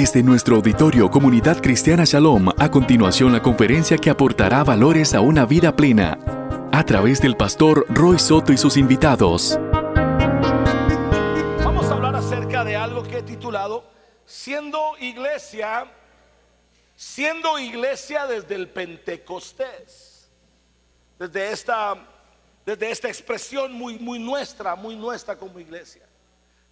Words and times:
Desde 0.00 0.22
nuestro 0.22 0.54
auditorio 0.54 1.10
Comunidad 1.10 1.60
Cristiana 1.60 2.04
Shalom, 2.04 2.50
a 2.56 2.70
continuación 2.70 3.32
la 3.32 3.42
conferencia 3.42 3.98
que 3.98 4.10
aportará 4.10 4.62
valores 4.62 5.12
a 5.12 5.20
una 5.20 5.44
vida 5.44 5.74
plena, 5.74 6.16
a 6.70 6.84
través 6.84 7.20
del 7.20 7.36
pastor 7.36 7.84
Roy 7.88 8.16
Soto 8.20 8.52
y 8.52 8.58
sus 8.58 8.76
invitados. 8.76 9.58
Vamos 11.64 11.86
a 11.86 11.94
hablar 11.94 12.14
acerca 12.14 12.62
de 12.62 12.76
algo 12.76 13.02
que 13.02 13.18
he 13.18 13.22
titulado 13.24 13.90
Siendo 14.24 14.96
iglesia, 15.00 15.90
siendo 16.94 17.58
iglesia 17.58 18.28
desde 18.28 18.54
el 18.54 18.68
Pentecostés. 18.68 20.30
Desde 21.18 21.50
esta, 21.50 21.96
desde 22.64 22.92
esta 22.92 23.08
expresión 23.08 23.72
muy, 23.72 23.98
muy 23.98 24.20
nuestra, 24.20 24.76
muy 24.76 24.94
nuestra 24.94 25.36
como 25.36 25.58
iglesia 25.58 26.07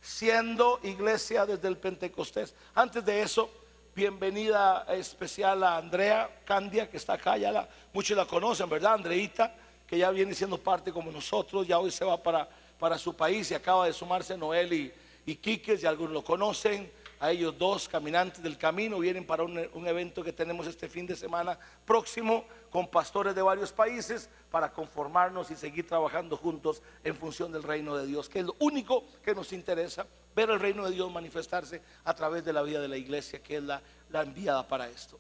siendo 0.07 0.79
iglesia 0.85 1.45
desde 1.45 1.67
el 1.67 1.77
Pentecostés. 1.77 2.55
Antes 2.77 3.05
de 3.05 3.23
eso, 3.23 3.51
bienvenida 3.95 4.87
especial 4.89 5.65
a 5.65 5.79
Andrea 5.79 6.43
Candia, 6.45 6.89
que 6.89 6.97
está 6.97 7.15
acá, 7.15 7.37
ya 7.37 7.51
la, 7.51 7.69
muchos 7.93 8.17
la 8.17 8.25
conocen, 8.25 8.69
¿verdad? 8.71 8.95
Andreita, 8.95 9.53
que 9.85 9.99
ya 9.99 10.11
viene 10.13 10.33
siendo 10.33 10.59
parte 10.59 10.93
como 10.93 11.11
nosotros, 11.11 11.67
ya 11.67 11.81
hoy 11.81 11.91
se 11.91 12.05
va 12.05 12.23
para, 12.23 12.49
para 12.79 12.99
su 12.99 13.17
país 13.17 13.51
y 13.51 13.55
acaba 13.55 13.87
de 13.87 13.93
sumarse 13.93 14.37
Noel 14.39 14.73
y, 14.73 14.93
y 15.27 15.35
Quiques, 15.35 15.83
y 15.83 15.87
algunos 15.87 16.13
lo 16.13 16.23
conocen 16.23 16.89
a 17.19 17.33
ellos 17.33 17.59
dos 17.59 17.89
caminantes 17.89 18.41
del 18.43 18.57
camino, 18.57 19.01
vienen 19.01 19.27
para 19.27 19.43
un, 19.43 19.87
evento 19.87 20.23
que 20.23 20.33
tenemos 20.33 20.67
este 20.69 20.89
fin 20.89 21.07
de 21.07 21.17
semana 21.17 21.59
próximo 21.85 22.45
con 22.77 22.89
pastores 22.89 23.35
de 23.35 23.41
varios 23.41 23.73
países 23.73 24.29
para 24.51 24.71
conformarnos 24.71 25.51
y 25.51 25.57
seguir 25.57 25.87
trabajando 25.89 26.37
juntos 26.37 26.83
en 27.03 27.17
función 27.17 27.51
del 27.51 27.63
reino 27.63 27.97
de 27.97 28.05
Dios, 28.05 28.29
que 28.29 28.41
es 28.41 28.45
lo 28.45 28.55
único 28.59 29.03
que 29.25 29.35
nos 29.35 29.55
interesa, 29.55 30.07
ver 30.35 30.51
el 30.51 30.61
reino 30.61 30.85
de 30.85 30.91
Dios 30.91 31.11
manifestarse 31.11 31.81
a 32.05 32.13
través 32.13 32.45
de 32.45 32.53
la 32.53 32.61
vida 32.61 32.79
de 32.79 32.89
la 32.89 32.99
iglesia, 32.99 33.43
que 33.43 33.57
es 33.57 33.63
la, 33.63 33.81
la 34.11 34.21
enviada 34.21 34.69
para 34.69 34.91
esto. 34.91 35.19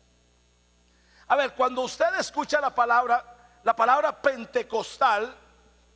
A 1.28 1.34
ver, 1.34 1.54
cuando 1.54 1.80
usted 1.80 2.14
escucha 2.20 2.60
la 2.60 2.74
palabra, 2.74 3.24
la 3.64 3.74
palabra 3.74 4.20
pentecostal, 4.20 5.34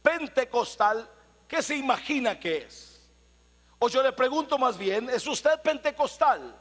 pentecostal, 0.00 1.06
¿qué 1.46 1.60
se 1.60 1.76
imagina 1.76 2.40
que 2.40 2.56
es? 2.56 3.06
O 3.78 3.90
yo 3.90 4.02
le 4.02 4.12
pregunto 4.12 4.56
más 4.56 4.78
bien, 4.78 5.10
¿es 5.10 5.26
usted 5.26 5.60
pentecostal? 5.60 6.56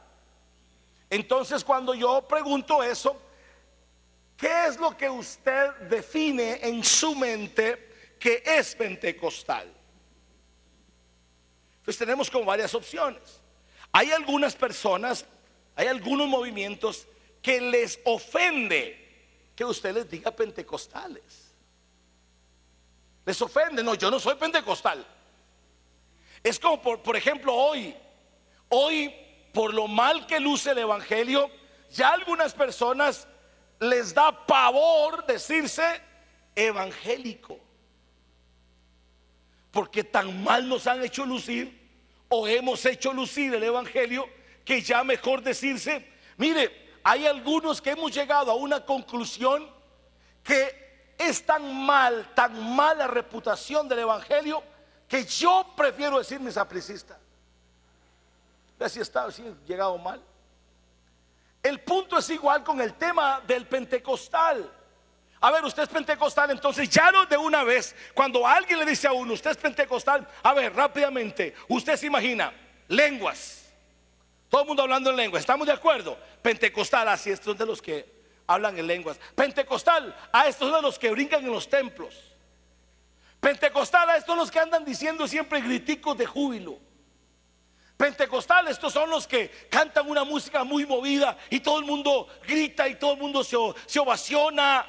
Entonces 1.08 1.64
cuando 1.64 1.94
yo 1.94 2.20
pregunto 2.28 2.82
eso, 2.82 3.29
¿qué 4.40 4.66
es 4.66 4.80
lo 4.80 4.96
que 4.96 5.08
usted 5.08 5.72
define 5.90 6.66
en 6.66 6.82
su 6.82 7.14
mente 7.14 8.16
que 8.18 8.42
es 8.44 8.74
pentecostal? 8.74 9.70
Pues 11.84 11.98
tenemos 11.98 12.30
como 12.30 12.46
varias 12.46 12.74
opciones. 12.74 13.40
Hay 13.92 14.10
algunas 14.12 14.56
personas, 14.56 15.26
hay 15.76 15.88
algunos 15.88 16.26
movimientos 16.26 17.06
que 17.42 17.60
les 17.60 18.00
ofende 18.04 18.96
que 19.54 19.64
usted 19.64 19.94
les 19.94 20.08
diga 20.08 20.30
pentecostales. 20.30 21.52
Les 23.26 23.40
ofende, 23.42 23.82
no, 23.82 23.94
yo 23.94 24.10
no 24.10 24.18
soy 24.18 24.36
pentecostal. 24.36 25.06
Es 26.42 26.58
como 26.58 26.80
por, 26.80 27.02
por 27.02 27.16
ejemplo 27.16 27.54
hoy, 27.54 27.94
hoy 28.70 29.14
por 29.52 29.74
lo 29.74 29.86
mal 29.86 30.26
que 30.26 30.40
luce 30.40 30.70
el 30.70 30.78
Evangelio, 30.78 31.50
ya 31.90 32.10
algunas 32.10 32.54
personas 32.54 33.26
les 33.80 34.12
da 34.14 34.30
pavor 34.30 35.24
decirse 35.26 36.00
evangélico. 36.54 37.58
Porque 39.70 40.04
tan 40.04 40.42
mal 40.44 40.68
nos 40.68 40.86
han 40.86 41.02
hecho 41.02 41.24
lucir 41.24 41.80
o 42.28 42.46
hemos 42.46 42.84
hecho 42.86 43.12
lucir 43.12 43.54
el 43.54 43.62
Evangelio 43.62 44.28
que 44.64 44.82
ya 44.82 45.02
mejor 45.02 45.42
decirse, 45.42 46.06
mire, 46.36 46.98
hay 47.02 47.26
algunos 47.26 47.80
que 47.80 47.90
hemos 47.90 48.12
llegado 48.12 48.50
a 48.50 48.54
una 48.54 48.84
conclusión 48.84 49.68
que 50.44 51.14
es 51.18 51.44
tan 51.44 51.84
mal, 51.84 52.32
tan 52.34 52.74
mala 52.74 53.06
reputación 53.06 53.88
del 53.88 54.00
Evangelio 54.00 54.62
que 55.08 55.24
yo 55.24 55.66
prefiero 55.76 56.18
decirme 56.18 56.52
sapricista. 56.52 57.18
Si 58.88 59.00
está 59.00 59.28
llegado 59.66 59.98
mal. 59.98 60.22
El 61.62 61.80
punto 61.80 62.18
es 62.18 62.30
igual 62.30 62.64
con 62.64 62.80
el 62.80 62.94
tema 62.94 63.42
del 63.46 63.66
pentecostal. 63.66 64.70
A 65.40 65.50
ver, 65.50 65.64
usted 65.64 65.84
es 65.84 65.88
pentecostal, 65.88 66.50
entonces 66.50 66.88
ya 66.88 67.10
no 67.10 67.24
de 67.24 67.36
una 67.36 67.64
vez, 67.64 67.96
cuando 68.14 68.46
alguien 68.46 68.78
le 68.78 68.84
dice 68.84 69.08
a 69.08 69.12
uno, 69.12 69.32
usted 69.32 69.52
es 69.52 69.56
pentecostal, 69.56 70.28
a 70.42 70.52
ver, 70.52 70.74
rápidamente, 70.74 71.54
usted 71.68 71.96
se 71.96 72.06
imagina, 72.06 72.52
lenguas. 72.88 73.72
Todo 74.50 74.62
el 74.62 74.66
mundo 74.66 74.82
hablando 74.82 75.10
en 75.10 75.16
lenguas, 75.16 75.40
¿estamos 75.40 75.66
de 75.66 75.72
acuerdo? 75.72 76.18
Pentecostal, 76.42 77.08
así 77.08 77.30
estos 77.30 77.56
de 77.56 77.64
los 77.64 77.80
que 77.80 78.20
hablan 78.46 78.78
en 78.78 78.86
lenguas. 78.86 79.18
Pentecostal, 79.34 80.14
a 80.30 80.46
estos 80.46 80.74
de 80.74 80.82
los 80.82 80.98
que 80.98 81.10
brincan 81.10 81.42
en 81.42 81.52
los 81.52 81.70
templos. 81.70 82.14
Pentecostal, 83.40 84.10
estos 84.10 84.26
son 84.26 84.38
los 84.38 84.50
que 84.50 84.58
andan 84.58 84.84
diciendo 84.84 85.26
siempre 85.26 85.62
griticos 85.62 86.18
de 86.18 86.26
júbilo. 86.26 86.78
Pentecostal, 88.00 88.66
estos 88.68 88.94
son 88.94 89.10
los 89.10 89.26
que 89.26 89.50
cantan 89.68 90.08
una 90.08 90.24
música 90.24 90.64
muy 90.64 90.86
movida 90.86 91.36
y 91.50 91.60
todo 91.60 91.80
el 91.80 91.84
mundo 91.84 92.28
grita 92.48 92.88
y 92.88 92.94
todo 92.94 93.12
el 93.12 93.18
mundo 93.18 93.44
se, 93.44 93.58
se 93.84 94.00
ovaciona. 94.00 94.86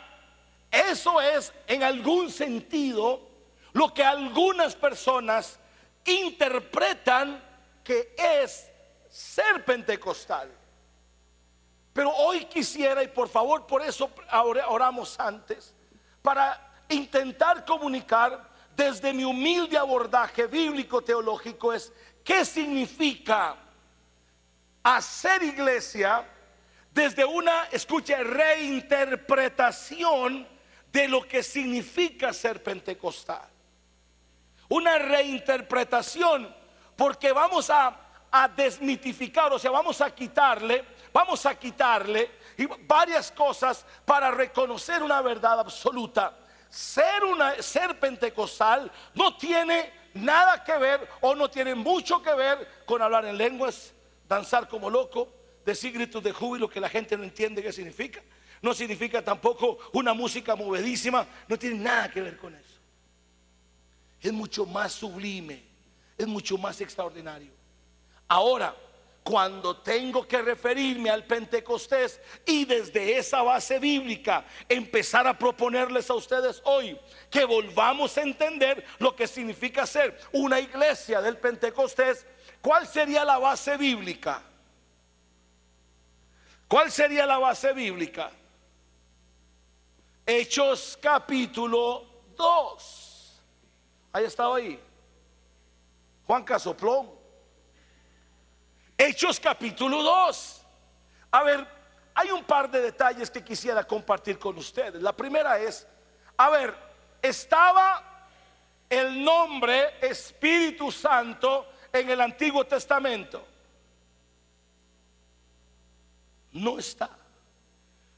Eso 0.72 1.20
es 1.20 1.52
en 1.68 1.84
algún 1.84 2.32
sentido 2.32 3.28
lo 3.74 3.94
que 3.94 4.02
algunas 4.02 4.78
personas 4.78 5.60
interpretan 6.06 7.44
que 7.84 8.16
es 8.18 8.72
ser 9.10 9.66
pentecostal. 9.66 10.50
Pero 11.92 12.12
hoy 12.12 12.46
quisiera, 12.46 13.04
y 13.04 13.10
por 13.10 13.28
favor, 13.28 13.68
por 13.68 13.82
eso 13.82 14.10
oramos 14.70 15.20
antes, 15.20 15.76
para 16.22 16.82
intentar 16.88 17.66
comunicar 17.66 18.50
desde 18.74 19.12
mi 19.12 19.26
humilde 19.26 19.78
abordaje 19.78 20.48
bíblico 20.48 21.02
teológico 21.02 21.74
es 21.74 21.92
qué 22.24 22.46
significa 22.46 23.58
hacer 24.84 25.44
iglesia 25.44 26.26
desde 26.92 27.26
una, 27.26 27.66
escucha, 27.72 28.24
reinterpretación 28.24 30.48
de 30.92 31.08
lo 31.08 31.28
que 31.28 31.44
significa 31.44 32.34
ser 32.34 32.62
pentecostal. 32.62 33.50
Una 34.70 34.98
reinterpretación 34.98 36.54
porque 36.96 37.32
vamos 37.32 37.70
a, 37.70 37.98
a 38.32 38.48
desmitificar, 38.48 39.54
o 39.54 39.60
sea, 39.60 39.72
vamos 39.72 40.02
a 40.02 40.14
quitarle, 40.14 40.84
vamos 41.14 41.46
a 41.46 41.56
quitarle 41.56 42.42
varias 42.88 43.32
cosas 43.32 43.86
para 44.06 44.32
reconocer 44.32 45.02
una 45.02 45.22
verdad 45.22 45.60
absoluta 45.60 46.38
ser, 46.72 47.26
una, 47.26 47.62
ser 47.62 48.00
pentecostal 48.00 48.90
no 49.14 49.36
tiene 49.36 49.92
nada 50.14 50.64
que 50.64 50.78
ver 50.78 51.08
o 51.22 51.36
no 51.36 51.50
tiene 51.50 51.76
mucho 51.76 52.22
que 52.22 52.34
ver 52.34 52.84
con 52.86 53.02
hablar 53.02 53.26
en 53.26 53.38
lenguas, 53.38 53.94
danzar 54.28 54.68
como 54.68 54.90
loco, 54.90 55.30
decir 55.66 55.94
gritos 55.94 56.24
de 56.24 56.32
júbilo 56.32 56.70
que 56.70 56.80
la 56.80 56.90
gente 56.90 57.18
no 57.18 57.24
entiende 57.24 57.64
qué 57.64 57.72
significa. 57.72 58.22
No 58.62 58.74
significa 58.74 59.24
tampoco 59.24 59.80
una 59.94 60.14
música 60.14 60.56
movedísima, 60.56 61.26
no 61.48 61.58
tiene 61.58 61.78
nada 61.78 62.12
que 62.12 62.22
ver 62.22 62.38
con 62.38 62.54
eso. 62.54 62.80
Es 64.22 64.32
mucho 64.32 64.66
más 64.68 64.92
sublime, 64.92 65.64
es 66.18 66.28
mucho 66.28 66.58
más 66.58 66.80
extraordinario. 66.80 67.52
Ahora, 68.28 68.76
cuando 69.24 69.78
tengo 69.78 70.28
que 70.28 70.42
referirme 70.42 71.10
al 71.10 71.26
Pentecostés 71.26 72.20
y 72.46 72.66
desde 72.66 73.18
esa 73.18 73.44
base 73.44 73.78
bíblica 73.78 74.46
empezar 74.68 75.28
a 75.28 75.38
proponerles 75.38 76.10
a 76.10 76.16
ustedes 76.16 76.62
hoy 76.66 77.00
que 77.30 77.46
volvamos 77.46 78.18
a 78.18 78.24
entender 78.24 78.84
lo 79.00 79.16
que 79.16 79.28
significa 79.28 79.86
ser 79.86 80.20
una 80.32 80.60
iglesia 80.60 81.22
del 81.22 81.38
Pentecostés, 81.38 82.26
¿cuál 82.62 82.88
sería 82.88 83.24
la 83.24 83.38
base 83.38 83.78
bíblica? 83.78 84.42
¿Cuál 86.68 86.92
sería 86.92 87.26
la 87.26 87.38
base 87.38 87.74
bíblica? 87.74 88.32
Hechos 90.26 90.98
capítulo 91.02 92.24
2. 92.36 93.42
Ahí 94.14 94.26
estaba 94.26 94.56
ahí. 94.58 94.80
Juan 96.26 96.44
Casoplón. 96.44 97.21
Hechos 99.04 99.40
capítulo 99.40 100.04
2. 100.04 100.62
A 101.32 101.42
ver, 101.42 101.68
hay 102.14 102.30
un 102.30 102.44
par 102.44 102.70
de 102.70 102.82
detalles 102.82 103.32
que 103.32 103.44
quisiera 103.44 103.84
compartir 103.84 104.38
con 104.38 104.56
ustedes. 104.60 105.02
La 105.02 105.12
primera 105.12 105.58
es, 105.58 105.88
a 106.38 106.52
ver, 106.52 106.76
estaba 107.20 108.28
el 108.88 109.24
nombre 109.24 109.96
Espíritu 110.02 110.92
Santo 110.92 111.66
en 111.92 112.12
el 112.12 112.22
Antiguo 112.22 112.64
Testamento. 112.66 113.44
No 116.52 116.78
está. 116.78 117.10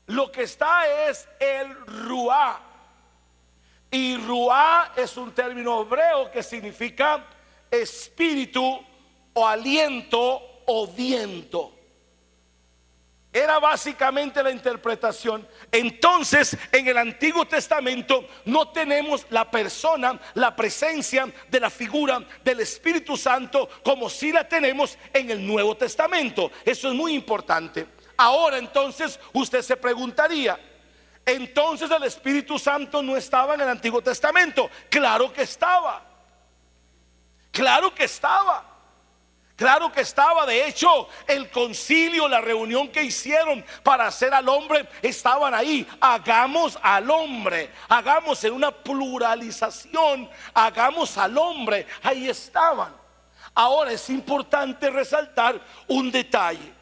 Lo 0.07 0.29
que 0.29 0.43
está 0.43 1.07
es 1.07 1.29
el 1.39 1.73
Ruá. 1.85 2.59
Y 3.89 4.17
Ruá 4.17 4.91
es 4.97 5.15
un 5.15 5.33
término 5.33 5.83
hebreo 5.83 6.29
que 6.29 6.43
significa 6.43 7.25
espíritu 7.71 8.85
o 9.33 9.47
aliento 9.47 10.49
o 10.65 10.87
viento. 10.87 11.73
Era 13.33 13.57
básicamente 13.57 14.43
la 14.43 14.51
interpretación. 14.51 15.47
Entonces, 15.71 16.55
en 16.71 16.87
el 16.87 16.97
Antiguo 16.99 17.45
Testamento 17.45 18.27
no 18.45 18.69
tenemos 18.69 19.25
la 19.31 19.49
persona, 19.49 20.19
la 20.35 20.55
presencia 20.55 21.33
de 21.49 21.59
la 21.59 21.71
figura 21.71 22.23
del 22.43 22.59
Espíritu 22.59 23.17
Santo 23.17 23.67
como 23.83 24.07
si 24.07 24.31
la 24.31 24.47
tenemos 24.47 24.99
en 25.11 25.31
el 25.31 25.45
Nuevo 25.45 25.75
Testamento. 25.75 26.51
Eso 26.63 26.89
es 26.89 26.93
muy 26.93 27.15
importante. 27.15 27.87
Ahora 28.17 28.59
entonces 28.59 29.19
usted 29.33 29.63
se 29.63 29.77
preguntaría, 29.77 30.59
entonces 31.25 31.89
el 31.89 32.03
Espíritu 32.03 32.59
Santo 32.59 33.01
no 33.01 33.17
estaba 33.17 33.55
en 33.55 33.61
el 33.61 33.69
Antiguo 33.69 34.03
Testamento. 34.03 34.69
Claro 34.91 35.33
que 35.33 35.41
estaba. 35.41 36.05
Claro 37.51 37.95
que 37.95 38.03
estaba. 38.03 38.72
Claro 39.55 39.91
que 39.91 40.01
estaba, 40.01 40.47
de 40.47 40.67
hecho, 40.67 41.07
el 41.27 41.49
concilio, 41.51 42.27
la 42.27 42.41
reunión 42.41 42.87
que 42.87 43.03
hicieron 43.03 43.63
para 43.83 44.07
hacer 44.07 44.33
al 44.33 44.49
hombre, 44.49 44.87
estaban 45.01 45.53
ahí. 45.53 45.87
Hagamos 46.01 46.77
al 46.81 47.09
hombre, 47.11 47.69
hagamos 47.87 48.43
en 48.43 48.53
una 48.53 48.71
pluralización, 48.71 50.27
hagamos 50.55 51.17
al 51.19 51.37
hombre, 51.37 51.85
ahí 52.01 52.27
estaban. 52.27 52.95
Ahora 53.53 53.91
es 53.91 54.09
importante 54.09 54.89
resaltar 54.89 55.61
un 55.87 56.11
detalle, 56.11 56.73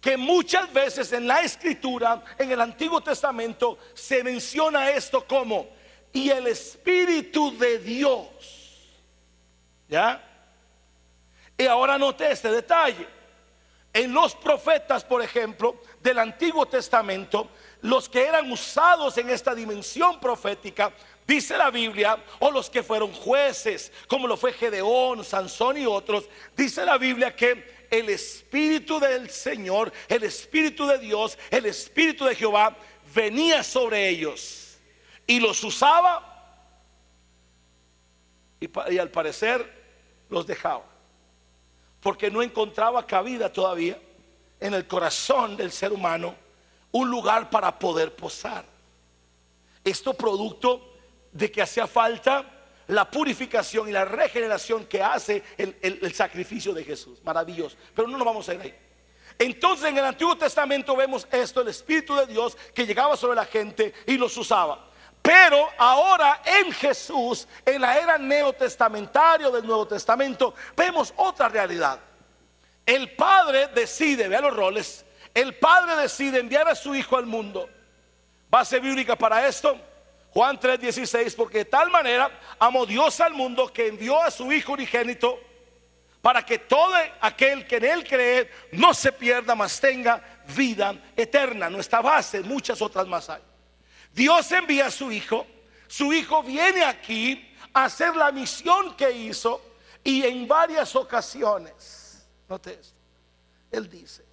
que 0.00 0.16
muchas 0.16 0.72
veces 0.72 1.12
en 1.12 1.28
la 1.28 1.42
escritura, 1.42 2.24
en 2.38 2.50
el 2.50 2.62
Antiguo 2.62 3.02
Testamento, 3.02 3.78
se 3.92 4.24
menciona 4.24 4.88
esto 4.88 5.26
como, 5.26 5.68
y 6.14 6.30
el 6.30 6.46
Espíritu 6.46 7.56
de 7.58 7.78
Dios, 7.78 8.26
¿ya? 9.86 10.29
Y 11.60 11.66
ahora 11.66 11.98
note 11.98 12.32
este 12.32 12.50
detalle. 12.50 13.06
En 13.92 14.14
los 14.14 14.34
profetas, 14.34 15.04
por 15.04 15.20
ejemplo, 15.20 15.82
del 16.02 16.18
Antiguo 16.18 16.64
Testamento, 16.64 17.50
los 17.82 18.08
que 18.08 18.24
eran 18.24 18.50
usados 18.50 19.18
en 19.18 19.28
esta 19.28 19.54
dimensión 19.54 20.18
profética, 20.20 20.90
dice 21.26 21.58
la 21.58 21.70
Biblia, 21.70 22.16
o 22.38 22.50
los 22.50 22.70
que 22.70 22.82
fueron 22.82 23.12
jueces, 23.12 23.92
como 24.08 24.26
lo 24.26 24.38
fue 24.38 24.54
Gedeón, 24.54 25.22
Sansón 25.22 25.76
y 25.76 25.84
otros, 25.84 26.24
dice 26.56 26.82
la 26.86 26.96
Biblia 26.96 27.36
que 27.36 27.86
el 27.90 28.08
Espíritu 28.08 28.98
del 28.98 29.28
Señor, 29.28 29.92
el 30.08 30.22
Espíritu 30.22 30.86
de 30.86 30.96
Dios, 30.96 31.36
el 31.50 31.66
Espíritu 31.66 32.24
de 32.24 32.36
Jehová 32.36 32.74
venía 33.14 33.62
sobre 33.62 34.08
ellos 34.08 34.78
y 35.26 35.40
los 35.40 35.62
usaba 35.62 36.26
y, 38.58 38.70
y 38.94 38.96
al 38.96 39.10
parecer 39.10 39.70
los 40.30 40.46
dejaba 40.46 40.90
porque 42.00 42.30
no 42.30 42.42
encontraba 42.42 43.06
cabida 43.06 43.52
todavía 43.52 44.00
en 44.58 44.74
el 44.74 44.86
corazón 44.86 45.56
del 45.56 45.72
ser 45.72 45.92
humano 45.92 46.34
un 46.92 47.10
lugar 47.10 47.50
para 47.50 47.78
poder 47.78 48.14
posar. 48.14 48.64
Esto 49.84 50.14
producto 50.14 50.98
de 51.32 51.50
que 51.50 51.62
hacía 51.62 51.86
falta 51.86 52.44
la 52.88 53.08
purificación 53.08 53.88
y 53.88 53.92
la 53.92 54.04
regeneración 54.04 54.84
que 54.86 55.02
hace 55.02 55.42
el, 55.56 56.14
sacrificio 56.14 56.74
de 56.74 56.84
Jesús. 56.84 57.22
Maravilloso. 57.22 57.76
Pero 57.94 58.08
no 58.08 58.18
nos 58.18 58.26
vamos 58.26 58.48
a 58.48 58.54
ir 58.54 58.60
ahí. 58.60 58.74
Entonces 59.38 59.86
en 59.86 59.96
el 59.96 60.04
Antiguo 60.04 60.36
Testamento 60.36 60.94
vemos 60.96 61.26
esto, 61.30 61.62
el 61.62 61.68
Espíritu 61.68 62.14
de 62.16 62.26
Dios 62.26 62.56
que 62.74 62.84
llegaba 62.84 63.16
sobre 63.16 63.36
la 63.36 63.46
gente 63.46 63.94
y 64.06 64.18
los 64.18 64.36
usaba. 64.36 64.89
Pero 65.22 65.68
ahora 65.76 66.42
en 66.44 66.72
Jesús, 66.72 67.46
en 67.64 67.80
la 67.80 67.98
era 67.98 68.18
neotestamentaria 68.18 69.50
del 69.50 69.66
Nuevo 69.66 69.86
Testamento, 69.86 70.54
vemos 70.76 71.12
otra 71.16 71.48
realidad. 71.48 72.00
El 72.86 73.14
Padre 73.14 73.68
decide, 73.68 74.28
vea 74.28 74.40
los 74.40 74.56
roles, 74.56 75.04
el 75.34 75.54
Padre 75.56 75.96
decide 75.96 76.40
enviar 76.40 76.68
a 76.68 76.74
su 76.74 76.94
Hijo 76.94 77.16
al 77.16 77.26
mundo. 77.26 77.68
Base 78.48 78.80
bíblica 78.80 79.14
para 79.14 79.46
esto, 79.46 79.78
Juan 80.32 80.58
3:16, 80.58 81.34
porque 81.36 81.58
de 81.58 81.64
tal 81.66 81.90
manera 81.90 82.30
amó 82.58 82.86
Dios 82.86 83.20
al 83.20 83.34
mundo 83.34 83.72
que 83.72 83.88
envió 83.88 84.20
a 84.20 84.30
su 84.30 84.50
Hijo 84.50 84.72
unigénito 84.72 85.38
para 86.22 86.44
que 86.44 86.58
todo 86.58 86.94
aquel 87.20 87.66
que 87.66 87.76
en 87.76 87.84
Él 87.84 88.04
cree 88.06 88.50
no 88.72 88.92
se 88.92 89.12
pierda, 89.12 89.54
mas 89.54 89.80
tenga 89.80 90.22
vida 90.54 90.94
eterna. 91.16 91.70
Nuestra 91.70 92.00
base, 92.00 92.40
muchas 92.40 92.80
otras 92.82 93.06
más 93.06 93.30
hay. 93.30 93.49
Dios 94.12 94.50
envía 94.52 94.86
a 94.86 94.90
su 94.90 95.10
hijo, 95.12 95.46
su 95.86 96.12
hijo 96.12 96.42
viene 96.42 96.84
aquí 96.84 97.54
a 97.72 97.84
hacer 97.84 98.16
la 98.16 98.32
misión 98.32 98.96
que 98.96 99.10
hizo 99.10 99.60
y 100.02 100.22
en 100.22 100.48
varias 100.48 100.94
ocasiones, 100.96 102.26
note 102.48 102.78
esto, 102.80 102.98
él 103.70 103.88
dice, 103.88 104.24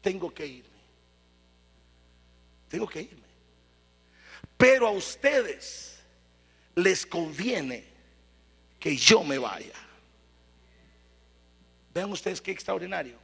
tengo 0.00 0.32
que 0.32 0.46
irme, 0.46 0.68
tengo 2.68 2.86
que 2.86 3.02
irme, 3.02 3.28
pero 4.56 4.88
a 4.88 4.90
ustedes 4.90 6.00
les 6.74 7.06
conviene 7.06 7.84
que 8.78 8.96
yo 8.96 9.22
me 9.22 9.38
vaya. 9.38 9.74
Vean 11.92 12.10
ustedes 12.12 12.40
qué 12.40 12.50
extraordinario. 12.52 13.18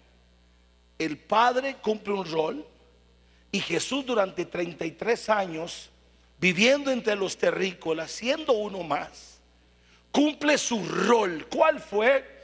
El 0.98 1.18
Padre 1.18 1.76
cumple 1.76 2.14
un 2.14 2.30
rol 2.30 2.66
y 3.56 3.60
Jesús 3.60 4.04
durante 4.04 4.44
33 4.44 5.30
años, 5.30 5.88
viviendo 6.38 6.90
entre 6.90 7.16
los 7.16 7.38
terrícolas, 7.38 8.10
siendo 8.10 8.52
uno 8.52 8.82
más, 8.82 9.38
cumple 10.12 10.58
su 10.58 10.86
rol. 10.86 11.46
¿Cuál 11.48 11.80
fue? 11.80 12.36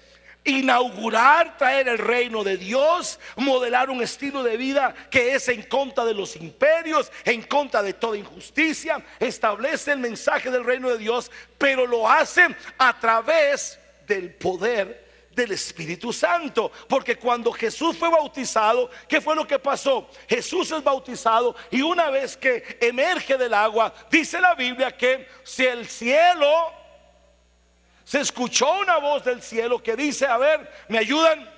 Inaugurar, 0.43 1.59
traer 1.59 1.89
el 1.89 1.99
reino 1.99 2.43
de 2.43 2.57
Dios, 2.57 3.21
modelar 3.37 3.91
un 3.91 4.03
estilo 4.03 4.43
de 4.43 4.57
vida 4.57 4.95
que 5.11 5.35
es 5.35 5.47
en 5.49 5.63
contra 5.65 6.07
de 6.07 6.15
los 6.15 6.35
imperios, 6.37 7.13
en 7.27 7.43
contra 7.43 7.83
de 7.83 7.93
toda 7.93 8.17
injusticia, 8.17 9.05
establece 9.21 9.93
el 9.93 9.99
mensaje 9.99 10.51
del 10.51 10.65
reino 10.65 10.89
de 10.89 10.97
Dios, 10.97 11.31
pero 11.59 11.87
lo 11.87 12.09
hace 12.09 12.47
a 12.79 12.99
través 12.99 13.79
del 14.07 14.33
poder 14.33 15.02
del 15.35 15.53
Espíritu 15.53 16.13
Santo. 16.13 16.71
Porque 16.89 17.17
cuando 17.17 17.53
Jesús 17.53 17.97
fue 17.97 18.11
bautizado, 18.11 18.91
¿qué 19.09 19.21
fue 19.21 19.35
lo 19.35 19.47
que 19.47 19.59
pasó? 19.59 20.09
Jesús 20.29 20.71
es 20.71 20.83
bautizado 20.83 21.55
y 21.71 21.83
una 21.83 22.11
vez 22.11 22.37
que 22.37 22.79
emerge 22.81 23.37
del 23.37 23.55
agua, 23.55 23.93
dice 24.11 24.41
la 24.41 24.55
Biblia 24.55 24.97
que 24.97 25.27
si 25.45 25.65
el 25.65 25.87
cielo, 25.87 26.73
se 28.05 28.21
escuchó 28.21 28.81
una 28.81 28.99
voz 28.99 29.25
del 29.25 29.43
cielo 29.43 29.83
que 29.83 29.97
dice, 29.97 30.27
a 30.27 30.37
ver, 30.37 30.71
¿me 30.89 30.99
ayudan? 30.99 31.49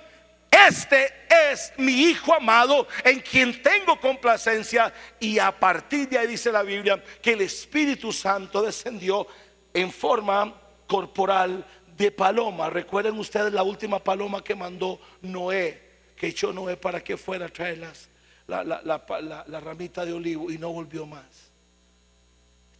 Este 0.49 1.11
es 1.51 1.73
mi 1.77 1.91
Hijo 1.91 2.33
amado 2.33 2.87
en 3.03 3.19
quien 3.19 3.61
tengo 3.61 3.99
complacencia. 3.99 4.93
Y 5.19 5.37
a 5.37 5.51
partir 5.51 6.07
de 6.07 6.17
ahí 6.17 6.27
dice 6.27 6.51
la 6.51 6.63
Biblia 6.63 7.03
que 7.21 7.33
el 7.33 7.41
Espíritu 7.41 8.13
Santo 8.13 8.61
descendió 8.61 9.27
en 9.73 9.91
forma 9.91 10.53
corporal 10.87 11.65
de 11.97 12.11
paloma. 12.11 12.69
Recuerden 12.69 13.17
ustedes 13.17 13.53
la 13.53 13.63
última 13.63 14.03
paloma 14.03 14.43
que 14.43 14.55
mandó 14.55 14.99
Noé, 15.21 15.81
que 16.15 16.27
echó 16.27 16.51
Noé 16.51 16.77
para 16.77 17.03
que 17.03 17.17
fuera 17.17 17.45
a 17.45 17.49
traer 17.49 17.79
la, 18.47 18.63
la, 18.63 19.59
ramita 19.59 20.05
de 20.05 20.13
olivo 20.13 20.51
y 20.51 20.57
no 20.57 20.71
volvió 20.71 21.05
más. 21.05 21.25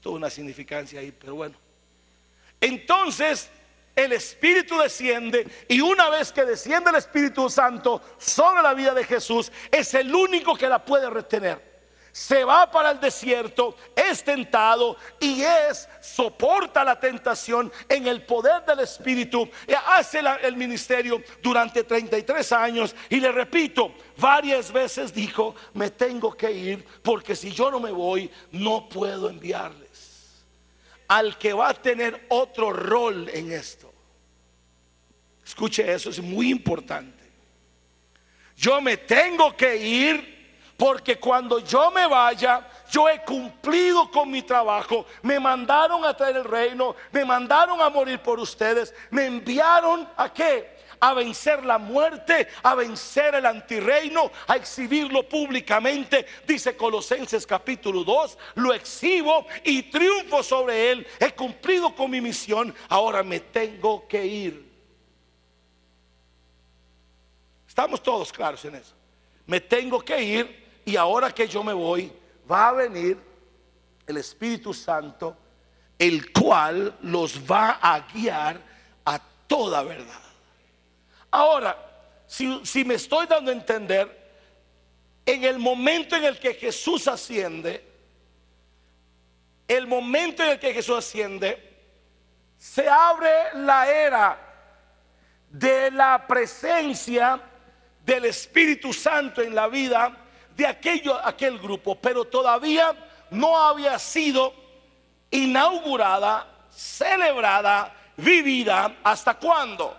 Toda 0.02 0.18
una 0.18 0.30
significancia 0.30 1.00
ahí, 1.00 1.12
pero 1.12 1.36
bueno. 1.36 1.56
Entonces 2.62 3.50
el 3.96 4.12
Espíritu 4.12 4.78
desciende 4.78 5.48
y 5.68 5.80
una 5.82 6.10
vez 6.10 6.32
que 6.32 6.44
desciende 6.44 6.90
el 6.90 6.98
Espíritu 6.98 7.50
Santo 7.50 8.02
sobre 8.18 8.62
la 8.62 8.74
vida 8.74 8.94
de 8.94 9.04
Jesús, 9.04 9.52
es 9.72 9.94
el 9.94 10.14
único 10.14 10.56
que 10.56 10.68
la 10.68 10.84
puede 10.84 11.10
retener 11.10 11.75
se 12.16 12.46
va 12.46 12.72
para 12.72 12.92
el 12.92 13.00
desierto, 13.02 13.76
es 13.94 14.24
tentado 14.24 14.96
y 15.20 15.42
es, 15.42 15.90
soporta 16.00 16.82
la 16.82 16.98
tentación 16.98 17.70
en 17.90 18.08
el 18.08 18.24
poder 18.24 18.64
del 18.64 18.80
Espíritu, 18.80 19.50
hace 19.86 20.22
el 20.44 20.56
ministerio 20.56 21.22
durante 21.44 21.84
33 21.84 22.54
años 22.54 22.96
y 23.10 23.20
le 23.20 23.34
repito, 23.34 23.94
varias 24.16 24.72
veces 24.72 25.14
dijo, 25.14 25.56
me 25.74 25.90
tengo 25.90 26.32
que 26.38 26.50
ir 26.50 26.86
porque 27.04 27.36
si 27.36 27.52
yo 27.52 27.70
no 27.70 27.82
me 27.82 27.92
voy, 27.92 28.32
no 28.54 28.88
puedo 28.88 29.30
enviarles. 29.30 30.46
Al 31.10 31.38
que 31.38 31.52
va 31.52 31.68
a 31.68 31.74
tener 31.74 32.28
otro 32.30 32.72
rol 32.72 33.28
en 33.28 33.52
esto. 33.52 33.94
Escuche 35.46 35.92
eso, 35.92 36.12
es 36.12 36.22
muy 36.22 36.50
importante. 36.50 37.26
Yo 38.56 38.80
me 38.80 38.96
tengo 38.96 39.54
que 39.58 39.76
ir 39.76 40.35
porque 40.78 41.20
cuando 41.20 41.60
yo 41.60 41.90
me 41.92 42.06
vaya, 42.06 42.68
yo 42.92 43.08
he 43.08 43.24
cumplido 43.24 44.12
con 44.12 44.30
mi 44.30 44.42
trabajo. 44.42 45.06
Me 45.22 45.40
mandaron 45.40 46.04
a 46.04 46.16
traer 46.16 46.38
el 46.38 46.44
reino, 46.44 46.96
me 47.12 47.24
mandaron 47.24 47.82
a 47.82 47.90
morir 47.90 48.20
por 48.20 48.40
ustedes, 48.40 48.94
me 49.10 49.26
enviaron 49.26 50.08
a 50.18 50.32
qué? 50.34 50.76
A 51.00 51.14
vencer 51.14 51.64
la 51.64 51.78
muerte, 51.78 52.48
a 52.64 52.76
vencer 52.76 53.36
el 53.36 53.46
antirreino, 53.46 54.32
a 54.48 54.56
exhibirlo 54.56 55.28
públicamente. 55.28 56.26
Dice 56.46 56.76
Colosenses 56.76 57.46
capítulo 57.46 58.04
2, 58.04 58.38
lo 58.56 58.74
exhibo 58.74 59.46
y 59.64 59.84
triunfo 59.84 60.44
sobre 60.44 60.92
él. 60.92 61.08
He 61.20 61.32
cumplido 61.32 61.96
con 61.96 62.12
mi 62.12 62.20
misión, 62.20 62.74
ahora 62.90 63.24
me 63.24 63.40
tengo 63.40 64.08
que 64.08 64.26
ir. 64.26 64.66
Estamos 67.68 68.02
todos 68.02 68.32
claros 68.32 68.64
en 68.66 68.76
eso. 68.76 68.94
me 69.46 69.60
tengo 69.60 70.00
que 70.00 70.22
ir 70.22 70.65
y 70.86 70.96
ahora 70.96 71.32
que 71.32 71.48
yo 71.48 71.64
me 71.64 71.74
voy, 71.74 72.14
va 72.50 72.70
a 72.70 72.74
venir 72.74 73.18
el 74.06 74.18
Espíritu 74.18 74.72
Santo, 74.72 75.36
el 75.98 76.32
cual 76.32 76.96
los 77.02 77.40
va 77.40 77.80
a 77.82 78.02
guiar 78.02 78.62
a 79.04 79.20
toda 79.48 79.82
verdad. 79.82 80.22
Ahora, 81.32 81.76
si, 82.28 82.86
me 82.86 82.94
estoy 82.94 83.26
dando 83.26 83.50
a 83.50 83.54
entender, 83.56 84.26
en 85.26 85.44
el 85.44 85.58
momento 85.58 86.16
en 86.16 86.26
el 86.26 86.40
que 86.40 86.54
Jesús 86.54 87.08
asciende, 87.08 87.84
el 89.68 89.88
momento 89.88 90.44
en 90.44 90.52
el 90.52 90.60
que 90.60 90.72
Jesús 90.72 90.98
asciende, 90.98 91.74
se 92.60 92.88
abre 92.88 93.56
la 93.56 93.92
era 93.92 94.40
de 95.50 95.90
la 95.90 96.28
presencia 96.28 97.42
del 98.06 98.26
Espíritu 98.26 98.94
Santo 98.94 99.42
en 99.42 99.56
la 99.56 99.68
vida 99.68 100.25
de 100.56 100.66
aquello, 100.66 101.16
aquel 101.24 101.60
grupo, 101.60 101.96
pero 101.96 102.26
todavía 102.26 102.96
no 103.30 103.58
había 103.58 104.00
sido 104.00 104.54
inaugurada, 105.32 106.48
celebrada, 106.70 107.94
vivida. 108.18 108.96
¿Hasta 109.04 109.34
cuándo? 109.36 109.96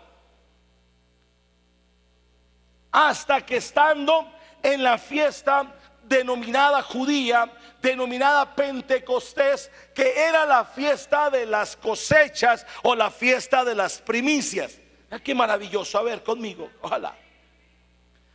Hasta 2.91 3.45
que 3.45 3.57
estando 3.57 4.33
en 4.63 4.83
la 4.83 4.97
fiesta 4.97 5.75
denominada 6.03 6.83
judía, 6.83 7.51
denominada 7.83 8.55
Pentecostés, 8.55 9.71
que 9.95 10.15
era 10.17 10.47
la 10.47 10.65
fiesta 10.65 11.29
de 11.31 11.45
las 11.45 11.77
cosechas 11.77 12.67
o 12.83 12.95
la 12.95 13.11
fiesta 13.11 13.65
de 13.65 13.75
las 13.75 13.99
primicias. 13.99 14.79
Ah, 15.11 15.19
qué 15.19 15.35
maravilloso, 15.35 15.99
a 15.99 16.03
ver 16.03 16.23
conmigo, 16.23 16.71
ojalá. 16.81 17.15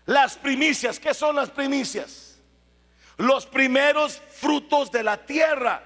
Las 0.05 0.37
primicias, 0.37 0.99
¿qué 0.99 1.13
son 1.13 1.35
las 1.35 1.49
primicias? 1.49 2.39
Los 3.17 3.45
primeros 3.45 4.21
frutos 4.31 4.91
de 4.91 5.03
la 5.03 5.17
tierra. 5.17 5.83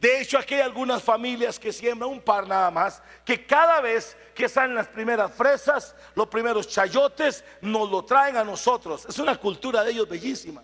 De 0.00 0.20
hecho, 0.20 0.38
aquí 0.38 0.54
hay 0.54 0.60
algunas 0.60 1.02
familias 1.02 1.58
que 1.58 1.72
siembran 1.72 2.10
un 2.10 2.20
par 2.20 2.46
nada 2.46 2.70
más, 2.70 3.02
que 3.24 3.44
cada 3.44 3.80
vez 3.80 4.16
que 4.34 4.48
salen 4.48 4.76
las 4.76 4.86
primeras 4.86 5.32
fresas, 5.32 5.94
los 6.14 6.28
primeros 6.28 6.68
chayotes, 6.68 7.44
nos 7.60 7.90
lo 7.90 8.04
traen 8.04 8.36
a 8.36 8.44
nosotros. 8.44 9.04
Es 9.06 9.18
una 9.18 9.36
cultura 9.36 9.82
de 9.82 9.90
ellos 9.90 10.08
bellísima. 10.08 10.62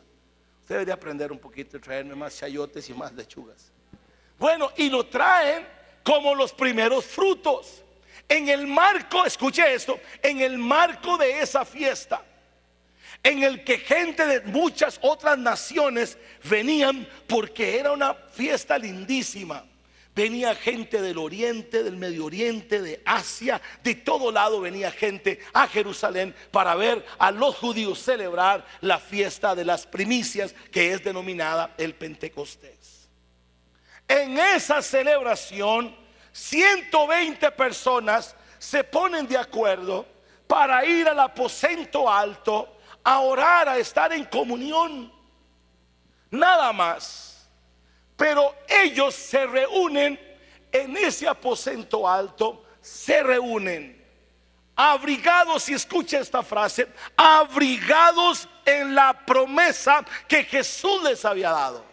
Usted 0.63 0.77
debería 0.77 0.95
aprender 0.95 1.33
un 1.33 1.39
poquito 1.39 1.77
y 1.77 1.81
traerme 1.81 2.15
más 2.15 2.39
chayotes 2.39 2.89
y 2.89 2.95
más 2.95 3.13
lechugas. 3.13 3.73
Bueno, 4.39 4.71
y 4.77 4.89
lo 4.89 5.07
traen 5.07 5.67
como 6.05 6.35
los 6.35 6.53
primeros 6.53 7.05
frutos. 7.05 7.83
En 8.29 8.49
el 8.49 8.67
marco, 8.67 9.27
escuche 9.27 9.75
esto, 9.75 9.99
en 10.23 10.41
el 10.41 10.57
marco 10.57 11.19
de 11.19 11.41
esa 11.41 11.65
fiesta, 11.65 12.25
en 13.25 13.43
el 13.43 13.65
que 13.65 13.79
gente 13.79 14.27
de 14.27 14.41
muchas 14.43 14.99
otras 15.03 15.39
naciones 15.39 16.19
venían 16.45 17.09
porque 17.27 17.79
era 17.79 17.91
una 17.93 18.15
fiesta 18.15 18.79
lindísima. 18.79 19.65
Venía 20.15 20.55
gente 20.55 21.01
del 21.03 21.19
oriente, 21.19 21.83
del 21.83 21.97
medio 21.97 22.27
oriente, 22.27 22.81
de 22.81 23.03
Asia, 23.05 23.61
de 23.83 23.97
todo 23.97 24.31
lado 24.31 24.61
venía 24.61 24.93
gente 24.93 25.41
a 25.53 25.67
Jerusalén 25.67 26.33
para 26.53 26.77
ver 26.77 27.05
a 27.19 27.33
los 27.33 27.57
judíos 27.57 27.99
celebrar 27.99 28.65
la 28.81 28.99
fiesta 28.99 29.57
de 29.57 29.65
las 29.65 29.87
primicias 29.87 30.55
que 30.71 30.93
es 30.93 31.03
denominada 31.03 31.75
el 31.79 31.95
Pentecostés. 31.95 33.09
En 34.07 34.39
esa 34.39 34.83
celebración, 34.83 35.97
120 36.31 37.51
personas 37.53 38.37
se 38.59 38.85
ponen 38.85 39.27
de 39.27 39.39
acuerdo 39.39 40.07
para 40.47 40.85
ir 40.85 41.09
al 41.09 41.19
aposento 41.19 42.09
alto 42.09 42.74
a 43.05 43.21
orar, 43.21 43.69
a 43.69 43.79
estar 43.79 44.13
en 44.13 44.25
comunión. 44.25 45.13
Nada 46.31 46.73
más. 46.73 47.49
Pero 48.17 48.55
ellos 48.67 49.15
se 49.15 49.47
reúnen 49.47 50.19
en 50.73 50.97
ese 50.97 51.29
aposento 51.29 52.09
alto, 52.09 52.65
se 52.81 53.23
reúnen 53.23 54.05
abrigados, 54.77 55.69
y 55.69 55.75
escucha 55.75 56.19
esta 56.19 56.43
frase, 56.43 56.89
abrigados 57.17 58.49
en 58.65 58.95
la 58.95 59.25
promesa 59.25 60.05
que 60.27 60.45
Jesús 60.45 61.03
les 61.03 61.25
había 61.25 61.51
dado. 61.51 61.85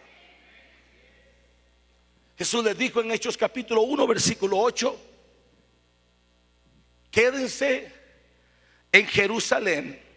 Jesús 2.36 2.64
les 2.64 2.76
dijo 2.76 3.00
en 3.00 3.12
Hechos 3.12 3.36
capítulo 3.36 3.82
1, 3.82 4.06
versículo 4.06 4.58
8, 4.58 5.00
quédense 7.10 7.92
en 8.90 9.06
Jerusalén 9.06 10.11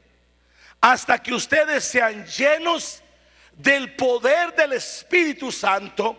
hasta 0.86 1.18
que 1.18 1.34
ustedes 1.34 1.84
sean 1.84 2.28
llenos 2.28 3.02
del 3.58 3.96
poder 3.96 4.54
del 4.54 4.74
Espíritu 4.74 5.52
Santo 5.52 6.16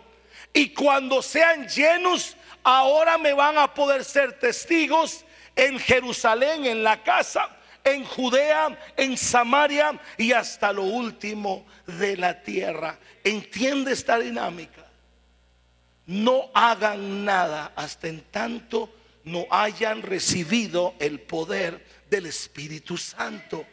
y 0.51 0.73
cuando 0.73 1.21
sean 1.21 1.69
llenos, 1.69 2.35
ahora 2.63 3.17
me 3.17 3.31
van 3.31 3.57
a 3.57 3.73
poder 3.73 4.03
ser 4.03 4.37
testigos 4.37 5.23
en 5.55 5.79
Jerusalén, 5.79 6.65
en 6.65 6.83
la 6.83 7.01
casa, 7.01 7.47
en 7.81 8.03
Judea, 8.03 8.77
en 8.97 9.17
Samaria 9.17 9.97
y 10.17 10.33
hasta 10.33 10.73
lo 10.73 10.83
último 10.83 11.65
de 11.85 12.17
la 12.17 12.43
tierra. 12.43 12.99
¿Entiende 13.23 13.93
esta 13.93 14.19
dinámica? 14.19 14.85
No 16.07 16.51
hagan 16.53 17.23
nada 17.23 17.71
hasta 17.73 18.09
en 18.09 18.19
tanto 18.19 18.93
no 19.23 19.45
hayan 19.49 20.01
recibido 20.01 20.95
el 20.99 21.19
poder 21.19 21.85
del 22.09 22.25
Espíritu 22.25 22.97
Santo. 22.97 23.65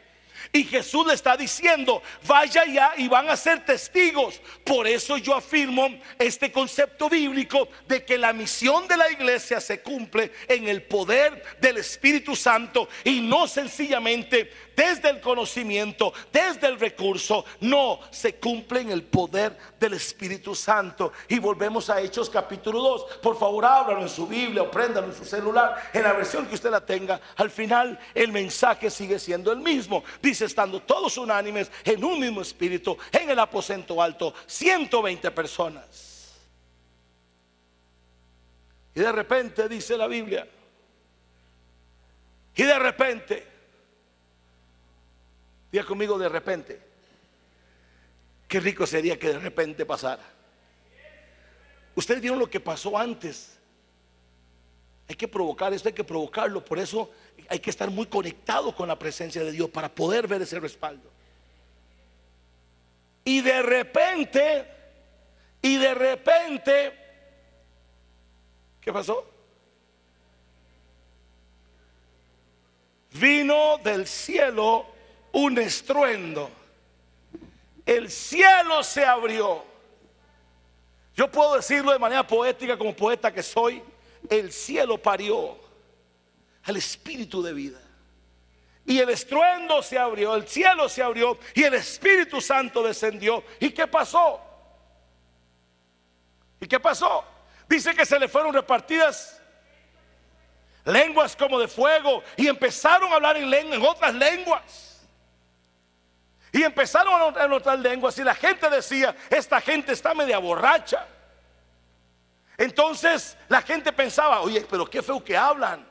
Y 0.55 0.63
Jesús 0.63 1.05
le 1.05 1.13
está 1.15 1.35
diciendo, 1.35 2.01
vaya 2.25 2.63
ya 2.63 2.93
y 2.95 3.09
van 3.09 3.27
a 3.27 3.35
ser 3.35 3.65
testigos. 3.65 4.39
Por 4.63 4.87
eso 4.87 5.17
yo 5.17 5.35
afirmo 5.35 5.89
este 6.17 6.49
concepto 6.49 7.09
bíblico 7.09 7.67
de 7.89 8.05
que 8.05 8.17
la 8.17 8.31
misión 8.31 8.87
de 8.87 8.95
la 8.95 9.11
iglesia 9.11 9.59
se 9.59 9.81
cumple 9.81 10.31
en 10.47 10.69
el 10.69 10.83
poder 10.83 11.43
del 11.59 11.75
Espíritu 11.75 12.37
Santo 12.37 12.87
y 13.03 13.19
no 13.19 13.47
sencillamente 13.47 14.49
desde 14.73 15.09
el 15.09 15.19
conocimiento, 15.19 16.13
desde 16.31 16.67
el 16.67 16.79
recurso, 16.79 17.43
no, 17.59 17.99
se 18.11 18.35
cumple 18.35 18.81
en 18.81 18.91
el 18.91 19.03
poder 19.03 19.57
del 19.77 19.93
Espíritu 19.93 20.55
Santo. 20.55 21.11
Y 21.27 21.39
volvemos 21.39 21.89
a 21.89 21.99
Hechos 21.99 22.29
capítulo 22.29 22.81
2. 22.81 23.03
Por 23.21 23.37
favor, 23.37 23.65
ábralo 23.65 24.01
en 24.01 24.09
su 24.09 24.25
Biblia 24.25 24.63
o 24.63 24.71
préndalo 24.71 25.07
en 25.07 25.15
su 25.15 25.25
celular, 25.25 25.89
en 25.93 26.03
la 26.03 26.13
versión 26.13 26.45
que 26.45 26.55
usted 26.55 26.71
la 26.71 26.85
tenga. 26.85 27.19
Al 27.35 27.49
final, 27.49 27.99
el 28.13 28.31
mensaje 28.31 28.89
sigue 28.89 29.19
siendo 29.19 29.51
el 29.51 29.59
mismo. 29.59 30.03
Dice, 30.21 30.44
estando 30.45 30.81
todos 30.81 31.17
unánimes 31.17 31.71
en 31.83 32.03
un 32.03 32.19
mismo 32.19 32.41
espíritu, 32.41 32.97
en 33.11 33.29
el 33.29 33.39
aposento 33.39 34.01
alto, 34.01 34.33
120 34.45 35.31
personas. 35.31 36.33
Y 38.93 38.99
de 39.01 39.11
repente, 39.11 39.67
dice 39.67 39.97
la 39.97 40.07
Biblia, 40.07 40.47
y 42.55 42.63
de 42.63 42.79
repente, 42.79 43.55
conmigo 45.83 46.17
de 46.17 46.29
repente. 46.29 46.79
Qué 48.47 48.59
rico 48.59 48.85
sería 48.85 49.19
que 49.19 49.29
de 49.29 49.39
repente 49.39 49.85
pasara. 49.85 50.23
Ustedes 51.95 52.21
vieron 52.21 52.39
lo 52.39 52.49
que 52.49 52.59
pasó 52.59 52.97
antes. 52.97 53.54
Hay 55.07 55.15
que 55.15 55.27
provocar 55.27 55.73
esto, 55.73 55.89
hay 55.89 55.93
que 55.93 56.03
provocarlo. 56.03 56.63
Por 56.63 56.79
eso 56.79 57.11
hay 57.47 57.59
que 57.59 57.69
estar 57.69 57.89
muy 57.89 58.07
conectado 58.07 58.75
con 58.75 58.87
la 58.87 58.97
presencia 58.97 59.43
de 59.43 59.51
Dios 59.51 59.69
para 59.69 59.89
poder 59.89 60.27
ver 60.27 60.41
ese 60.41 60.59
respaldo. 60.59 61.09
Y 63.23 63.41
de 63.41 63.61
repente, 63.61 64.65
y 65.61 65.77
de 65.77 65.93
repente, 65.93 66.93
¿qué 68.81 68.93
pasó? 68.93 69.27
Vino 73.13 73.77
del 73.83 74.05
cielo 74.07 74.87
un 75.31 75.57
estruendo. 75.57 76.49
El 77.85 78.09
cielo 78.09 78.83
se 78.83 79.05
abrió. 79.05 79.63
Yo 81.15 81.31
puedo 81.31 81.55
decirlo 81.55 81.91
de 81.91 81.99
manera 81.99 82.25
poética 82.25 82.77
como 82.77 82.95
poeta 82.95 83.33
que 83.33 83.43
soy. 83.43 83.81
El 84.29 84.51
cielo 84.51 84.97
parió 85.01 85.57
al 86.63 86.77
espíritu 86.77 87.41
de 87.41 87.53
vida. 87.53 87.79
Y 88.85 88.99
el 88.99 89.09
estruendo 89.09 89.81
se 89.81 89.97
abrió, 89.97 90.35
el 90.35 90.47
cielo 90.47 90.87
se 90.87 91.01
abrió 91.01 91.39
y 91.55 91.63
el 91.63 91.73
Espíritu 91.73 92.39
Santo 92.39 92.83
descendió. 92.83 93.43
¿Y 93.59 93.71
qué 93.71 93.87
pasó? 93.87 94.39
¿Y 96.59 96.67
qué 96.67 96.79
pasó? 96.79 97.23
Dice 97.67 97.95
que 97.95 98.05
se 98.05 98.19
le 98.19 98.27
fueron 98.27 98.53
repartidas 98.53 99.41
lenguas 100.85 101.35
como 101.35 101.59
de 101.59 101.67
fuego 101.67 102.23
y 102.37 102.47
empezaron 102.47 103.11
a 103.11 103.15
hablar 103.15 103.37
en, 103.37 103.81
otras 103.81 104.13
lenguas. 104.13 105.01
Y 106.51 106.61
empezaron 106.61 107.35
a 107.35 107.47
notar 107.47 107.79
lenguas 107.79 108.17
y 108.19 108.23
la 108.23 108.35
gente 108.35 108.69
decía, 108.69 109.15
esta 109.31 109.59
gente 109.59 109.93
está 109.93 110.13
media 110.13 110.37
borracha. 110.37 111.07
Entonces 112.57 113.37
la 113.47 113.61
gente 113.61 113.91
pensaba, 113.91 114.41
oye, 114.41 114.65
pero 114.69 114.89
qué 114.89 115.01
feo 115.01 115.23
que 115.23 115.35
hablan. 115.35 115.87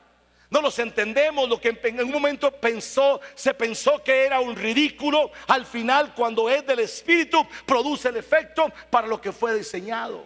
no 0.49 0.61
los 0.61 0.77
entendemos, 0.79 1.49
lo 1.49 1.59
que 1.59 1.77
en 1.83 2.03
un 2.03 2.11
momento 2.11 2.51
pensó, 2.51 3.19
se 3.33 3.53
pensó 3.53 4.01
que 4.03 4.25
era 4.25 4.39
un 4.39 4.55
ridículo, 4.55 5.31
al 5.47 5.65
final 5.65 6.13
cuando 6.13 6.49
es 6.49 6.65
del 6.65 6.79
Espíritu 6.79 7.45
produce 7.65 8.09
el 8.09 8.17
efecto 8.17 8.71
para 8.89 9.07
lo 9.07 9.19
que 9.19 9.31
fue 9.31 9.55
diseñado. 9.55 10.25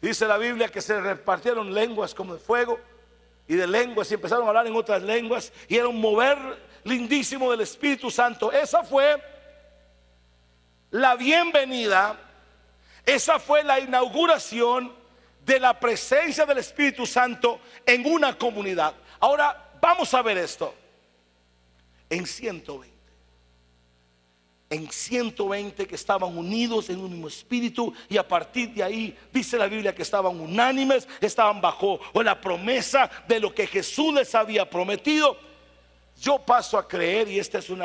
Dice 0.00 0.26
la 0.26 0.36
Biblia 0.36 0.68
que 0.68 0.80
se 0.80 1.00
repartieron 1.00 1.72
lenguas 1.72 2.14
como 2.14 2.34
de 2.34 2.40
fuego 2.40 2.78
y 3.46 3.54
de 3.54 3.66
lenguas 3.66 4.10
y 4.10 4.14
empezaron 4.14 4.44
a 4.44 4.48
hablar 4.48 4.66
en 4.66 4.74
otras 4.74 5.02
lenguas 5.02 5.52
y 5.68 5.76
era 5.76 5.88
un 5.88 6.00
mover 6.00 6.38
lindísimo 6.84 7.50
del 7.50 7.60
Espíritu 7.60 8.10
Santo. 8.10 8.50
Esa 8.50 8.82
fue 8.82 9.22
la 10.90 11.16
bienvenida, 11.16 12.18
esa 13.04 13.38
fue 13.38 13.64
la 13.64 13.80
inauguración 13.80 14.92
de 15.44 15.58
la 15.58 15.78
presencia 15.78 16.46
del 16.46 16.58
Espíritu 16.58 17.06
Santo 17.06 17.60
en 17.84 18.06
una 18.06 18.38
comunidad. 18.38 18.94
Ahora 19.18 19.72
vamos 19.80 20.12
a 20.14 20.22
ver 20.22 20.38
esto. 20.38 20.74
En 22.08 22.26
120. 22.26 22.92
En 24.70 24.90
120 24.90 25.86
que 25.86 25.94
estaban 25.94 26.36
unidos 26.36 26.88
en 26.88 27.00
un 27.00 27.10
mismo 27.10 27.28
espíritu 27.28 27.92
y 28.08 28.16
a 28.16 28.26
partir 28.26 28.70
de 28.70 28.82
ahí 28.82 29.18
dice 29.32 29.58
la 29.58 29.66
Biblia 29.66 29.94
que 29.94 30.02
estaban 30.02 30.40
unánimes, 30.40 31.06
estaban 31.20 31.60
bajo 31.60 32.00
la 32.14 32.40
promesa 32.40 33.10
de 33.28 33.40
lo 33.40 33.54
que 33.54 33.66
Jesús 33.66 34.14
les 34.14 34.34
había 34.34 34.68
prometido. 34.70 35.36
Yo 36.20 36.38
paso 36.38 36.78
a 36.78 36.86
creer, 36.86 37.28
y 37.28 37.38
este 37.38 37.58
es 37.58 37.68
un 37.68 37.82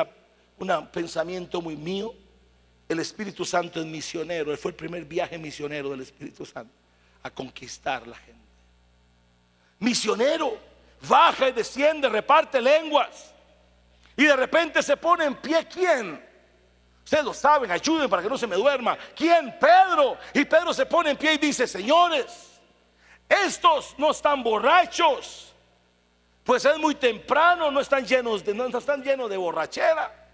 pensamiento 0.91 1.61
muy 1.61 1.75
mío, 1.75 2.13
el 2.87 2.99
Espíritu 2.99 3.43
Santo 3.43 3.79
es 3.79 3.85
misionero, 3.85 4.51
él 4.51 4.57
fue 4.57 4.71
el 4.71 4.75
primer 4.75 5.03
viaje 5.05 5.37
misionero 5.37 5.89
del 5.89 6.01
Espíritu 6.01 6.45
Santo 6.45 6.73
a 7.23 7.29
conquistar 7.29 8.07
la 8.07 8.15
gente. 8.15 8.37
Misionero, 9.79 10.57
baja 11.07 11.49
y 11.49 11.51
desciende, 11.51 12.09
reparte 12.09 12.61
lenguas. 12.61 13.33
Y 14.15 14.23
de 14.23 14.35
repente 14.35 14.81
se 14.81 14.97
pone 14.97 15.25
en 15.25 15.35
pie 15.35 15.67
quién? 15.67 16.25
Ustedes 17.03 17.23
lo 17.23 17.33
saben, 17.33 17.71
ayuden 17.71 18.09
para 18.09 18.21
que 18.21 18.29
no 18.29 18.37
se 18.37 18.47
me 18.47 18.55
duerma. 18.55 18.97
¿Quién? 19.15 19.55
Pedro. 19.59 20.17
Y 20.33 20.43
Pedro 20.45 20.73
se 20.73 20.85
pone 20.85 21.11
en 21.11 21.17
pie 21.17 21.33
y 21.33 21.37
dice, 21.37 21.67
señores, 21.67 22.59
estos 23.29 23.95
no 23.97 24.11
están 24.11 24.43
borrachos. 24.43 25.53
Pues 26.43 26.65
es 26.65 26.77
muy 26.77 26.95
temprano, 26.95 27.69
no 27.71 27.79
están 27.79 28.05
llenos 28.05 28.43
de, 28.43 28.53
no 28.53 28.77
están 28.77 29.03
llenos 29.03 29.29
de 29.29 29.37
borrachera. 29.37 30.26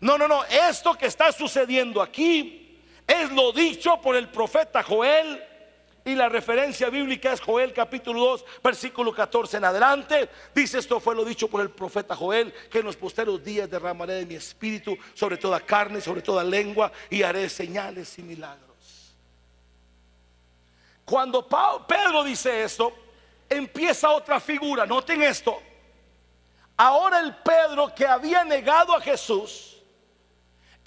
No, 0.00 0.16
no, 0.16 0.26
no, 0.26 0.44
esto 0.44 0.94
que 0.94 1.06
está 1.06 1.30
sucediendo 1.30 2.00
aquí 2.00 2.78
es 3.06 3.30
lo 3.32 3.52
dicho 3.52 4.00
por 4.00 4.16
el 4.16 4.28
profeta 4.28 4.82
Joel 4.82 5.44
y 6.04 6.14
la 6.14 6.28
referencia 6.28 6.88
bíblica 6.88 7.32
es 7.32 7.40
Joel 7.40 7.74
capítulo 7.74 8.20
2, 8.20 8.44
versículo 8.64 9.12
14 9.12 9.58
en 9.58 9.64
adelante. 9.64 10.30
Dice 10.54 10.78
esto 10.78 10.98
fue 11.00 11.14
lo 11.14 11.24
dicho 11.24 11.48
por 11.48 11.60
el 11.60 11.70
profeta 11.70 12.16
Joel, 12.16 12.52
que 12.70 12.78
en 12.78 12.86
los 12.86 12.96
posteros 12.96 13.44
días 13.44 13.68
derramaré 13.68 14.14
de 14.14 14.26
mi 14.26 14.34
espíritu 14.34 14.96
sobre 15.12 15.36
toda 15.36 15.60
carne, 15.60 16.00
sobre 16.00 16.22
toda 16.22 16.42
lengua, 16.42 16.90
y 17.10 17.22
haré 17.22 17.48
señales 17.50 18.18
y 18.18 18.22
milagros. 18.22 19.14
Cuando 21.04 21.46
Pedro 21.86 22.24
dice 22.24 22.62
esto, 22.62 22.94
empieza 23.48 24.10
otra 24.10 24.40
figura. 24.40 24.86
Noten 24.86 25.22
esto. 25.22 25.60
Ahora 26.76 27.20
el 27.20 27.34
Pedro 27.36 27.94
que 27.94 28.06
había 28.06 28.44
negado 28.44 28.94
a 28.94 29.00
Jesús, 29.00 29.69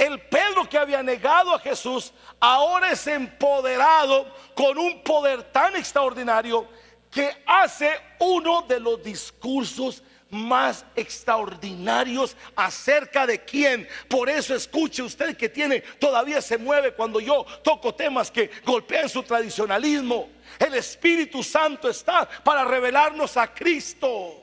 el 0.03 0.19
Pedro 0.19 0.67
que 0.67 0.77
había 0.77 1.01
negado 1.01 1.53
a 1.53 1.59
Jesús 1.59 2.11
ahora 2.39 2.91
es 2.91 3.07
empoderado 3.07 4.27
con 4.53 4.77
un 4.77 5.01
poder 5.01 5.43
tan 5.43 5.75
extraordinario 5.75 6.67
que 7.09 7.31
hace 7.45 7.93
uno 8.19 8.63
de 8.63 8.79
los 8.79 9.01
discursos 9.01 10.03
más 10.29 10.83
extraordinarios 10.95 12.35
acerca 12.55 13.25
de 13.25 13.45
quién. 13.45 13.87
Por 14.09 14.29
eso 14.29 14.55
escuche 14.55 15.01
usted 15.03 15.37
que 15.37 15.47
tiene, 15.47 15.81
todavía 15.99 16.41
se 16.41 16.57
mueve 16.57 16.93
cuando 16.93 17.19
yo 17.19 17.45
toco 17.63 17.95
temas 17.95 18.29
que 18.29 18.49
golpean 18.65 19.07
su 19.07 19.23
tradicionalismo. 19.23 20.29
El 20.59 20.73
Espíritu 20.73 21.43
Santo 21.43 21.87
está 21.87 22.27
para 22.43 22.65
revelarnos 22.65 23.37
a 23.37 23.53
Cristo. 23.53 24.39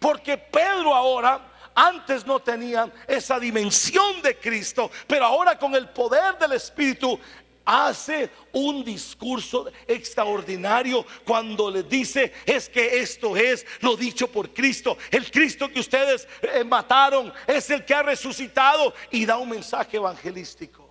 Porque 0.00 0.36
Pedro 0.36 0.94
ahora 0.94 1.53
antes 1.74 2.24
no 2.24 2.40
tenían 2.40 2.92
esa 3.06 3.38
dimensión 3.38 4.22
de 4.22 4.36
Cristo, 4.38 4.90
pero 5.06 5.24
ahora 5.24 5.58
con 5.58 5.74
el 5.74 5.88
poder 5.88 6.38
del 6.38 6.52
Espíritu 6.52 7.18
hace 7.64 8.30
un 8.52 8.84
discurso 8.84 9.70
extraordinario 9.86 11.04
cuando 11.24 11.70
le 11.70 11.82
dice 11.82 12.32
es 12.44 12.68
que 12.68 13.00
esto 13.00 13.36
es 13.36 13.66
lo 13.80 13.96
dicho 13.96 14.30
por 14.30 14.52
Cristo. 14.52 14.98
El 15.10 15.30
Cristo 15.30 15.68
que 15.68 15.80
ustedes 15.80 16.28
eh, 16.42 16.62
mataron 16.64 17.32
es 17.46 17.70
el 17.70 17.84
que 17.84 17.94
ha 17.94 18.02
resucitado 18.02 18.94
y 19.10 19.24
da 19.24 19.38
un 19.38 19.48
mensaje 19.48 19.96
evangelístico. 19.96 20.84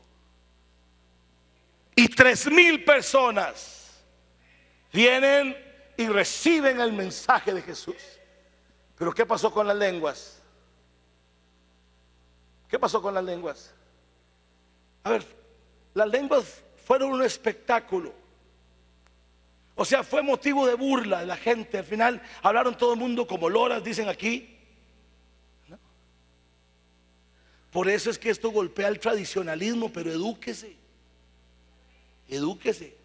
Y 1.95 2.07
tres 2.07 2.49
mil 2.49 2.83
personas 2.83 4.03
vienen 4.91 5.55
y 5.95 6.07
reciben 6.07 6.79
el 6.79 6.91
mensaje 6.91 7.53
de 7.53 7.61
Jesús. 7.61 7.95
Pero 8.97 9.13
¿qué 9.13 9.25
pasó 9.25 9.51
con 9.51 9.67
las 9.67 9.77
lenguas? 9.77 10.42
¿Qué 12.73 12.79
pasó 12.79 13.03
con 13.03 13.13
las 13.13 13.23
lenguas? 13.23 13.71
A 15.03 15.11
ver, 15.11 15.23
las 15.93 16.07
lenguas 16.07 16.63
fueron 16.83 17.11
un 17.11 17.21
espectáculo. 17.21 18.11
O 19.75 19.85
sea, 19.85 20.01
fue 20.01 20.23
motivo 20.23 20.65
de 20.65 20.73
burla 20.73 21.19
de 21.19 21.27
la 21.27 21.37
gente. 21.37 21.77
Al 21.77 21.83
final 21.83 22.19
hablaron 22.41 22.75
todo 22.75 22.93
el 22.93 22.99
mundo 22.99 23.27
como 23.27 23.47
loras, 23.47 23.83
dicen 23.83 24.09
aquí. 24.09 24.57
Por 27.71 27.87
eso 27.87 28.09
es 28.09 28.17
que 28.17 28.31
esto 28.31 28.49
golpea 28.49 28.87
el 28.87 28.99
tradicionalismo, 28.99 29.93
pero 29.93 30.09
edúquese. 30.09 30.75
Edúquese. 32.27 32.97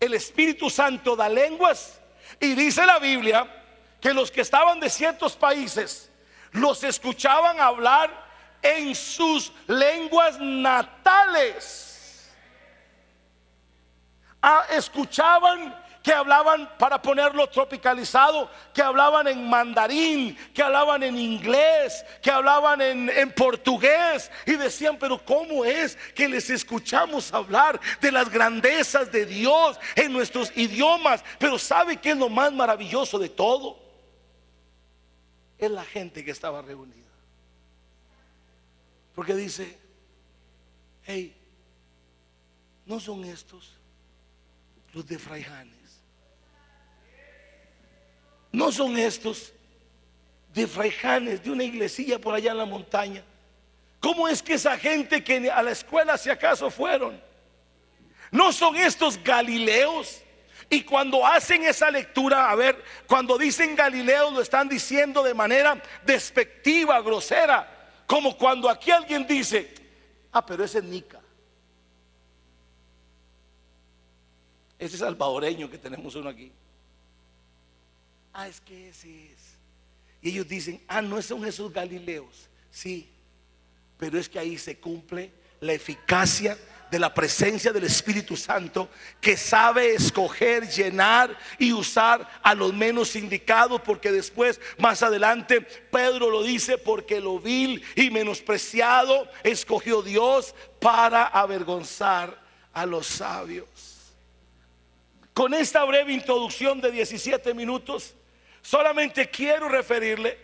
El 0.00 0.14
Espíritu 0.14 0.70
Santo 0.70 1.14
da 1.16 1.28
lenguas 1.28 2.00
y 2.40 2.54
dice 2.54 2.86
la 2.86 2.98
Biblia 2.98 3.46
que 4.00 4.14
los 4.14 4.30
que 4.30 4.40
estaban 4.40 4.80
de 4.80 4.88
ciertos 4.88 5.36
países 5.36 6.10
los 6.52 6.82
escuchaban 6.82 7.60
hablar 7.60 8.27
en 8.62 8.94
sus 8.94 9.52
lenguas 9.66 10.38
natales. 10.38 12.28
Ah, 14.40 14.64
escuchaban 14.70 15.74
que 16.02 16.12
hablaban, 16.12 16.70
para 16.78 17.02
ponerlo 17.02 17.48
tropicalizado, 17.48 18.50
que 18.72 18.80
hablaban 18.80 19.26
en 19.26 19.48
mandarín, 19.48 20.38
que 20.54 20.62
hablaban 20.62 21.02
en 21.02 21.18
inglés, 21.18 22.04
que 22.22 22.30
hablaban 22.30 22.80
en, 22.80 23.10
en, 23.10 23.32
portugués. 23.32 24.30
Y 24.46 24.52
decían, 24.52 24.96
pero 24.96 25.22
¿cómo 25.22 25.64
es 25.64 25.96
que 26.14 26.28
les 26.28 26.48
escuchamos 26.50 27.32
hablar 27.34 27.80
de 28.00 28.12
las 28.12 28.30
grandezas 28.30 29.10
de 29.12 29.26
Dios 29.26 29.78
en 29.96 30.12
nuestros 30.12 30.50
idiomas? 30.56 31.22
Pero 31.38 31.58
¿sabe 31.58 31.96
qué 31.96 32.10
es 32.10 32.16
lo 32.16 32.28
más 32.28 32.52
maravilloso 32.52 33.18
de 33.18 33.28
todo? 33.28 33.78
Es 35.58 35.70
la 35.70 35.84
gente 35.84 36.24
que 36.24 36.30
estaba 36.30 36.62
reunida. 36.62 37.07
Porque 39.18 39.34
dice, 39.34 39.76
hey, 41.04 41.34
no 42.86 43.00
son 43.00 43.24
estos 43.24 43.72
los 44.92 45.08
de 45.08 45.18
Fraijanes. 45.18 46.04
No 48.52 48.70
son 48.70 48.96
estos 48.96 49.52
de 50.54 50.68
Fraijanes, 50.68 51.42
de 51.42 51.50
una 51.50 51.64
iglesilla 51.64 52.20
por 52.20 52.32
allá 52.32 52.52
en 52.52 52.58
la 52.58 52.64
montaña. 52.64 53.24
¿Cómo 53.98 54.28
es 54.28 54.40
que 54.40 54.54
esa 54.54 54.78
gente 54.78 55.24
que 55.24 55.50
a 55.50 55.62
la 55.64 55.72
escuela 55.72 56.16
si 56.16 56.30
acaso 56.30 56.70
fueron? 56.70 57.20
No 58.30 58.52
son 58.52 58.76
estos 58.76 59.20
galileos. 59.20 60.22
Y 60.70 60.82
cuando 60.82 61.26
hacen 61.26 61.64
esa 61.64 61.90
lectura, 61.90 62.48
a 62.48 62.54
ver, 62.54 62.84
cuando 63.08 63.36
dicen 63.36 63.74
Galileo 63.74 64.30
lo 64.30 64.42
están 64.42 64.68
diciendo 64.68 65.24
de 65.24 65.34
manera 65.34 65.82
despectiva, 66.06 67.00
grosera. 67.00 67.77
Como 68.08 68.38
cuando 68.38 68.70
aquí 68.70 68.90
alguien 68.90 69.26
dice, 69.26 69.70
ah, 70.32 70.44
pero 70.44 70.64
ese 70.64 70.78
es 70.78 70.84
Nica. 70.84 71.20
Ese 74.78 74.96
salvadoreño 74.96 75.70
que 75.70 75.76
tenemos 75.76 76.14
uno 76.14 76.30
aquí. 76.30 76.50
Ah, 78.32 78.48
es 78.48 78.62
que 78.62 78.88
ese 78.88 79.26
es. 79.26 79.38
Y 80.22 80.30
ellos 80.30 80.48
dicen, 80.48 80.82
ah, 80.88 81.02
no 81.02 81.20
son 81.20 81.44
esos 81.44 81.70
galileos. 81.70 82.48
Sí, 82.70 83.10
pero 83.98 84.18
es 84.18 84.26
que 84.26 84.38
ahí 84.38 84.56
se 84.56 84.78
cumple 84.78 85.30
la 85.60 85.74
eficacia 85.74 86.56
de 86.90 86.98
la 86.98 87.12
presencia 87.12 87.72
del 87.72 87.84
Espíritu 87.84 88.36
Santo 88.36 88.88
que 89.20 89.36
sabe 89.36 89.94
escoger, 89.94 90.68
llenar 90.68 91.36
y 91.58 91.72
usar 91.72 92.28
a 92.42 92.54
los 92.54 92.72
menos 92.72 93.16
indicados, 93.16 93.80
porque 93.82 94.12
después, 94.12 94.60
más 94.78 95.02
adelante, 95.02 95.60
Pedro 95.60 96.30
lo 96.30 96.42
dice, 96.42 96.78
porque 96.78 97.20
lo 97.20 97.38
vil 97.38 97.82
y 97.96 98.10
menospreciado 98.10 99.28
escogió 99.42 100.02
Dios 100.02 100.54
para 100.80 101.24
avergonzar 101.24 102.40
a 102.72 102.86
los 102.86 103.06
sabios. 103.06 103.68
Con 105.34 105.54
esta 105.54 105.84
breve 105.84 106.12
introducción 106.12 106.80
de 106.80 106.90
17 106.90 107.54
minutos, 107.54 108.14
Solamente 108.68 109.30
quiero 109.30 109.68
referirle 109.68 110.38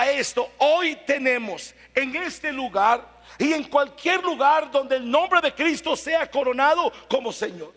a 0.00 0.10
esto. 0.10 0.50
Hoy 0.58 0.96
tenemos 1.06 1.74
en 1.94 2.16
este 2.16 2.52
lugar 2.52 3.06
y 3.38 3.52
en 3.52 3.64
cualquier 3.64 4.22
lugar 4.22 4.70
donde 4.70 4.96
el 4.96 5.10
nombre 5.10 5.40
de 5.40 5.54
Cristo 5.54 5.96
sea 5.96 6.30
coronado 6.30 6.92
como 7.08 7.32
Señor. 7.32 7.72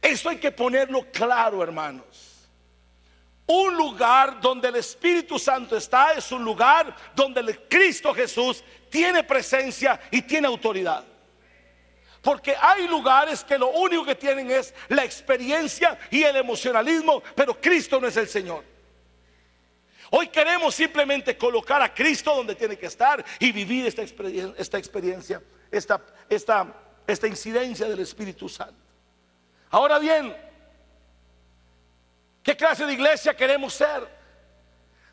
Eso 0.00 0.28
hay 0.28 0.36
que 0.36 0.50
ponerlo 0.50 1.06
claro, 1.10 1.62
hermanos. 1.62 2.30
Un 3.46 3.74
lugar 3.74 4.40
donde 4.40 4.68
el 4.68 4.76
Espíritu 4.76 5.38
Santo 5.38 5.76
está 5.76 6.12
es 6.12 6.32
un 6.32 6.42
lugar 6.42 6.94
donde 7.14 7.40
el 7.40 7.68
Cristo 7.68 8.14
Jesús 8.14 8.64
tiene 8.90 9.22
presencia 9.22 10.00
y 10.10 10.22
tiene 10.22 10.46
autoridad. 10.46 11.04
Porque 12.22 12.56
hay 12.58 12.88
lugares 12.88 13.44
que 13.44 13.58
lo 13.58 13.68
único 13.68 14.02
que 14.02 14.14
tienen 14.14 14.50
es 14.50 14.74
la 14.88 15.04
experiencia 15.04 15.98
y 16.10 16.22
el 16.22 16.36
emocionalismo, 16.36 17.22
pero 17.34 17.60
Cristo 17.60 18.00
no 18.00 18.06
es 18.06 18.16
el 18.16 18.28
Señor. 18.28 18.73
Hoy 20.16 20.28
queremos 20.28 20.76
simplemente 20.76 21.36
colocar 21.36 21.82
a 21.82 21.92
Cristo 21.92 22.36
donde 22.36 22.54
tiene 22.54 22.78
que 22.78 22.86
estar 22.86 23.24
y 23.40 23.50
vivir 23.50 23.84
esta 23.84 24.00
experiencia, 24.00 24.54
esta, 24.56 24.78
experiencia, 24.78 25.42
esta, 25.72 27.26
incidencia 27.26 27.88
del 27.88 27.98
Espíritu 27.98 28.48
Santo. 28.48 28.80
Ahora 29.70 29.98
bien, 29.98 30.32
¿qué 32.44 32.56
clase 32.56 32.86
de 32.86 32.92
iglesia 32.92 33.36
queremos 33.36 33.74
ser? 33.74 34.08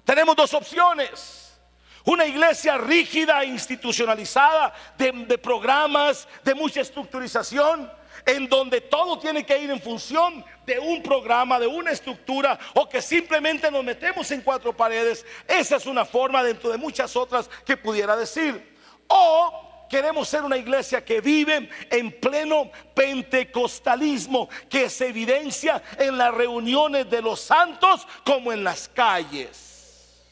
Tenemos 0.05 0.35
dos 0.35 0.53
opciones. 0.53 1.59
Una 2.05 2.27
iglesia 2.27 2.77
rígida 2.77 3.41
e 3.41 3.47
institucionalizada 3.47 4.71
de, 4.99 5.11
de, 5.25 5.37
programas, 5.39 6.27
de 6.43 6.53
mucha 6.53 6.81
estructurización, 6.81 7.91
en 8.25 8.47
donde 8.47 8.81
todo 8.81 9.19
tiene 9.19 9.45
que 9.45 9.57
ir 9.57 9.69
en 9.69 9.81
función 9.81 10.43
de 10.65 10.79
un 10.79 11.01
programa, 11.01 11.59
de 11.59 11.67
una 11.67 11.91
estructura, 11.91 12.57
o 12.73 12.87
que 12.87 13.01
simplemente 13.01 13.69
nos 13.71 13.83
metemos 13.83 14.29
en 14.31 14.41
cuatro 14.41 14.75
paredes. 14.75 15.25
Esa 15.47 15.77
es 15.77 15.85
una 15.85 16.05
forma 16.05 16.43
dentro 16.43 16.69
de 16.69 16.77
muchas 16.77 17.15
otras 17.15 17.49
que 17.65 17.77
pudiera 17.77 18.15
decir. 18.15 18.77
O 19.07 19.87
queremos 19.89 20.29
ser 20.29 20.43
una 20.43 20.57
iglesia 20.57 21.03
que 21.03 21.19
vive 21.19 21.69
en 21.89 22.19
pleno 22.19 22.71
pentecostalismo, 22.95 24.47
que 24.69 24.89
se 24.89 25.07
evidencia 25.07 25.83
en 25.97 26.17
las 26.17 26.33
reuniones 26.33 27.09
de 27.09 27.21
los 27.21 27.41
santos 27.41 28.07
como 28.25 28.53
en 28.53 28.63
las 28.63 28.87
calles. 28.87 30.23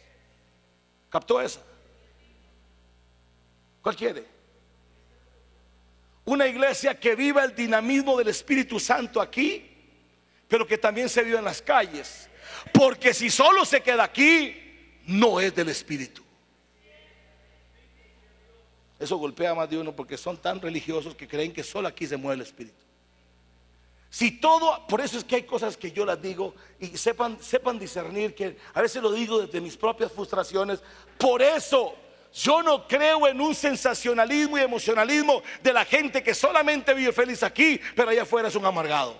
¿Captó 1.09 1.41
esa? 1.41 1.59
¿Cuál 3.81 3.95
quiere? 3.95 4.38
Una 6.29 6.45
iglesia 6.45 6.93
que 6.93 7.15
viva 7.15 7.43
el 7.43 7.55
dinamismo 7.55 8.15
del 8.15 8.27
Espíritu 8.27 8.79
Santo 8.79 9.19
aquí, 9.19 9.67
pero 10.47 10.67
que 10.67 10.77
también 10.77 11.09
se 11.09 11.23
vive 11.23 11.39
en 11.39 11.43
las 11.43 11.59
calles. 11.59 12.29
Porque 12.71 13.15
si 13.15 13.31
solo 13.31 13.65
se 13.65 13.81
queda 13.81 14.03
aquí, 14.03 14.55
no 15.07 15.39
es 15.39 15.55
del 15.55 15.69
Espíritu. 15.69 16.21
Eso 18.99 19.17
golpea 19.17 19.55
más 19.55 19.71
de 19.71 19.79
uno 19.79 19.95
porque 19.95 20.17
son 20.17 20.37
tan 20.37 20.61
religiosos 20.61 21.15
que 21.15 21.27
creen 21.27 21.51
que 21.51 21.63
solo 21.63 21.87
aquí 21.87 22.05
se 22.05 22.15
mueve 22.15 22.35
el 22.35 22.41
Espíritu. 22.47 22.85
Si 24.11 24.29
todo, 24.39 24.85
por 24.85 25.01
eso 25.01 25.17
es 25.17 25.23
que 25.23 25.37
hay 25.37 25.43
cosas 25.43 25.77
que 25.77 25.91
yo 25.91 26.05
las 26.05 26.21
digo 26.21 26.53
y 26.79 26.95
sepan, 26.95 27.41
sepan 27.41 27.79
discernir 27.79 28.35
que 28.35 28.55
a 28.75 28.83
veces 28.83 29.01
lo 29.01 29.11
digo 29.11 29.41
desde 29.41 29.61
mis 29.61 29.75
propias 29.75 30.11
frustraciones. 30.11 30.79
Por 31.17 31.41
eso 31.41 31.95
yo 32.33 32.61
no 32.61 32.87
creo 32.87 33.27
en 33.27 33.41
un 33.41 33.55
sensacionalismo 33.55 34.57
y 34.57 34.61
emocionalismo 34.61 35.41
de 35.61 35.73
la 35.73 35.85
gente 35.85 36.21
que 36.21 36.33
solamente 36.33 36.93
vive 36.93 37.11
feliz 37.11 37.43
aquí, 37.43 37.79
pero 37.95 38.11
allá 38.11 38.23
afuera 38.23 38.47
es 38.47 38.55
un 38.55 38.65
amargado. 38.65 39.17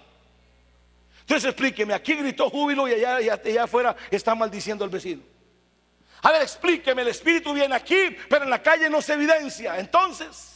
Entonces 1.21 1.49
explíqueme, 1.49 1.93
aquí 1.93 2.15
gritó 2.15 2.49
júbilo 2.49 2.87
y 2.87 2.93
allá, 2.93 3.33
allá 3.33 3.63
afuera 3.63 3.95
está 4.09 4.33
maldiciendo 4.35 4.83
al 4.83 4.89
vecino. 4.89 5.21
A 6.21 6.31
ver, 6.31 6.41
explíqueme, 6.41 7.01
el 7.01 7.07
espíritu 7.09 7.53
viene 7.53 7.75
aquí, 7.75 8.15
pero 8.29 8.43
en 8.43 8.49
la 8.49 8.61
calle 8.61 8.89
no 8.89 9.01
se 9.01 9.13
evidencia. 9.13 9.79
Entonces... 9.79 10.55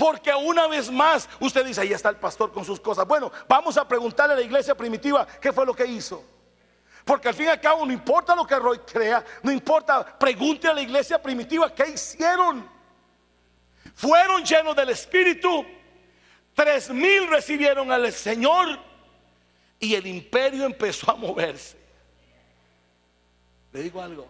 Porque 0.00 0.34
una 0.34 0.66
vez 0.66 0.90
más 0.90 1.28
usted 1.40 1.62
dice, 1.62 1.82
ahí 1.82 1.92
está 1.92 2.08
el 2.08 2.16
pastor 2.16 2.50
con 2.52 2.64
sus 2.64 2.80
cosas. 2.80 3.06
Bueno, 3.06 3.30
vamos 3.46 3.76
a 3.76 3.86
preguntarle 3.86 4.32
a 4.32 4.36
la 4.38 4.42
iglesia 4.42 4.74
primitiva 4.74 5.26
qué 5.42 5.52
fue 5.52 5.66
lo 5.66 5.74
que 5.74 5.84
hizo. 5.84 6.24
Porque 7.04 7.28
al 7.28 7.34
fin 7.34 7.46
y 7.46 7.48
al 7.48 7.60
cabo 7.60 7.84
no 7.86 7.92
importa 7.92 8.34
lo 8.34 8.46
que 8.46 8.58
Roy 8.58 8.78
crea, 8.78 9.24
no 9.42 9.50
importa, 9.50 10.18
pregunte 10.18 10.68
a 10.68 10.74
la 10.74 10.82
iglesia 10.82 11.20
primitiva 11.20 11.74
qué 11.74 11.90
hicieron. 11.90 12.68
Fueron 13.94 14.44
llenos 14.44 14.76
del 14.76 14.90
Espíritu, 14.90 15.64
tres 16.54 16.90
mil 16.90 17.28
recibieron 17.28 17.90
al 17.90 18.12
Señor 18.12 18.78
y 19.78 19.94
el 19.94 20.06
imperio 20.06 20.64
empezó 20.64 21.10
a 21.10 21.16
moverse. 21.16 21.76
Le 23.72 23.82
digo 23.82 24.02
algo. 24.02 24.28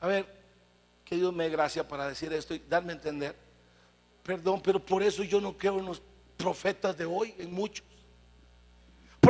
A 0.00 0.06
ver, 0.06 0.26
que 1.04 1.16
Dios 1.16 1.32
me 1.32 1.44
dé 1.44 1.50
gracia 1.50 1.86
para 1.86 2.08
decir 2.08 2.32
esto 2.32 2.54
y 2.54 2.60
darme 2.60 2.92
a 2.92 2.96
entender. 2.96 3.36
Perdón, 4.22 4.60
pero 4.62 4.84
por 4.84 5.02
eso 5.02 5.22
yo 5.22 5.40
no 5.40 5.56
creo 5.56 5.78
en 5.78 5.86
los 5.86 6.00
profetas 6.36 6.96
de 6.96 7.04
hoy, 7.04 7.34
en 7.38 7.52
muchos. 7.52 7.84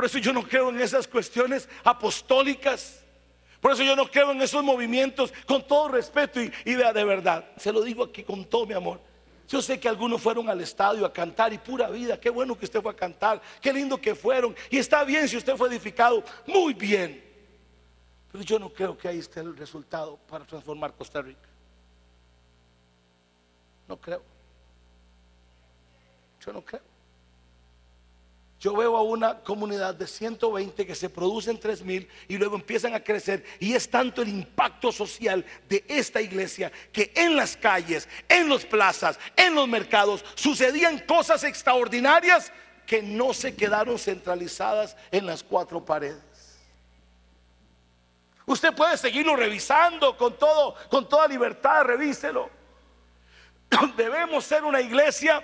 Por 0.00 0.06
eso 0.06 0.16
yo 0.16 0.32
no 0.32 0.42
creo 0.42 0.70
en 0.70 0.80
esas 0.80 1.06
cuestiones 1.06 1.68
apostólicas. 1.84 3.04
Por 3.60 3.72
eso 3.72 3.82
yo 3.82 3.94
no 3.94 4.10
creo 4.10 4.30
en 4.30 4.40
esos 4.40 4.64
movimientos 4.64 5.30
con 5.46 5.62
todo 5.66 5.88
respeto 5.88 6.40
y, 6.40 6.50
de, 6.64 7.04
verdad. 7.04 7.44
Se 7.58 7.70
lo 7.70 7.82
digo 7.82 8.04
aquí 8.04 8.24
con 8.24 8.46
todo 8.46 8.64
mi 8.64 8.72
amor. 8.72 8.98
Yo 9.46 9.60
sé 9.60 9.78
que 9.78 9.90
algunos 9.90 10.22
fueron 10.22 10.48
al 10.48 10.58
estadio 10.62 11.04
a 11.04 11.12
cantar 11.12 11.52
y 11.52 11.58
pura 11.58 11.90
vida. 11.90 12.18
Qué 12.18 12.30
bueno 12.30 12.58
que 12.58 12.64
usted 12.64 12.80
fue 12.80 12.92
a 12.92 12.96
cantar. 12.96 13.42
Qué 13.60 13.74
lindo 13.74 14.00
que 14.00 14.14
fueron. 14.14 14.56
Y 14.70 14.78
está 14.78 15.04
bien 15.04 15.28
si 15.28 15.36
usted 15.36 15.54
fue 15.54 15.68
edificado. 15.68 16.24
Muy 16.46 16.72
bien. 16.72 17.22
Pero 18.32 18.42
yo 18.42 18.58
no 18.58 18.70
creo 18.70 18.96
que 18.96 19.06
ahí 19.06 19.18
esté 19.18 19.40
el 19.40 19.54
resultado 19.54 20.16
para 20.30 20.46
transformar 20.46 20.94
Costa 20.94 21.20
Rica. 21.20 21.46
No 23.86 23.98
creo. 23.98 24.22
Yo 26.42 26.54
no 26.54 26.64
creo. 26.64 26.89
Yo 28.61 28.77
veo 28.77 28.94
a 28.94 29.03
una 29.03 29.38
comunidad 29.38 29.94
de 29.94 30.07
120 30.07 30.87
que 30.87 30.94
se 30.94 31.09
producen 31.09 31.59
3 31.59 31.83
mil 31.83 32.07
y 32.29 32.37
luego 32.37 32.57
empiezan 32.57 32.94
a 32.94 33.03
crecer. 33.03 33.42
Y 33.59 33.73
es 33.73 33.88
tanto 33.88 34.20
el 34.20 34.29
impacto 34.29 34.92
social 34.92 35.46
de 35.66 35.83
esta 35.88 36.20
iglesia 36.20 36.70
que 36.92 37.11
en 37.16 37.37
las 37.37 37.57
calles, 37.57 38.07
en 38.29 38.51
las 38.51 38.66
plazas, 38.66 39.18
en 39.35 39.55
los 39.55 39.66
mercados 39.66 40.23
sucedían 40.35 40.99
cosas 40.99 41.42
extraordinarias 41.42 42.53
que 42.87 43.01
no 43.03 43.33
se 43.33 43.57
quedaron 43.57 43.99
centralizadas 43.99 44.94
en 45.11 45.25
las 45.25 45.42
cuatro 45.42 45.83
paredes. 45.83 46.20
Usted 48.44 48.75
puede 48.75 48.99
seguirlo 48.99 49.37
revisando 49.37 50.18
con 50.18 50.37
todo, 50.37 50.75
con 50.90 51.09
toda 51.09 51.27
libertad, 51.29 51.85
revíselo. 51.85 52.51
Debemos 53.96 54.44
ser 54.44 54.64
una 54.64 54.83
iglesia 54.83 55.42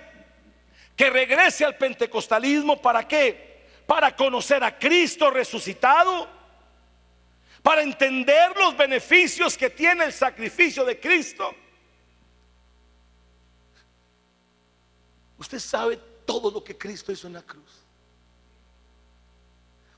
que 0.97 1.11
regrese 1.11 1.63
al 1.63 1.77
pentecostalismo. 1.77 2.81
¿Para 2.81 3.07
qué? 3.07 3.61
Para 3.85 4.13
conocer 4.15 4.63
a 4.63 4.77
Cristo 4.77 5.29
resucitado. 5.29 6.27
Para 7.61 7.83
entender 7.83 8.57
los 8.57 8.75
beneficios 8.75 9.55
que 9.55 9.69
tiene 9.69 10.05
el 10.05 10.11
sacrificio 10.11 10.83
de 10.83 10.99
Cristo. 10.99 11.53
Usted 15.37 15.59
sabe 15.59 15.97
todo 16.25 16.49
lo 16.49 16.63
que 16.63 16.75
Cristo 16.75 17.11
hizo 17.11 17.27
en 17.27 17.33
la 17.33 17.43
cruz. 17.43 17.85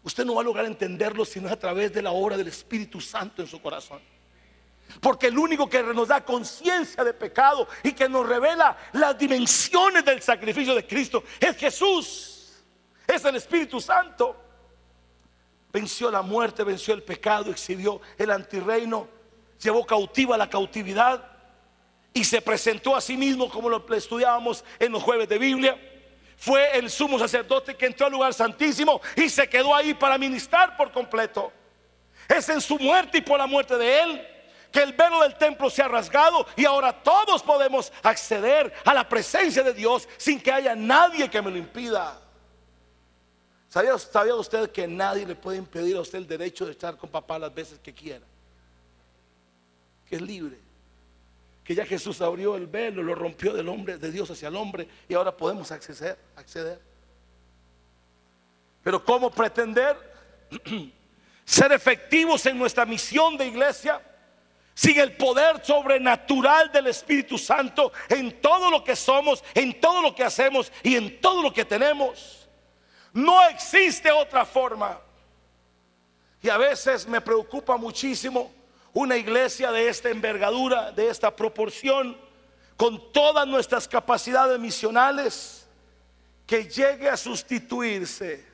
Usted 0.03 0.25
no 0.25 0.35
va 0.35 0.41
a 0.41 0.43
lograr 0.43 0.65
entenderlo 0.65 1.23
sino 1.23 1.47
a 1.49 1.57
través 1.57 1.93
de 1.93 2.01
la 2.01 2.11
obra 2.11 2.35
del 2.35 2.49
Espíritu 2.49 2.99
Santo 2.99 3.41
en 3.41 3.47
su 3.47 3.61
corazón. 3.61 4.01
Porque 5.01 5.27
el 5.27 5.37
único 5.37 5.69
que 5.69 5.81
nos 5.83 6.07
da 6.07 6.23
conciencia 6.25 7.03
de 7.03 7.13
pecado 7.13 7.67
y 7.83 7.91
que 7.91 8.09
nos 8.09 8.27
revela 8.27 8.75
las 8.93 9.17
dimensiones 9.17 10.03
del 10.03 10.21
sacrificio 10.21 10.73
de 10.75 10.85
Cristo 10.85 11.23
es 11.39 11.55
Jesús. 11.57 12.63
Es 13.07 13.23
el 13.25 13.35
Espíritu 13.35 13.79
Santo. 13.79 14.35
Venció 15.71 16.09
la 16.09 16.21
muerte, 16.21 16.63
venció 16.63 16.93
el 16.93 17.03
pecado, 17.03 17.51
exhibió 17.51 18.01
el 18.17 18.31
antirreino, 18.31 19.07
llevó 19.61 19.85
cautiva 19.85 20.35
la 20.37 20.49
cautividad 20.49 21.23
y 22.11 22.23
se 22.23 22.41
presentó 22.41 22.95
a 22.95 23.01
sí 23.01 23.15
mismo 23.15 23.49
como 23.49 23.69
lo 23.69 23.85
estudiábamos 23.93 24.65
en 24.79 24.91
los 24.91 25.03
jueves 25.03 25.29
de 25.29 25.37
Biblia. 25.37 25.79
Fue 26.37 26.77
el 26.77 26.89
sumo 26.89 27.19
sacerdote 27.19 27.75
que 27.75 27.85
entró 27.85 28.07
al 28.07 28.13
lugar 28.13 28.33
santísimo 28.33 28.99
y 29.15 29.29
se 29.29 29.47
quedó 29.47 29.75
ahí 29.75 29.93
para 29.93 30.17
ministrar 30.17 30.75
por 30.75 30.91
completo. 30.91 31.51
Es 32.27 32.49
en 32.49 32.61
su 32.61 32.79
muerte 32.79 33.19
y 33.19 33.21
por 33.21 33.37
la 33.37 33.45
muerte 33.45 33.77
de 33.77 34.01
él 34.01 34.27
que 34.71 34.81
el 34.81 34.93
velo 34.93 35.21
del 35.21 35.35
templo 35.35 35.69
se 35.69 35.81
ha 35.81 35.87
rasgado 35.87 36.45
y 36.55 36.65
ahora 36.65 36.93
todos 37.03 37.41
podemos 37.43 37.91
acceder 38.03 38.73
a 38.85 38.93
la 38.93 39.07
presencia 39.07 39.63
de 39.63 39.73
Dios 39.73 40.07
sin 40.17 40.39
que 40.39 40.51
haya 40.51 40.75
nadie 40.75 41.29
que 41.29 41.41
me 41.41 41.51
lo 41.51 41.57
impida. 41.57 42.19
¿Sabía, 43.67 43.97
¿Sabía, 43.97 44.35
usted 44.35 44.71
que 44.71 44.87
nadie 44.87 45.25
le 45.25 45.35
puede 45.35 45.57
impedir 45.57 45.95
a 45.95 46.01
usted 46.01 46.17
el 46.17 46.27
derecho 46.27 46.65
de 46.65 46.71
estar 46.71 46.97
con 46.97 47.09
papá 47.09 47.37
las 47.37 47.53
veces 47.53 47.79
que 47.79 47.93
quiera? 47.93 48.25
Que 50.07 50.15
es 50.15 50.21
libre. 50.21 50.57
Que 51.63 51.75
ya 51.75 51.85
Jesús 51.85 52.19
abrió 52.19 52.55
el 52.55 52.65
velo, 52.65 53.03
lo 53.03 53.13
rompió 53.13 53.53
del 53.53 53.69
hombre, 53.69 53.97
de 53.97 54.11
Dios 54.11 54.31
hacia 54.31 54.47
el 54.47 54.55
hombre, 54.55 54.87
y 55.07 55.13
ahora 55.13 55.35
podemos 55.35 55.71
acceder, 55.71 56.17
acceder. 56.35 56.81
Pero 58.81 59.03
¿cómo 59.05 59.29
pretender 59.29 59.95
ser 61.45 61.71
efectivos 61.71 62.43
en 62.47 62.57
nuestra 62.57 62.85
misión 62.85 63.37
de 63.37 63.45
iglesia 63.45 64.01
sin 64.79 64.97
el 64.97 65.11
poder 65.17 65.61
sobrenatural 65.61 66.71
del 66.71 66.87
Espíritu 66.87 67.37
Santo 67.37 67.91
en 68.07 68.39
todo 68.39 68.71
lo 68.71 68.81
que 68.81 68.95
somos, 68.95 69.43
en 69.53 69.77
todo 69.81 70.01
lo 70.01 70.15
que 70.15 70.23
hacemos 70.23 70.71
y 70.81 70.95
en 70.95 71.19
todo 71.19 71.43
lo 71.43 71.51
que 71.51 71.65
tenemos. 71.65 72.47
No 73.11 73.45
existe 73.49 74.09
otra 74.09 74.45
forma. 74.45 74.97
Y 76.41 76.47
a 76.47 76.55
veces 76.55 77.05
me 77.05 77.19
preocupa 77.19 77.75
muchísimo 77.75 78.53
una 78.93 79.17
iglesia 79.17 79.69
de 79.69 79.89
esta 79.89 80.11
envergadura, 80.11 80.93
de 80.93 81.09
esta 81.09 81.35
proporción, 81.35 82.17
con 82.77 83.11
todas 83.11 83.45
nuestras 83.45 83.85
capacidades 83.85 84.57
misionales, 84.61 85.67
que 86.47 86.69
llegue 86.69 87.09
a 87.09 87.17
sustituirse 87.17 88.45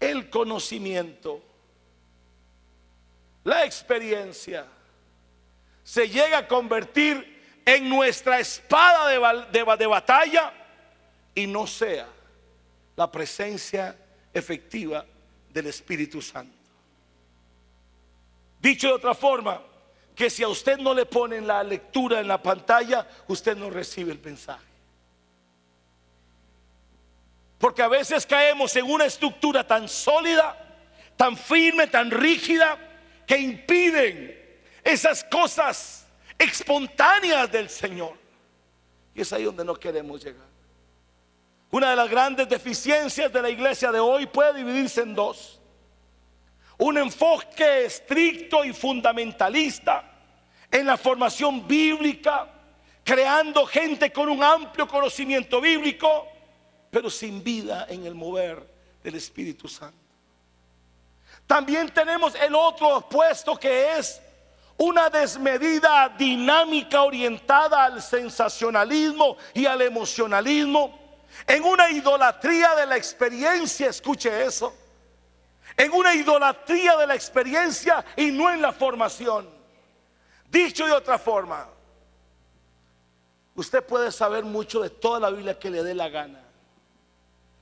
el 0.00 0.28
conocimiento, 0.28 1.40
la 3.44 3.64
experiencia 3.64 4.73
se 5.84 6.08
llega 6.08 6.38
a 6.38 6.48
convertir 6.48 7.62
en 7.64 7.88
nuestra 7.88 8.40
espada 8.40 9.08
de, 9.08 9.86
batalla 9.86 10.52
y 11.34 11.46
no 11.46 11.66
sea 11.66 12.08
la 12.96 13.10
presencia 13.10 13.96
efectiva 14.32 15.04
del 15.50 15.66
Espíritu 15.66 16.20
Santo. 16.20 16.52
Dicho 18.60 18.88
de 18.88 18.94
otra 18.94 19.14
forma, 19.14 19.60
que 20.14 20.30
si 20.30 20.42
a 20.42 20.48
usted 20.48 20.78
no 20.78 20.94
le 20.94 21.04
ponen 21.04 21.46
la 21.46 21.62
lectura 21.62 22.20
en 22.20 22.28
la 22.28 22.42
pantalla, 22.42 23.06
usted 23.28 23.56
no 23.56 23.68
recibe 23.68 24.12
el 24.12 24.20
mensaje. 24.20 24.64
Porque 27.58 27.82
a 27.82 27.88
veces 27.88 28.24
caemos 28.26 28.74
en 28.76 28.90
una 28.90 29.04
estructura 29.04 29.66
tan 29.66 29.88
sólida, 29.88 30.56
tan 31.16 31.36
firme, 31.36 31.88
tan 31.88 32.10
rígida, 32.10 32.78
que 33.26 33.38
impiden 33.38 34.43
esas 34.84 35.24
cosas 35.24 36.06
espontáneas 36.38 37.50
del 37.50 37.70
Señor. 37.70 38.14
Y 39.14 39.22
es 39.22 39.32
ahí 39.32 39.44
donde 39.44 39.64
no 39.64 39.74
queremos 39.74 40.22
llegar. 40.22 40.46
Una 41.70 41.90
de 41.90 41.96
las 41.96 42.08
grandes 42.08 42.48
deficiencias 42.48 43.32
de 43.32 43.42
la 43.42 43.50
iglesia 43.50 43.90
de 43.90 43.98
hoy 43.98 44.26
puede 44.26 44.54
dividirse 44.54 45.00
en 45.00 45.14
dos. 45.14 45.60
Un 46.78 46.98
enfoque 46.98 47.86
estricto 47.86 48.64
y 48.64 48.72
fundamentalista 48.72 50.04
en 50.70 50.86
la 50.86 50.96
formación 50.96 51.66
bíblica, 51.66 52.48
creando 53.02 53.64
gente 53.66 54.12
con 54.12 54.28
un 54.28 54.42
amplio 54.42 54.86
conocimiento 54.86 55.60
bíblico, 55.60 56.28
pero 56.90 57.10
sin 57.10 57.42
vida 57.42 57.86
en 57.88 58.06
el 58.06 58.14
mover 58.14 58.64
del 59.02 59.14
Espíritu 59.14 59.68
Santo. 59.68 59.98
También 61.46 61.92
tenemos 61.92 62.34
el 62.36 62.54
otro 62.54 62.98
opuesto 62.98 63.56
que 63.56 63.98
es 63.98 64.20
una 64.76 65.08
desmedida 65.08 66.08
dinámica 66.18 67.02
orientada 67.02 67.84
al 67.84 68.02
sensacionalismo 68.02 69.36
y 69.52 69.66
al 69.66 69.82
emocionalismo, 69.82 70.98
en 71.46 71.64
una 71.64 71.90
idolatría 71.90 72.74
de 72.74 72.86
la 72.86 72.96
experiencia, 72.96 73.88
escuche 73.88 74.44
eso, 74.44 74.74
en 75.76 75.92
una 75.92 76.14
idolatría 76.14 76.96
de 76.96 77.06
la 77.06 77.14
experiencia 77.14 78.04
y 78.16 78.30
no 78.30 78.50
en 78.50 78.62
la 78.62 78.72
formación. 78.72 79.48
Dicho 80.50 80.86
de 80.86 80.92
otra 80.92 81.18
forma, 81.18 81.68
usted 83.54 83.84
puede 83.84 84.12
saber 84.12 84.44
mucho 84.44 84.80
de 84.80 84.90
toda 84.90 85.20
la 85.20 85.30
Biblia 85.30 85.58
que 85.58 85.70
le 85.70 85.82
dé 85.82 85.94
la 85.94 86.08
gana. 86.08 86.40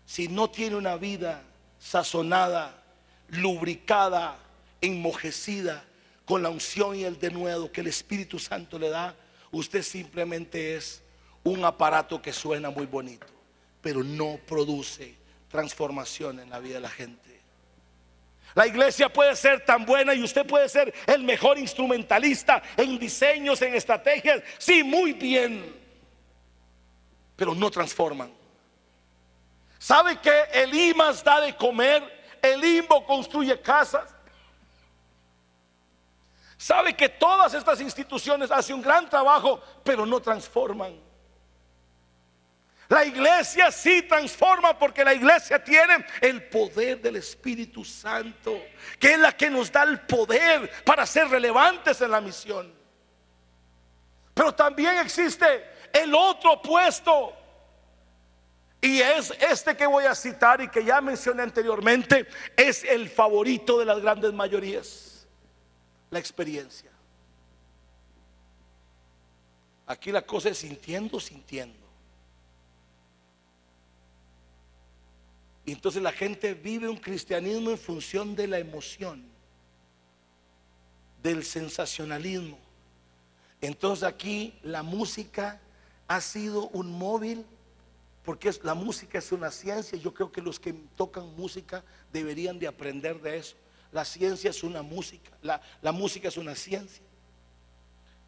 Si 0.04 0.28
no 0.28 0.50
tiene 0.50 0.76
una 0.76 0.96
vida 0.96 1.42
sazonada, 1.78 2.82
lubricada, 3.28 4.36
enmojecida, 4.80 5.84
con 6.24 6.42
la 6.42 6.50
unción 6.50 6.96
y 6.96 7.04
el 7.04 7.18
denuedo 7.18 7.70
que 7.70 7.80
el 7.80 7.88
Espíritu 7.88 8.38
Santo 8.38 8.78
le 8.78 8.88
da, 8.88 9.16
usted 9.50 9.82
simplemente 9.82 10.76
es 10.76 11.02
un 11.42 11.64
aparato 11.64 12.22
que 12.22 12.32
suena 12.32 12.70
muy 12.70 12.86
bonito, 12.86 13.26
pero 13.80 14.02
no 14.02 14.38
produce 14.46 15.14
transformación 15.48 16.40
en 16.40 16.50
la 16.50 16.60
vida 16.60 16.74
de 16.74 16.80
la 16.80 16.90
gente. 16.90 17.40
La 18.54 18.66
iglesia 18.66 19.08
puede 19.10 19.34
ser 19.34 19.64
tan 19.64 19.86
buena 19.86 20.14
y 20.14 20.22
usted 20.22 20.46
puede 20.46 20.68
ser 20.68 20.92
el 21.06 21.22
mejor 21.22 21.58
instrumentalista 21.58 22.62
en 22.76 22.98
diseños, 22.98 23.62
en 23.62 23.74
estrategias, 23.74 24.42
sí, 24.58 24.82
muy 24.84 25.14
bien, 25.14 25.74
pero 27.34 27.54
no 27.54 27.70
transforman. 27.70 28.30
¿Sabe 29.78 30.20
que 30.20 30.32
el 30.52 30.72
IMAS 30.72 31.24
da 31.24 31.40
de 31.40 31.56
comer? 31.56 32.22
El 32.40 32.62
IMBO 32.64 33.04
construye 33.04 33.60
casas. 33.60 34.14
Sabe 36.62 36.94
que 36.94 37.08
todas 37.08 37.52
estas 37.54 37.80
instituciones 37.80 38.52
hacen 38.52 38.76
un 38.76 38.82
gran 38.82 39.10
trabajo, 39.10 39.60
pero 39.82 40.06
no 40.06 40.22
transforman. 40.22 40.96
La 42.88 43.04
iglesia 43.04 43.72
sí 43.72 44.02
transforma 44.02 44.78
porque 44.78 45.04
la 45.04 45.12
iglesia 45.12 45.64
tiene 45.64 46.06
el 46.20 46.48
poder 46.48 47.02
del 47.02 47.16
Espíritu 47.16 47.84
Santo, 47.84 48.56
que 49.00 49.14
es 49.14 49.18
la 49.18 49.36
que 49.36 49.50
nos 49.50 49.72
da 49.72 49.82
el 49.82 50.02
poder 50.02 50.70
para 50.84 51.04
ser 51.04 51.26
relevantes 51.30 52.00
en 52.00 52.12
la 52.12 52.20
misión. 52.20 52.72
Pero 54.32 54.54
también 54.54 54.98
existe 54.98 55.64
el 55.92 56.14
otro 56.14 56.62
puesto. 56.62 57.32
Y 58.80 59.00
es 59.00 59.32
este 59.40 59.76
que 59.76 59.86
voy 59.86 60.04
a 60.04 60.14
citar 60.14 60.60
y 60.60 60.68
que 60.68 60.84
ya 60.84 61.00
mencioné 61.00 61.42
anteriormente, 61.42 62.28
es 62.56 62.84
el 62.84 63.08
favorito 63.08 63.80
de 63.80 63.84
las 63.84 64.00
grandes 64.00 64.32
mayorías 64.32 65.11
la 66.12 66.18
experiencia. 66.18 66.90
Aquí 69.86 70.12
la 70.12 70.22
cosa 70.22 70.50
es 70.50 70.58
sintiendo, 70.58 71.18
sintiendo. 71.18 71.78
Y 75.64 75.72
entonces 75.72 76.02
la 76.02 76.12
gente 76.12 76.52
vive 76.52 76.88
un 76.88 76.98
cristianismo 76.98 77.70
en 77.70 77.78
función 77.78 78.36
de 78.36 78.46
la 78.46 78.58
emoción, 78.58 79.24
del 81.22 81.44
sensacionalismo. 81.44 82.58
Entonces 83.62 84.04
aquí 84.04 84.54
la 84.62 84.82
música 84.82 85.60
ha 86.08 86.20
sido 86.20 86.68
un 86.68 86.92
móvil, 86.92 87.46
porque 88.22 88.52
la 88.62 88.74
música 88.74 89.18
es 89.18 89.32
una 89.32 89.50
ciencia. 89.50 89.96
Yo 89.96 90.12
creo 90.12 90.30
que 90.30 90.42
los 90.42 90.60
que 90.60 90.74
tocan 90.94 91.34
música 91.36 91.82
deberían 92.12 92.58
de 92.58 92.66
aprender 92.66 93.18
de 93.22 93.38
eso. 93.38 93.56
La 93.92 94.06
ciencia 94.06 94.50
es 94.50 94.62
una 94.62 94.82
música, 94.82 95.30
la, 95.42 95.92
música 95.92 96.28
es 96.28 96.38
una 96.38 96.54
ciencia. 96.54 97.04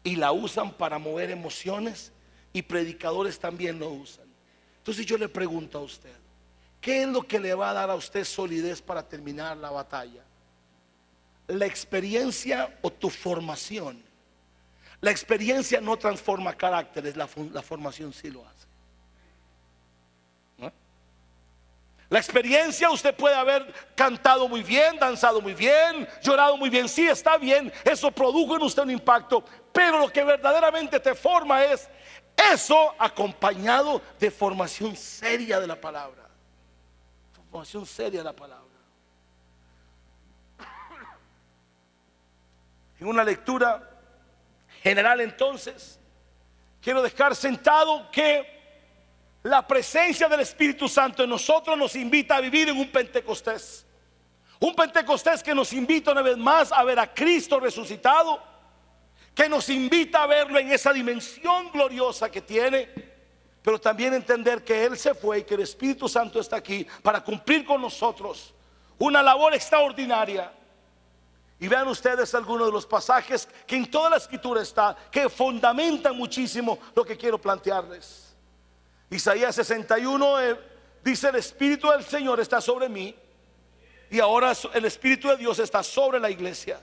Y 0.03 0.15
la 0.15 0.31
usan 0.31 0.71
para 0.71 0.99
mover 0.99 1.31
emociones 1.31 2.11
y 2.53 2.61
predicadores 2.61 3.39
también 3.39 3.79
lo 3.79 3.89
usan. 3.89 4.25
Entonces 4.77 5.05
yo 5.07 5.17
le 5.17 5.27
pregunto 5.27 5.79
a 5.79 5.81
usted, 5.81 6.15
¿qué 6.79 7.01
es 7.01 7.09
lo 7.09 7.23
que 7.23 7.39
le 7.39 7.55
va 7.55 7.71
a 7.71 7.73
dar 7.73 7.89
a 7.89 7.95
usted 7.95 8.23
solidez 8.23 8.81
para 8.81 9.07
terminar 9.07 9.57
la 9.57 9.71
batalla? 9.71 10.23
¿La 11.47 11.65
experiencia 11.65 12.77
o 12.83 12.91
tu 12.91 13.09
formación? 13.09 14.03
La 15.01 15.09
experiencia 15.09 15.81
no 15.81 15.97
transforma 15.97 16.55
caracteres, 16.55 17.15
la, 17.15 17.27
la 17.51 17.63
formación 17.63 18.13
sí 18.13 18.29
lo 18.29 18.45
hace. 18.45 18.67
La 22.09 22.19
experiencia, 22.19 22.89
usted 22.91 23.15
puede 23.15 23.35
haber 23.35 23.73
cantado 23.95 24.47
muy 24.47 24.61
bien, 24.61 24.99
danzado 24.99 25.41
muy 25.41 25.55
bien, 25.55 26.07
llorado 26.21 26.55
muy 26.55 26.69
bien. 26.69 26.87
Sí, 26.87 27.07
está 27.07 27.37
bien, 27.37 27.73
eso 27.83 28.11
produjo 28.11 28.55
en 28.55 28.61
usted 28.61 28.83
un 28.83 28.91
impacto. 28.91 29.43
Pero 29.71 29.99
lo 29.99 30.09
que 30.09 30.23
verdaderamente 30.23 30.99
te 30.99 31.15
forma 31.15 31.63
es 31.63 31.89
eso 32.53 32.93
acompañado 32.99 34.01
de 34.19 34.29
formación 34.29 34.95
seria 34.95 35.59
de 35.59 35.67
la 35.67 35.79
palabra. 35.79 36.29
Formación 37.49 37.85
seria 37.85 38.19
de 38.19 38.25
la 38.25 38.33
palabra. 38.33 38.65
En 42.99 43.07
una 43.07 43.23
lectura 43.23 43.89
general 44.83 45.21
entonces, 45.21 45.99
quiero 46.81 47.01
dejar 47.01 47.35
sentado 47.35 48.11
que 48.11 48.54
la 49.45 49.65
presencia 49.65 50.27
del 50.27 50.39
Espíritu 50.39 50.89
Santo 50.89 51.23
en 51.23 51.29
nosotros 51.29 51.77
nos 51.77 51.95
invita 51.95 52.37
a 52.37 52.41
vivir 52.41 52.69
en 52.69 52.79
un 52.79 52.89
Pentecostés. 52.89 53.85
Un 54.59 54.73
Pentecostés 54.75 55.43
que 55.43 55.53
nos 55.53 55.71
invita 55.71 56.13
una 56.13 56.23
vez 56.23 56.35
más 56.35 56.71
a 56.71 56.83
ver 56.83 56.97
a 56.97 57.13
Cristo 57.13 57.59
resucitado, 57.59 58.41
que 59.35 59.47
nos 59.47 59.69
invita 59.69 60.23
a 60.23 60.25
verlo 60.25 60.57
en 60.57 60.71
esa 60.71 60.91
dimensión 60.91 61.69
gloriosa 61.71 62.31
que 62.31 62.41
tiene, 62.41 62.89
pero 63.61 63.79
también 63.79 64.15
entender 64.15 64.63
que 64.63 64.83
Él 64.83 64.97
se 64.97 65.13
fue 65.13 65.39
y 65.39 65.43
que 65.43 65.53
el 65.53 65.61
Espíritu 65.61 66.09
Santo 66.09 66.39
está 66.39 66.55
aquí 66.55 66.87
para 67.03 67.23
cumplir 67.23 67.65
con 67.65 67.79
nosotros 67.79 68.51
una 68.97 69.21
labor 69.21 69.53
extraordinaria. 69.53 70.51
Y 71.59 71.67
vean 71.67 71.87
ustedes 71.87 72.33
algunos 72.33 72.65
de 72.65 72.73
los 72.73 72.87
pasajes 72.87 73.47
que 73.67 73.75
en 73.75 73.91
toda 73.91 74.09
la 74.09 74.17
escritura 74.17 74.63
está, 74.63 74.95
que 75.11 75.29
fundamentan 75.29 76.17
muchísimo 76.17 76.79
lo 76.95 77.05
que 77.05 77.15
quiero 77.15 77.39
plantearles. 77.39 78.24
Isaías 79.09 79.55
61 79.55 80.41
eh, 80.41 80.59
dice, 81.03 81.29
el 81.29 81.35
Espíritu 81.35 81.89
del 81.89 82.03
Señor 82.03 82.39
está 82.39 82.59
sobre 82.61 82.89
mí. 82.89 83.15
y 84.09 84.19
ahora 84.19 84.53
el 84.73 84.85
Espíritu 84.85 85.29
de 85.29 85.37
Dios 85.37 85.59
está 85.59 85.83
sobre 85.83 86.19
la 86.19 86.29
iglesia. 86.29 86.79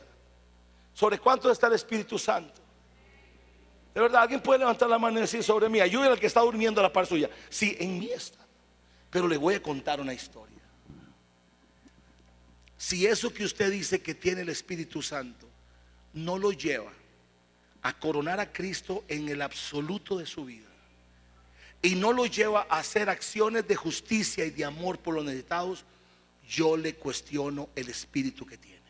¿Sobre 0.95 1.19
cuánto 1.19 1.51
está 1.51 1.69
el 1.69 1.73
Espíritu 1.73 2.19
Santo? 2.19 2.61
De 3.95 4.01
verdad, 4.01 4.23
alguien 4.23 4.41
puede 4.41 4.61
levantar 4.61 4.89
la 4.89 4.99
mano 4.99 5.19
y 5.19 5.23
decir 5.23 5.43
sobre 5.43 5.69
mí, 5.69 5.81
ayúdale 5.81 6.13
al 6.13 6.21
que 6.21 6.27
está 6.27 6.41
durmiendo 6.41 6.81
a 6.81 6.85
la 6.85 6.93
par 6.93 7.07
suya. 7.07 7.29
Sí, 7.49 7.77
en 7.79 7.99
mí 7.99 8.11
está. 8.11 8.39
Pero 9.11 9.29
le 9.29 9.37
voy 9.37 9.55
a 9.55 9.63
contar 9.63 10.01
una 10.01 10.15
historia. 10.15 10.59
Si 12.77 13.07
eso 13.07 13.33
que 13.33 13.45
usted 13.45 13.71
dice 13.71 14.03
que 14.03 14.15
tiene 14.15 14.41
el 14.41 14.49
Espíritu 14.49 15.03
Santo 15.03 15.47
no 16.15 16.39
lo 16.39 16.53
lleva 16.53 16.93
a 17.83 17.99
coronar 17.99 18.41
a 18.41 18.53
Cristo 18.53 19.05
en 19.09 19.29
el 19.29 19.43
absoluto 19.43 20.19
de 20.19 20.27
su 20.27 20.45
vida 20.45 20.72
y 21.83 21.97
no 21.97 22.13
lo 22.13 22.27
lleva 22.27 22.67
a 22.71 22.79
hacer 22.79 23.11
acciones 23.11 23.67
de 23.67 23.75
justicia 23.75 24.45
y 24.45 24.51
de 24.51 24.65
amor 24.65 24.99
por 25.01 25.15
los 25.15 25.25
necesitados, 25.25 25.85
yo 26.49 26.77
le 26.77 26.95
cuestiono 26.95 27.69
el 27.75 27.89
espíritu 27.89 28.47
que 28.47 28.57
tiene. 28.57 28.81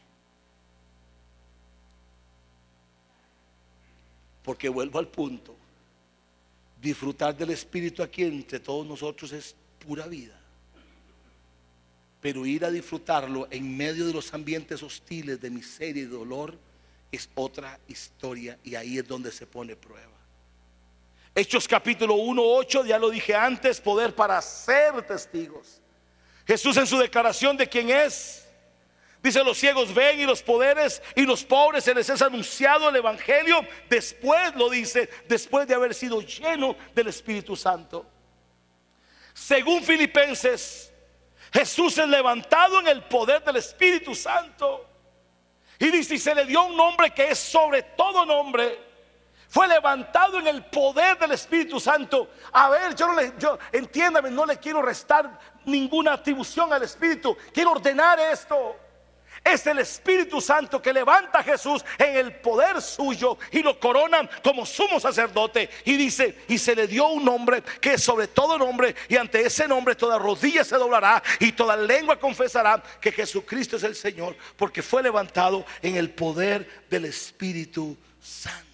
Porque 4.42 4.68
vuelvo 4.68 4.98
al 4.98 5.08
punto, 5.08 5.56
disfrutar 6.80 7.34
del 7.34 7.50
espíritu 7.50 8.02
aquí 8.02 8.24
entre 8.24 8.60
todos 8.60 8.86
nosotros 8.86 9.32
es 9.32 9.56
pura 9.78 10.06
vida. 10.06 10.38
Pero 12.20 12.44
ir 12.44 12.64
a 12.64 12.70
disfrutarlo 12.70 13.48
en 13.50 13.74
medio 13.74 14.06
de 14.06 14.12
los 14.12 14.34
ambientes 14.34 14.82
hostiles 14.82 15.40
de 15.40 15.50
miseria 15.50 16.02
y 16.02 16.06
dolor 16.06 16.58
es 17.10 17.28
otra 17.34 17.80
historia 17.88 18.58
y 18.62 18.74
ahí 18.74 18.98
es 18.98 19.08
donde 19.08 19.32
se 19.32 19.46
pone 19.46 19.76
prueba. 19.76 20.21
Hechos 21.34 21.66
capítulo 21.66 22.14
1, 22.14 22.42
8, 22.42 22.84
ya 22.84 22.98
lo 22.98 23.08
dije 23.08 23.34
antes, 23.34 23.80
poder 23.80 24.14
para 24.14 24.40
ser 24.42 25.00
testigos. 25.06 25.80
Jesús 26.46 26.76
en 26.76 26.86
su 26.86 26.98
declaración 26.98 27.56
de 27.56 27.66
quién 27.66 27.88
es, 27.88 28.46
dice 29.22 29.42
los 29.42 29.56
ciegos 29.56 29.94
ven 29.94 30.20
y 30.20 30.24
los 30.24 30.42
poderes 30.42 31.00
y 31.14 31.22
los 31.22 31.42
pobres 31.42 31.84
se 31.84 31.94
les 31.94 32.10
es 32.10 32.20
anunciado 32.20 32.90
el 32.90 32.96
Evangelio. 32.96 33.66
Después 33.88 34.54
lo 34.56 34.68
dice, 34.68 35.08
después 35.26 35.66
de 35.66 35.74
haber 35.74 35.94
sido 35.94 36.20
lleno 36.20 36.76
del 36.94 37.08
Espíritu 37.08 37.56
Santo. 37.56 38.04
Según 39.32 39.82
Filipenses, 39.82 40.92
Jesús 41.50 41.96
es 41.96 42.08
levantado 42.08 42.80
en 42.80 42.88
el 42.88 43.04
poder 43.04 43.42
del 43.42 43.56
Espíritu 43.56 44.14
Santo. 44.14 44.86
Y 45.78 45.90
dice, 45.90 46.16
y 46.16 46.18
se 46.18 46.34
le 46.34 46.44
dio 46.44 46.64
un 46.64 46.76
nombre 46.76 47.10
que 47.10 47.30
es 47.30 47.38
sobre 47.38 47.82
todo 47.82 48.26
nombre. 48.26 48.91
Fue 49.52 49.68
levantado 49.68 50.38
en 50.38 50.46
el 50.46 50.64
poder 50.64 51.18
del 51.18 51.32
Espíritu 51.32 51.78
Santo. 51.78 52.30
A 52.52 52.70
ver, 52.70 52.94
yo 52.94 53.06
no 53.06 53.14
le, 53.14 53.34
entiéndame, 53.70 54.30
no 54.30 54.46
le 54.46 54.56
quiero 54.56 54.80
restar 54.80 55.38
ninguna 55.66 56.14
atribución 56.14 56.72
al 56.72 56.84
Espíritu. 56.84 57.36
Quiero 57.52 57.72
ordenar 57.72 58.18
esto. 58.18 58.74
Es 59.44 59.66
el 59.66 59.80
Espíritu 59.80 60.40
Santo 60.40 60.80
que 60.80 60.90
levanta 60.90 61.40
a 61.40 61.42
Jesús 61.42 61.84
en 61.98 62.16
el 62.16 62.36
poder 62.36 62.80
suyo 62.80 63.36
y 63.50 63.62
lo 63.62 63.78
coronan 63.78 64.30
como 64.42 64.64
sumo 64.64 64.98
sacerdote. 64.98 65.68
Y 65.84 65.98
dice, 65.98 66.44
y 66.48 66.56
se 66.56 66.74
le 66.74 66.86
dio 66.86 67.08
un 67.08 67.22
nombre 67.22 67.62
que 67.78 67.92
es 67.92 68.02
sobre 68.02 68.28
todo 68.28 68.56
nombre, 68.56 68.96
y 69.06 69.18
ante 69.18 69.44
ese 69.44 69.68
nombre 69.68 69.94
toda 69.96 70.18
rodilla 70.18 70.64
se 70.64 70.78
doblará 70.78 71.22
y 71.40 71.52
toda 71.52 71.76
lengua 71.76 72.18
confesará 72.18 72.82
que 73.02 73.12
Jesucristo 73.12 73.76
es 73.76 73.82
el 73.82 73.96
Señor, 73.96 74.34
porque 74.56 74.80
fue 74.80 75.02
levantado 75.02 75.66
en 75.82 75.96
el 75.96 76.08
poder 76.08 76.86
del 76.88 77.04
Espíritu 77.04 77.98
Santo. 78.18 78.71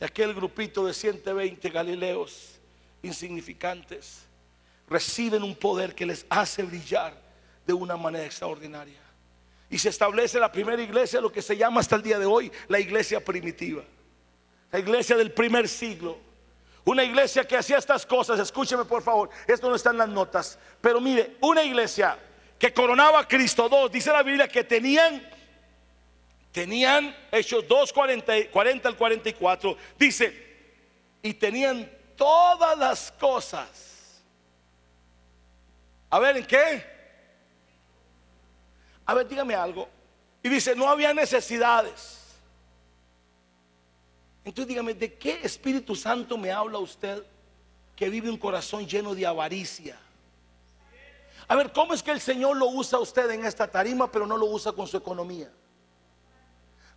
Y 0.00 0.04
aquel 0.04 0.34
grupito 0.34 0.86
de 0.86 0.94
120 0.94 1.68
galileos 1.70 2.58
insignificantes, 3.02 4.22
reciben 4.88 5.42
un 5.42 5.54
poder 5.54 5.94
que 5.94 6.06
les 6.06 6.26
hace 6.28 6.62
brillar 6.62 7.14
de 7.66 7.72
una 7.72 7.96
manera 7.96 8.24
extraordinaria. 8.24 9.00
Y 9.70 9.78
se 9.78 9.90
establece 9.90 10.40
la 10.40 10.50
primera 10.50 10.80
iglesia, 10.82 11.20
lo 11.20 11.30
que 11.30 11.42
se 11.42 11.56
llama 11.56 11.80
hasta 11.80 11.96
el 11.96 12.02
día 12.02 12.18
de 12.18 12.26
hoy 12.26 12.50
la 12.68 12.80
iglesia 12.80 13.22
primitiva, 13.22 13.84
la 14.72 14.78
iglesia 14.78 15.16
del 15.16 15.32
primer 15.32 15.68
siglo. 15.68 16.18
Una 16.84 17.04
iglesia 17.04 17.46
que 17.46 17.56
hacía 17.56 17.76
estas 17.76 18.06
cosas, 18.06 18.40
escúcheme 18.40 18.86
por 18.86 19.02
favor, 19.02 19.28
esto 19.46 19.68
no 19.68 19.76
está 19.76 19.90
en 19.90 19.98
las 19.98 20.08
notas, 20.08 20.58
pero 20.80 21.02
mire, 21.02 21.36
una 21.42 21.62
iglesia 21.62 22.18
que 22.58 22.72
coronaba 22.72 23.20
a 23.20 23.28
Cristo, 23.28 23.68
dos, 23.68 23.92
dice 23.92 24.10
la 24.10 24.22
Biblia 24.22 24.48
que 24.48 24.64
tenían, 24.64 25.28
tenían, 26.58 27.14
Hechos 27.30 27.68
2, 27.68 27.92
40, 27.92 28.50
40 28.50 28.88
al 28.88 28.96
44, 28.96 29.76
dice, 29.96 30.46
y 31.22 31.32
tenían 31.34 31.88
todas 32.16 32.76
las 32.76 33.12
cosas. 33.12 34.24
A 36.10 36.18
ver, 36.18 36.36
¿en 36.38 36.44
qué? 36.44 36.84
A 39.06 39.14
ver, 39.14 39.28
dígame 39.28 39.54
algo. 39.54 39.88
Y 40.42 40.48
dice, 40.48 40.74
no 40.74 40.88
había 40.88 41.14
necesidades. 41.14 42.24
Entonces 44.44 44.66
dígame, 44.66 44.94
¿de 44.94 45.14
qué 45.14 45.38
Espíritu 45.44 45.94
Santo 45.94 46.36
me 46.36 46.50
habla 46.50 46.78
usted 46.78 47.22
que 47.94 48.10
vive 48.10 48.28
un 48.28 48.36
corazón 48.36 48.84
lleno 48.84 49.14
de 49.14 49.24
avaricia? 49.24 49.96
A 51.46 51.54
ver, 51.54 51.70
¿cómo 51.72 51.94
es 51.94 52.02
que 52.02 52.10
el 52.10 52.20
Señor 52.20 52.56
lo 52.56 52.66
usa 52.66 52.98
usted 52.98 53.30
en 53.30 53.44
esta 53.44 53.70
tarima, 53.70 54.10
pero 54.10 54.26
no 54.26 54.36
lo 54.36 54.46
usa 54.46 54.72
con 54.72 54.88
su 54.88 54.96
economía? 54.96 55.52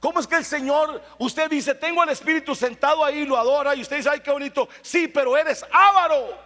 ¿Cómo 0.02 0.20
es 0.20 0.26
que 0.26 0.36
el 0.36 0.44
Señor, 0.44 1.00
usted 1.20 1.48
dice, 1.48 1.76
tengo 1.76 2.02
el 2.04 2.10
Espíritu 2.10 2.56
sentado 2.56 3.06
ahí, 3.06 3.24
lo 3.24 3.38
adora, 3.38 3.76
y 3.76 3.82
usted 3.82 3.98
dice, 3.98 4.10
ay, 4.10 4.20
qué 4.20 4.32
bonito, 4.32 4.68
sí, 4.82 5.08
pero 5.08 5.38
eres 5.38 5.64
avaro? 5.72 6.38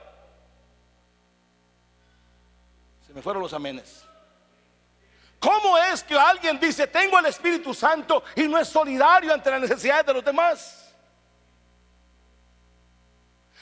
Se 3.08 3.14
me 3.14 3.22
fueron 3.22 3.42
los 3.42 3.54
amenes. 3.54 4.06
¿Cómo 5.40 5.78
es 5.78 6.04
que 6.04 6.20
alguien 6.20 6.60
dice, 6.60 6.86
tengo 6.86 7.18
el 7.18 7.28
Espíritu 7.28 7.74
Santo 7.74 8.26
y 8.36 8.46
no 8.46 8.58
es 8.58 8.68
solidario 8.68 9.34
ante 9.34 9.50
las 9.50 9.62
necesidades 9.62 10.06
de 10.06 10.14
los 10.16 10.26
demás? 10.26 10.85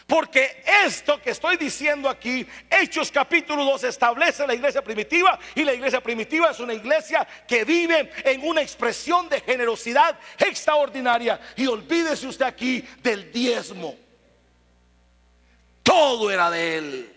Porque 0.08 0.64
esto 0.86 1.22
que 1.22 1.32
estoy 1.32 1.56
diciendo 1.58 2.10
aquí, 2.10 2.46
Hechos 2.70 3.10
capítulo 3.12 3.64
2, 3.64 3.86
establece 3.86 4.46
la 4.46 4.54
iglesia 4.54 4.84
primitiva 4.84 5.40
y 5.56 5.64
la 5.64 5.74
iglesia 5.74 6.02
primitiva 6.02 6.52
es 6.52 6.60
una 6.60 6.74
iglesia 6.74 7.26
que 7.48 7.64
vive 7.64 8.12
en 8.26 8.46
una 8.46 8.62
expresión 8.62 9.30
de 9.30 9.40
generosidad 9.40 10.20
extraordinaria. 10.38 11.40
Y 11.56 11.68
olvídese 11.68 12.28
usted 12.28 12.46
aquí 12.46 12.84
del 13.02 13.32
diezmo. 13.32 13.96
Todo 15.84 16.30
era 16.30 16.50
de 16.50 16.78
él. 16.78 17.14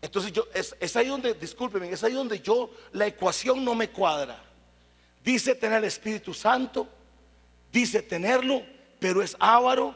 Entonces 0.00 0.32
yo, 0.32 0.46
es, 0.54 0.96
ahí 0.96 1.08
donde, 1.08 1.34
discúlpeme, 1.34 1.90
es 1.90 2.04
ahí 2.04 2.12
donde 2.12 2.40
yo, 2.40 2.70
la 2.92 3.06
ecuación 3.06 3.64
no 3.64 3.74
me 3.74 3.90
cuadra. 3.90 4.42
Dice 5.22 5.54
tener 5.54 5.78
el 5.78 5.84
Espíritu 5.84 6.32
Santo, 6.32 6.88
dice 7.72 8.02
tenerlo, 8.02 8.62
pero 8.98 9.22
es 9.22 9.36
avaro. 9.38 9.94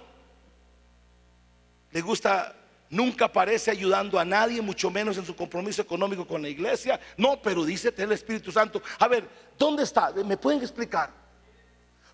Le 1.91 2.01
gusta, 2.01 2.55
nunca 2.89 3.31
parece 3.31 3.71
ayudando 3.71 4.19
a 4.19 4.25
nadie, 4.25 4.61
mucho 4.61 4.91
menos 4.91 5.17
en 5.17 5.27
su 5.27 5.35
compromiso 5.35 5.83
económico 5.83 6.27
con 6.27 6.43
la 6.43 6.49
iglesia. 6.49 7.01
No, 7.17 7.41
pero 7.41 7.65
dice 7.65 7.93
el 7.97 8.13
Espíritu 8.13 8.53
Santo. 8.53 8.83
A 8.99 9.09
ver, 9.09 9.29
¿dónde 9.59 9.83
está? 9.83 10.13
¿Me 10.13 10.37
pueden 10.37 10.61
explicar? 10.61 11.11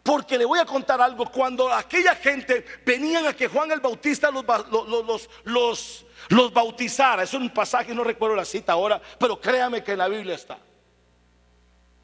Porque 0.03 0.38
le 0.38 0.44
voy 0.44 0.59
a 0.59 0.64
contar 0.64 1.01
algo. 1.01 1.31
Cuando 1.31 1.72
aquella 1.72 2.14
gente 2.14 2.64
venían 2.87 3.27
a 3.27 3.35
que 3.35 3.48
Juan 3.48 3.70
el 3.72 3.81
Bautista 3.81 4.31
los, 4.31 4.44
los, 4.46 5.29
los, 5.44 6.07
los 6.29 6.53
bautizara, 6.53 7.24
es 7.24 7.35
un 7.35 7.51
pasaje, 7.51 7.94
no 7.94 8.05
recuerdo 8.05 8.35
la 8.35 8.44
cita 8.44 8.72
ahora, 8.72 9.03
pero 9.18 9.40
créame 9.40 9.85
que 9.85 9.92
en 9.92 9.98
la 9.98 10.09
Biblia 10.09 10.35
está. 10.35 10.59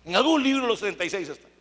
En 0.05 0.16
algún 0.16 0.42
libro 0.42 0.62
de 0.62 0.68
los 0.68 0.81
76 0.81 1.29
está. 1.29 1.54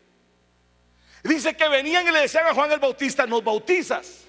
Dice 1.24 1.56
que 1.56 1.70
venían 1.70 2.06
y 2.06 2.12
le 2.12 2.20
decían 2.20 2.46
a 2.48 2.54
Juan 2.54 2.72
el 2.72 2.80
Bautista, 2.80 3.26
nos 3.26 3.44
bautizas. 3.44 4.26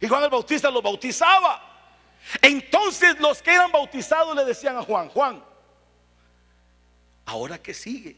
Y 0.00 0.08
Juan 0.08 0.24
el 0.24 0.30
Bautista 0.30 0.70
los 0.70 0.82
bautizaba. 0.82 1.70
Entonces 2.42 3.18
los 3.20 3.40
que 3.40 3.54
eran 3.54 3.70
bautizados 3.70 4.34
le 4.34 4.44
decían 4.44 4.76
a 4.76 4.82
Juan, 4.82 5.08
Juan, 5.08 5.44
¿ahora 7.24 7.62
qué 7.62 7.72
sigue? 7.72 8.16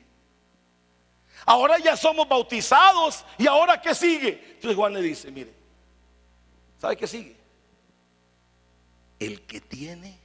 Ahora 1.45 1.79
ya 1.79 1.97
somos 1.97 2.29
bautizados 2.29 3.24
y 3.37 3.47
ahora 3.47 3.81
qué 3.81 3.95
sigue. 3.95 4.55
Entonces 4.55 4.77
Juan 4.77 4.95
le 4.95 5.03
dice, 5.03 5.31
mire, 5.31 5.53
¿sabe 6.81 6.97
qué 6.97 7.07
sigue? 7.07 7.37
El 9.18 9.43
que 9.43 9.61
tiene 9.61 10.18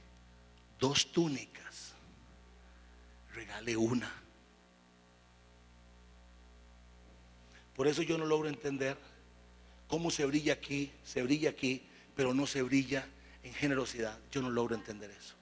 dos 0.78 1.12
túnicas, 1.12 1.92
regale 3.34 3.76
una. 3.76 4.17
Por 7.78 7.86
eso 7.86 8.02
yo 8.02 8.18
no 8.18 8.26
logro 8.26 8.48
entender 8.48 8.96
cómo 9.86 10.10
se 10.10 10.26
brilla 10.26 10.54
aquí, 10.54 10.92
se 11.04 11.22
brilla 11.22 11.50
aquí, 11.50 11.88
pero 12.16 12.34
no 12.34 12.44
se 12.44 12.60
brilla 12.60 13.06
en 13.44 13.54
generosidad. 13.54 14.18
Yo 14.32 14.42
no 14.42 14.50
logro 14.50 14.74
entender 14.74 15.12
eso. 15.12 15.36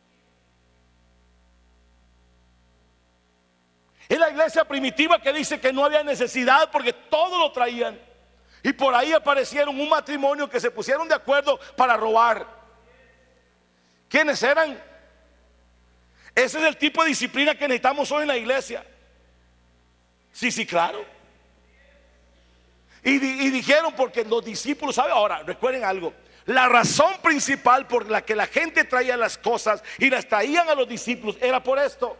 Es 4.06 4.18
la 4.18 4.28
iglesia 4.28 4.68
primitiva 4.68 5.18
que 5.18 5.32
dice 5.32 5.58
que 5.58 5.72
no 5.72 5.82
había 5.82 6.04
necesidad 6.04 6.70
porque 6.70 6.92
todo 6.92 7.38
lo 7.38 7.52
traían. 7.52 7.98
Y 8.62 8.74
por 8.74 8.94
ahí 8.94 9.14
aparecieron 9.14 9.80
un 9.80 9.88
matrimonio 9.88 10.46
que 10.50 10.60
se 10.60 10.70
pusieron 10.70 11.08
de 11.08 11.14
acuerdo 11.14 11.58
para 11.74 11.96
robar. 11.96 12.46
¿Quiénes 14.10 14.42
eran? 14.42 14.78
Ese 16.34 16.58
es 16.58 16.64
el 16.64 16.76
tipo 16.76 17.02
de 17.02 17.08
disciplina 17.08 17.54
que 17.54 17.66
necesitamos 17.66 18.12
hoy 18.12 18.22
en 18.24 18.28
la 18.28 18.36
iglesia. 18.36 18.84
Sí, 20.32 20.50
sí, 20.50 20.66
claro. 20.66 21.15
Y, 23.06 23.20
dijeron 23.50 23.94
porque 23.96 24.24
los 24.24 24.44
discípulos, 24.44 24.96
¿sabe? 24.96 25.12
Ahora, 25.12 25.44
recuerden 25.44 25.84
algo. 25.84 26.12
La 26.44 26.68
razón 26.68 27.12
principal 27.22 27.86
por 27.86 28.10
la 28.10 28.24
que 28.24 28.34
la 28.34 28.48
gente 28.48 28.82
traía 28.82 29.16
las 29.16 29.38
cosas 29.38 29.80
y 29.98 30.10
las 30.10 30.28
traían 30.28 30.68
a 30.68 30.74
los 30.74 30.88
discípulos 30.88 31.36
era 31.40 31.62
por 31.62 31.78
esto. 31.78 32.16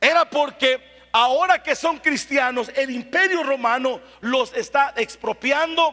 Era 0.00 0.30
porque 0.30 0.80
ahora 1.10 1.60
que 1.60 1.74
son 1.74 1.98
cristianos, 1.98 2.70
el 2.76 2.90
imperio 2.90 3.42
romano 3.42 4.00
los 4.20 4.52
está 4.52 4.94
expropiando, 4.96 5.92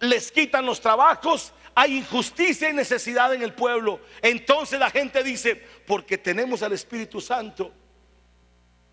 les 0.00 0.32
quitan 0.32 0.64
los 0.64 0.80
trabajos, 0.80 1.52
hay 1.74 1.98
injusticia 1.98 2.70
y 2.70 2.72
necesidad 2.72 3.34
en 3.34 3.42
el 3.42 3.52
pueblo. 3.52 4.00
Entonces 4.22 4.80
la 4.80 4.88
gente 4.88 5.22
dice, 5.22 5.62
porque 5.86 6.16
tenemos 6.16 6.62
al 6.62 6.72
Espíritu 6.72 7.20
Santo, 7.20 7.70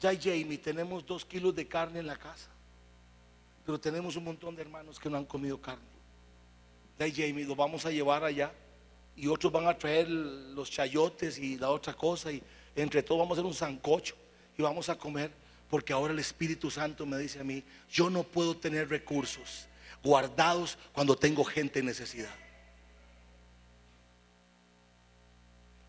ya 0.02 0.12
Jamie, 0.22 0.58
tenemos 0.58 1.06
dos 1.06 1.24
kilos 1.24 1.56
de 1.56 1.66
carne 1.66 2.00
en 2.00 2.08
la 2.08 2.18
casa, 2.18 2.50
pero 3.72 3.80
tenemos 3.80 4.18
un 4.18 4.26
montón 4.26 4.54
de 4.54 4.64
hermanos 4.64 5.00
que 5.00 5.10
no 5.10 5.16
han 5.16 5.24
comido 5.24 5.62
carne. 5.62 5.86
Ya 7.00 7.06
Jamie, 7.10 7.46
lo 7.46 7.56
vamos 7.56 7.86
a 7.86 7.90
llevar 7.90 8.22
allá 8.22 8.52
y 9.16 9.28
otros 9.28 9.50
van 9.50 9.66
a 9.66 9.78
traer 9.78 10.10
los 10.10 10.70
chayotes 10.70 11.38
y 11.38 11.58
la 11.58 11.70
otra 11.70 11.94
cosa 11.94 12.34
y 12.34 12.44
entre 12.76 13.02
todos 13.02 13.20
vamos 13.20 13.38
a 13.38 13.40
hacer 13.40 13.48
un 13.48 13.54
sancocho 13.54 14.14
y 14.58 14.62
vamos 14.62 14.90
a 14.90 14.98
comer 14.98 15.32
porque 15.70 15.94
ahora 15.94 16.12
el 16.12 16.20
Espíritu 16.20 16.70
Santo 16.70 17.06
me 17.06 17.18
dice 17.18 17.40
a 17.40 17.46
mí, 17.46 17.64
yo 17.90 18.10
no 18.10 18.24
puedo 18.24 18.58
tener 18.58 18.90
recursos 18.90 19.68
guardados 20.04 20.78
cuando 20.92 21.16
tengo 21.16 21.46
gente 21.46 21.80
en 21.80 21.86
necesidad. 21.86 22.36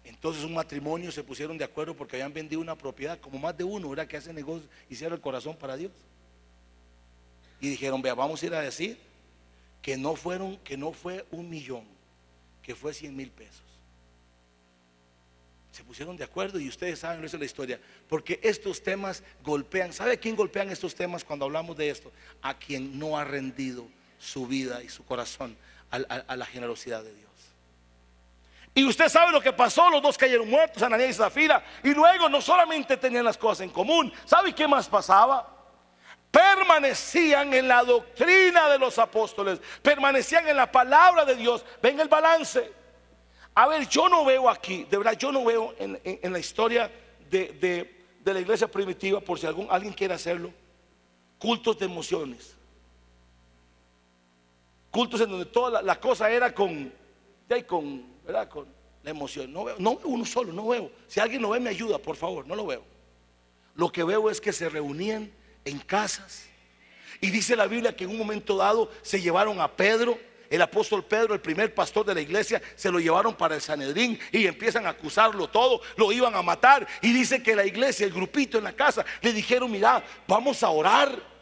Entonces 0.04 0.44
un 0.44 0.54
matrimonio 0.54 1.10
se 1.10 1.24
pusieron 1.24 1.58
de 1.58 1.64
acuerdo 1.64 1.96
porque 1.96 2.14
habían 2.14 2.32
vendido 2.32 2.60
una 2.60 2.78
propiedad, 2.78 3.18
como 3.18 3.40
más 3.40 3.58
de 3.58 3.64
uno, 3.64 3.92
era 3.92 4.06
que 4.06 4.16
hace 4.16 4.32
negocio 4.32 4.68
y 4.88 4.94
cierra 4.94 5.16
el 5.16 5.20
corazón 5.20 5.56
para 5.56 5.76
Dios. 5.76 5.90
Y 7.62 7.70
dijeron, 7.70 8.02
vea, 8.02 8.12
vamos 8.12 8.42
a 8.42 8.46
ir 8.46 8.54
a 8.54 8.60
decir 8.60 8.98
que 9.80 9.96
no 9.96 10.16
fueron, 10.16 10.58
que 10.58 10.76
no 10.76 10.92
fue 10.92 11.24
un 11.30 11.48
millón, 11.48 11.84
que 12.60 12.74
fue 12.74 12.92
100 12.92 13.16
mil 13.16 13.30
pesos. 13.30 13.62
Se 15.70 15.84
pusieron 15.84 16.16
de 16.16 16.24
acuerdo 16.24 16.58
y 16.58 16.68
ustedes 16.68 16.98
saben, 16.98 17.24
eso 17.24 17.36
es 17.36 17.40
la 17.40 17.46
historia. 17.46 17.80
Porque 18.08 18.40
estos 18.42 18.82
temas 18.82 19.22
golpean. 19.44 19.92
¿Sabe 19.92 20.12
a 20.12 20.16
quién 20.16 20.34
golpean 20.34 20.70
estos 20.70 20.94
temas 20.94 21.22
cuando 21.22 21.44
hablamos 21.44 21.76
de 21.76 21.88
esto? 21.88 22.12
A 22.42 22.58
quien 22.58 22.98
no 22.98 23.16
ha 23.16 23.24
rendido 23.24 23.86
su 24.18 24.46
vida 24.48 24.82
y 24.82 24.88
su 24.88 25.04
corazón 25.04 25.56
a 25.90 26.36
la 26.36 26.46
generosidad 26.46 27.04
de 27.04 27.14
Dios. 27.14 27.30
Y 28.74 28.84
usted 28.84 29.08
sabe 29.08 29.30
lo 29.30 29.40
que 29.40 29.52
pasó, 29.52 29.88
los 29.88 30.02
dos 30.02 30.18
cayeron 30.18 30.50
muertos, 30.50 30.82
Ananías 30.82 31.10
y 31.10 31.14
Zafira. 31.14 31.64
Y 31.84 31.94
luego 31.94 32.28
no 32.28 32.40
solamente 32.40 32.96
tenían 32.96 33.24
las 33.24 33.38
cosas 33.38 33.60
en 33.60 33.70
común, 33.70 34.12
¿sabe 34.24 34.52
qué 34.52 34.66
más 34.66 34.88
pasaba? 34.88 35.61
Permanecían 36.32 37.52
en 37.52 37.68
la 37.68 37.84
doctrina 37.84 38.70
de 38.70 38.78
los 38.78 38.98
apóstoles, 38.98 39.60
permanecían 39.82 40.48
en 40.48 40.56
la 40.56 40.72
palabra 40.72 41.26
de 41.26 41.36
Dios. 41.36 41.62
Ven 41.82 42.00
el 42.00 42.08
balance. 42.08 42.72
A 43.54 43.68
ver, 43.68 43.86
yo 43.86 44.08
no 44.08 44.24
veo 44.24 44.48
aquí, 44.48 44.84
de 44.84 44.96
verdad, 44.96 45.12
yo 45.18 45.30
no 45.30 45.44
veo 45.44 45.74
en, 45.78 46.32
la 46.32 46.38
historia 46.38 46.90
de, 47.28 47.94
la 48.24 48.40
iglesia 48.40 48.66
primitiva, 48.66 49.20
por 49.20 49.38
si 49.38 49.46
algún, 49.46 49.66
alguien 49.68 49.92
quiere 49.92 50.14
hacerlo, 50.14 50.50
cultos 51.38 51.78
de 51.78 51.84
emociones. 51.84 52.56
Cultos 54.90 55.20
en 55.20 55.28
donde 55.28 55.44
toda 55.44 55.82
la, 55.82 56.00
cosa 56.00 56.30
era 56.30 56.54
con, 56.54 56.90
con 57.66 58.06
¿verdad? 58.24 58.48
Con 58.48 58.66
la 59.02 59.10
emoción. 59.10 59.52
No 59.52 59.64
veo, 59.64 59.76
no 59.78 59.98
veo 59.98 60.08
uno 60.08 60.24
solo, 60.24 60.50
no 60.50 60.68
veo. 60.68 60.90
Si 61.08 61.20
alguien 61.20 61.42
lo 61.42 61.50
ve, 61.50 61.60
me 61.60 61.68
ayuda, 61.68 61.98
por 61.98 62.16
favor, 62.16 62.46
no 62.46 62.56
lo 62.56 62.64
veo. 62.64 62.82
Lo 63.74 63.92
que 63.92 64.02
veo 64.02 64.30
es 64.30 64.40
que 64.40 64.54
se 64.54 64.70
reunían 64.70 65.30
en 65.64 65.78
casas. 65.78 66.46
Y 67.20 67.30
dice 67.30 67.54
la 67.56 67.66
Biblia 67.66 67.94
que 67.94 68.04
en 68.04 68.10
un 68.10 68.18
momento 68.18 68.56
dado 68.56 68.90
se 69.02 69.20
llevaron 69.20 69.60
a 69.60 69.70
Pedro, 69.70 70.18
el 70.50 70.60
apóstol 70.60 71.04
Pedro, 71.04 71.32
el 71.34 71.40
primer 71.40 71.74
pastor 71.74 72.04
de 72.04 72.14
la 72.14 72.20
iglesia, 72.20 72.60
se 72.74 72.90
lo 72.90 72.98
llevaron 72.98 73.34
para 73.34 73.54
el 73.54 73.62
Sanedrín 73.62 74.18
y 74.30 74.46
empiezan 74.46 74.86
a 74.86 74.90
acusarlo 74.90 75.48
todo, 75.48 75.80
lo 75.96 76.12
iban 76.12 76.34
a 76.34 76.42
matar. 76.42 76.86
Y 77.00 77.12
dice 77.12 77.42
que 77.42 77.56
la 77.56 77.64
iglesia, 77.64 78.04
el 78.04 78.12
grupito 78.12 78.58
en 78.58 78.64
la 78.64 78.72
casa, 78.72 79.04
le 79.22 79.32
dijeron, 79.32 79.70
mira, 79.70 80.04
vamos 80.26 80.62
a 80.62 80.68
orar. 80.68 81.32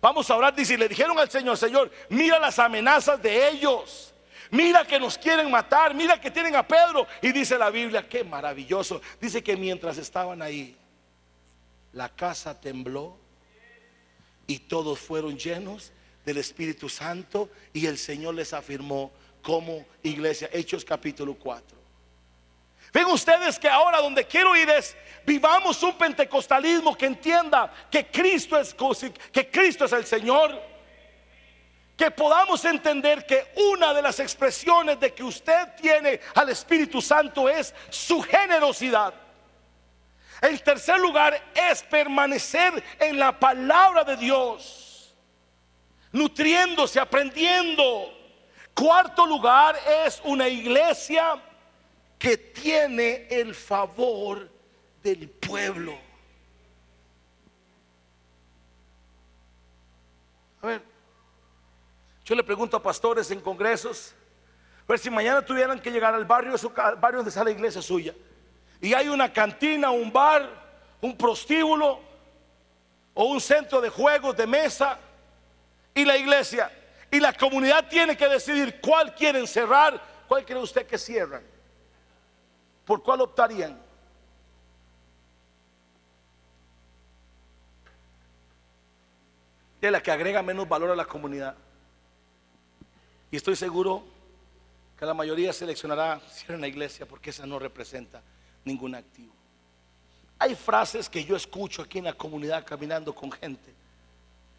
Vamos 0.00 0.30
a 0.30 0.36
orar, 0.36 0.54
dice, 0.54 0.74
y 0.74 0.76
le 0.76 0.88
dijeron 0.88 1.18
al 1.18 1.30
Señor, 1.30 1.56
Señor, 1.56 1.90
mira 2.08 2.38
las 2.38 2.58
amenazas 2.58 3.20
de 3.20 3.48
ellos 3.48 4.10
mira 4.50 4.84
que 4.84 4.98
nos 4.98 5.16
quieren 5.16 5.50
matar, 5.50 5.94
mira 5.94 6.20
que 6.20 6.30
tienen 6.30 6.56
a 6.56 6.66
Pedro. 6.66 7.06
Y 7.22 7.32
dice 7.32 7.56
la 7.56 7.70
Biblia, 7.70 8.08
qué 8.08 8.24
maravilloso. 8.24 9.00
Dice 9.20 9.42
que 9.42 9.56
mientras 9.56 9.98
estaban 9.98 10.42
ahí, 10.42 10.76
la 11.92 12.08
casa 12.08 12.60
tembló 12.60 13.19
y 14.50 14.58
todos 14.58 14.98
fueron 14.98 15.38
llenos 15.38 15.92
del 16.24 16.38
Espíritu 16.38 16.88
Santo 16.88 17.48
y 17.72 17.86
el 17.86 17.96
Señor 17.96 18.34
les 18.34 18.52
afirmó 18.52 19.12
como 19.42 19.86
iglesia. 20.02 20.50
Hechos 20.52 20.84
capítulo 20.84 21.34
4. 21.34 21.78
Ven 22.92 23.06
ustedes 23.06 23.60
que 23.60 23.68
ahora 23.68 24.00
donde 24.00 24.26
quiero 24.26 24.56
ir 24.56 24.68
es 24.68 24.96
vivamos 25.24 25.80
un 25.84 25.96
pentecostalismo 25.96 26.98
que 26.98 27.06
entienda 27.06 27.72
que 27.88 28.08
Cristo 28.08 28.58
es 28.58 28.74
que 29.30 29.48
Cristo 29.48 29.84
es 29.84 29.92
el 29.92 30.04
Señor 30.04 30.60
que 31.96 32.10
podamos 32.10 32.64
entender 32.64 33.24
que 33.24 33.52
una 33.72 33.94
de 33.94 34.02
las 34.02 34.18
expresiones 34.18 34.98
de 34.98 35.14
que 35.14 35.22
usted 35.22 35.76
tiene 35.80 36.18
al 36.34 36.48
Espíritu 36.48 37.00
Santo 37.00 37.48
es 37.48 37.72
su 37.88 38.20
generosidad. 38.20 39.14
En 40.40 40.58
tercer 40.58 40.98
lugar 40.98 41.40
es 41.54 41.82
permanecer 41.82 42.82
en 42.98 43.18
la 43.18 43.38
palabra 43.38 44.04
de 44.04 44.16
Dios, 44.16 45.14
nutriéndose, 46.12 46.98
aprendiendo. 46.98 48.16
Cuarto 48.74 49.26
lugar 49.26 49.76
es 50.06 50.20
una 50.24 50.48
iglesia 50.48 51.42
que 52.18 52.36
tiene 52.38 53.26
el 53.30 53.54
favor 53.54 54.50
del 55.02 55.28
pueblo. 55.28 55.98
A 60.62 60.66
ver, 60.66 60.82
yo 62.24 62.34
le 62.34 62.44
pregunto 62.44 62.76
a 62.76 62.82
pastores 62.82 63.30
en 63.30 63.40
congresos, 63.40 64.14
a 64.82 64.92
ver 64.92 64.98
si 64.98 65.10
mañana 65.10 65.42
tuvieran 65.42 65.80
que 65.80 65.90
llegar 65.90 66.14
al 66.14 66.24
barrio, 66.24 66.56
su, 66.56 66.70
barrio 66.70 67.18
donde 67.18 67.30
está 67.30 67.44
la 67.44 67.50
iglesia 67.50 67.82
suya, 67.82 68.14
y 68.80 68.94
hay 68.94 69.08
una 69.08 69.32
cantina, 69.32 69.90
un 69.90 70.12
bar, 70.12 70.48
un 71.00 71.16
prostíbulo 71.16 72.00
o 73.14 73.24
un 73.24 73.40
centro 73.40 73.80
de 73.80 73.90
juegos 73.90 74.36
de 74.36 74.46
mesa 74.46 74.98
y 75.94 76.04
la 76.04 76.16
iglesia 76.16 76.70
y 77.10 77.20
la 77.20 77.32
comunidad 77.32 77.88
tiene 77.88 78.16
que 78.16 78.28
decidir 78.28 78.80
cuál 78.80 79.14
quieren 79.14 79.46
cerrar, 79.46 80.00
cuál 80.28 80.44
cree 80.44 80.62
usted 80.62 80.86
que 80.86 80.96
cierran, 80.96 81.42
por 82.84 83.02
cuál 83.02 83.20
optarían. 83.20 83.78
De 89.80 89.90
la 89.90 90.02
que 90.02 90.10
agrega 90.10 90.42
menos 90.42 90.68
valor 90.68 90.90
a 90.90 90.96
la 90.96 91.06
comunidad. 91.06 91.54
Y 93.30 93.36
estoy 93.36 93.56
seguro 93.56 94.04
que 94.98 95.06
la 95.06 95.14
mayoría 95.14 95.52
seleccionará 95.52 96.20
si 96.28 96.52
en 96.52 96.60
la 96.60 96.68
iglesia 96.68 97.06
porque 97.06 97.30
esa 97.30 97.46
no 97.46 97.58
representa 97.58 98.22
ningún 98.64 98.94
activo. 98.94 99.32
Hay 100.38 100.54
frases 100.54 101.08
que 101.08 101.24
yo 101.24 101.36
escucho 101.36 101.82
aquí 101.82 101.98
en 101.98 102.04
la 102.04 102.14
comunidad 102.14 102.64
caminando 102.64 103.14
con 103.14 103.30
gente 103.30 103.74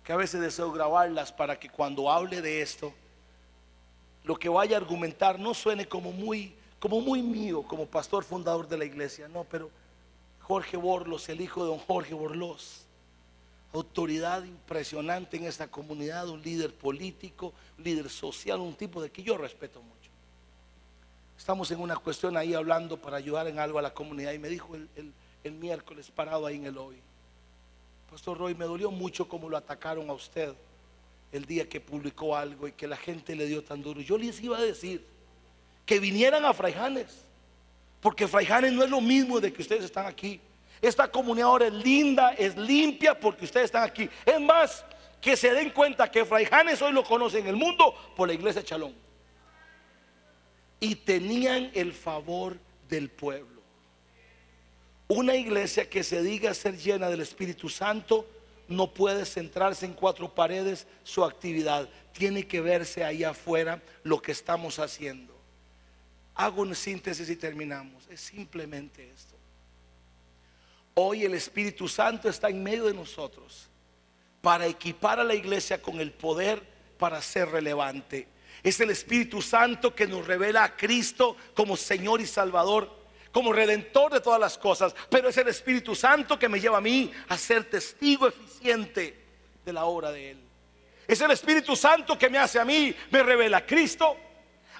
que 0.04 0.14
a 0.14 0.16
veces 0.16 0.42
deseo 0.42 0.72
grabarlas 0.72 1.32
para 1.32 1.60
que 1.60 1.70
cuando 1.70 2.12
hable 2.12 2.42
de 2.42 2.62
esto 2.62 2.94
lo 4.24 4.36
que 4.36 4.50
vaya 4.50 4.78
a 4.78 4.80
argumentar 4.80 5.40
no 5.40 5.54
suene 5.54 5.88
como 5.88 6.12
muy 6.12 6.54
como 6.80 7.02
muy 7.02 7.22
mío 7.22 7.64
como 7.64 7.86
pastor 7.86 8.24
fundador 8.24 8.68
de 8.68 8.78
la 8.78 8.86
iglesia, 8.86 9.28
no, 9.28 9.44
pero 9.44 9.70
Jorge 10.42 10.78
Borlos, 10.78 11.30
el 11.30 11.42
hijo 11.42 11.64
de 11.64 11.70
don 11.70 11.80
Jorge 11.80 12.14
Borlos, 12.14 12.86
autoridad 13.74 14.44
impresionante 14.44 15.38
en 15.38 15.46
esta 15.46 15.68
comunidad, 15.68 16.28
un 16.28 16.42
líder 16.42 16.74
político, 16.74 17.54
un 17.78 17.84
líder 17.84 18.10
social, 18.10 18.60
un 18.60 18.74
tipo 18.74 19.02
de 19.02 19.12
que 19.12 19.24
yo 19.24 19.38
respeto 19.38 19.82
mucho. 19.82 20.01
Estamos 21.42 21.72
en 21.72 21.80
una 21.80 21.96
cuestión 21.96 22.38
ahí 22.38 22.54
hablando 22.54 22.98
para 22.98 23.18
ayudar 23.18 23.48
en 23.48 23.58
algo 23.58 23.80
a 23.80 23.82
la 23.82 23.96
comunidad 23.96 24.32
y 24.32 24.38
me 24.38 24.48
dijo 24.48 24.76
el, 24.76 25.54
miércoles 25.54 26.12
parado 26.12 26.46
ahí 26.46 26.58
en 26.58 26.68
el 26.68 26.78
hoy, 26.78 26.98
Pastor 28.12 28.38
Roy, 28.38 28.54
me 28.54 28.66
dolió 28.66 28.92
mucho 28.92 29.28
como 29.28 29.50
lo 29.50 29.58
atacaron 29.58 30.08
a 30.12 30.14
usted 30.14 30.54
el 31.32 31.46
día 31.46 31.68
que 31.68 31.82
publicó 31.82 32.38
algo 32.38 32.68
y 32.68 32.74
que 32.74 32.86
la 32.86 32.96
gente 32.96 33.36
le 33.36 33.48
dio 33.48 33.64
tan 33.64 33.82
duro. 33.82 34.02
Yo 34.02 34.20
les 34.20 34.40
iba 34.40 34.56
a 34.56 34.62
decir 34.62 35.04
que 35.84 36.00
vinieran 36.00 36.46
a 36.46 36.54
Fraijanes, 36.54 37.26
porque 38.02 38.28
Fraijanes 38.28 38.74
no 38.74 38.84
es 38.84 38.92
lo 38.92 39.02
mismo 39.02 39.40
de 39.40 39.52
que 39.52 39.64
ustedes 39.64 39.86
están 39.86 40.06
aquí. 40.06 40.40
Esta 40.80 41.10
comunidad 41.10 41.48
ahora 41.48 41.66
es 41.66 41.74
linda, 41.74 42.34
es 42.34 42.56
limpia 42.56 43.20
porque 43.20 43.46
ustedes 43.46 43.66
están 43.66 43.84
aquí. 43.84 44.08
Es 44.28 44.40
más, 44.40 44.86
que 45.20 45.36
se 45.36 45.52
den 45.52 45.72
cuenta 45.72 46.12
que 46.12 46.24
Fray 46.24 46.46
Janes 46.46 46.80
hoy 46.84 46.94
lo 46.94 47.04
conoce 47.04 47.40
en 47.40 47.48
el 47.48 47.56
mundo 47.56 47.96
por 48.16 48.28
la 48.28 48.36
iglesia 48.36 48.64
Chalón. 48.64 48.94
Y 50.82 50.96
tenían 50.96 51.72
el 51.74 51.94
favor 51.94 52.58
del 52.90 53.10
pueblo. 53.10 53.62
Una 55.08 55.36
iglesia 55.36 55.90
que 55.90 56.04
se 56.04 56.22
diga 56.22 56.54
ser 56.54 56.78
llena 56.78 57.10
del 57.10 57.22
Espíritu 57.22 57.70
Santo 57.70 58.26
no 58.68 58.94
puede 58.94 59.26
centrarse 59.26 59.86
en 59.86 59.94
cuatro 59.94 60.34
paredes 60.34 60.88
su 61.04 61.24
actividad. 61.24 61.88
Tiene 62.14 62.48
que 62.48 62.62
verse 62.62 63.04
ahí 63.04 63.24
afuera 63.24 63.82
lo 64.04 64.22
que 64.22 64.32
estamos 64.32 64.80
haciendo. 64.80 65.34
Hago 66.36 66.62
una 66.62 66.76
síntesis 66.76 67.30
y 67.30 67.36
terminamos. 67.36 68.08
Es 68.10 68.22
simplemente 68.22 69.10
esto. 69.14 69.36
Hoy 70.94 71.24
el 71.24 71.34
Espíritu 71.34 71.88
Santo 71.88 72.30
está 72.30 72.50
en 72.50 72.64
medio 72.64 72.86
de 72.86 72.94
nosotros 72.94 73.68
para 74.42 74.66
equipar 74.66 75.20
a 75.20 75.24
la 75.24 75.36
iglesia 75.36 75.82
con 75.82 76.00
el 76.00 76.12
poder 76.12 76.62
para 76.98 77.22
ser 77.22 77.50
relevante. 77.50 78.28
Es 78.64 78.80
el 78.80 78.90
Espíritu 78.90 79.42
Santo 79.42 79.96
que 79.96 80.08
nos 80.08 80.26
revela 80.26 80.64
a 80.64 80.76
Cristo 80.76 81.36
como 81.56 81.76
Señor 81.76 82.22
y 82.22 82.28
Salvador, 82.28 82.90
como 83.32 83.54
redentor 83.54 84.14
de 84.14 84.22
todas 84.22 84.40
las 84.40 84.58
cosas. 84.58 84.96
Pero 85.10 85.30
es 85.30 85.38
el 85.38 85.48
Espíritu 85.48 85.96
Santo 85.96 86.38
que 86.38 86.50
me 86.50 86.60
lleva 86.60 86.78
a 86.78 86.82
mí 86.82 87.12
a 87.30 87.38
ser 87.38 87.70
testigo 87.70 88.28
eficiente 88.28 89.26
de 89.66 89.74
la 89.74 89.86
obra 89.86 90.12
de 90.12 90.32
Él. 90.32 90.40
Es 91.08 91.20
el 91.22 91.32
Espíritu 91.32 91.76
Santo 91.76 92.18
que 92.18 92.30
me 92.30 92.38
hace 92.38 92.60
a 92.60 92.66
mí, 92.66 92.96
me 93.10 93.24
revela 93.24 93.58
a 93.58 93.66
Cristo, 93.66 94.16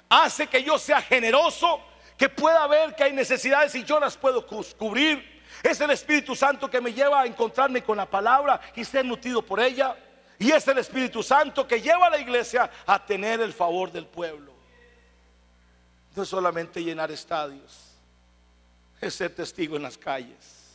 hace 0.08 0.46
que 0.46 0.62
yo 0.62 0.78
sea 0.78 1.02
generoso, 1.02 1.80
que 2.16 2.28
pueda 2.28 2.66
ver 2.66 2.94
que 2.94 3.04
hay 3.04 3.12
necesidades 3.12 3.74
y 3.74 3.84
yo 3.84 3.98
las 3.98 4.16
puedo 4.16 4.46
cubrir 4.46 5.32
es 5.62 5.80
el 5.80 5.90
Espíritu 5.90 6.34
Santo 6.34 6.68
que 6.68 6.80
me 6.80 6.92
lleva 6.92 7.20
a 7.20 7.26
encontrarme 7.26 7.82
con 7.82 7.96
la 7.96 8.06
palabra 8.06 8.60
y 8.74 8.84
ser 8.84 9.04
nutrido 9.04 9.42
por 9.42 9.60
ella. 9.60 9.96
Y 10.42 10.50
es 10.50 10.66
el 10.66 10.78
Espíritu 10.78 11.22
Santo 11.22 11.68
que 11.68 11.80
lleva 11.80 12.08
a 12.08 12.10
la 12.10 12.18
iglesia 12.18 12.68
a 12.84 13.06
tener 13.06 13.40
el 13.40 13.52
favor 13.52 13.92
del 13.92 14.06
pueblo. 14.06 14.52
No 16.16 16.24
es 16.24 16.28
solamente 16.28 16.82
llenar 16.82 17.12
estadios, 17.12 17.92
es 19.00 19.14
ser 19.14 19.32
testigo 19.32 19.76
en 19.76 19.84
las 19.84 19.96
calles. 19.96 20.74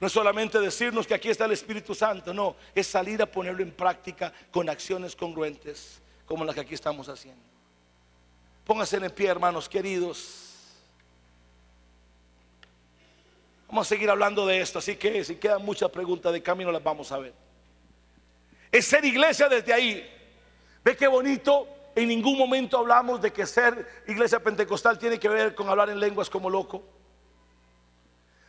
No 0.00 0.06
es 0.06 0.12
solamente 0.14 0.58
decirnos 0.58 1.06
que 1.06 1.12
aquí 1.12 1.28
está 1.28 1.44
el 1.44 1.52
Espíritu 1.52 1.94
Santo, 1.94 2.32
no, 2.32 2.56
es 2.74 2.86
salir 2.86 3.20
a 3.20 3.26
ponerlo 3.26 3.62
en 3.62 3.70
práctica 3.70 4.32
con 4.50 4.70
acciones 4.70 5.14
congruentes 5.14 6.00
como 6.24 6.42
las 6.42 6.54
que 6.54 6.62
aquí 6.62 6.72
estamos 6.72 7.06
haciendo. 7.10 7.42
Pónganse 8.64 8.96
en 8.96 9.10
pie, 9.10 9.28
hermanos 9.28 9.68
queridos. 9.68 10.40
Vamos 13.68 13.86
a 13.86 13.88
seguir 13.90 14.08
hablando 14.08 14.46
de 14.46 14.62
esto, 14.62 14.78
así 14.78 14.96
que 14.96 15.22
si 15.22 15.36
quedan 15.36 15.62
muchas 15.62 15.90
preguntas 15.90 16.32
de 16.32 16.42
camino 16.42 16.72
las 16.72 16.82
vamos 16.82 17.12
a 17.12 17.18
ver. 17.18 17.43
Es 18.74 18.86
ser 18.86 19.04
iglesia 19.04 19.48
desde 19.48 19.72
ahí. 19.72 20.04
Ve 20.82 20.96
qué 20.96 21.06
bonito. 21.06 21.68
En 21.94 22.08
ningún 22.08 22.36
momento 22.36 22.76
hablamos 22.76 23.22
de 23.22 23.32
que 23.32 23.46
ser 23.46 24.02
iglesia 24.08 24.40
pentecostal 24.40 24.98
tiene 24.98 25.16
que 25.16 25.28
ver 25.28 25.54
con 25.54 25.68
hablar 25.68 25.90
en 25.90 26.00
lenguas 26.00 26.28
como 26.28 26.50
loco. 26.50 26.82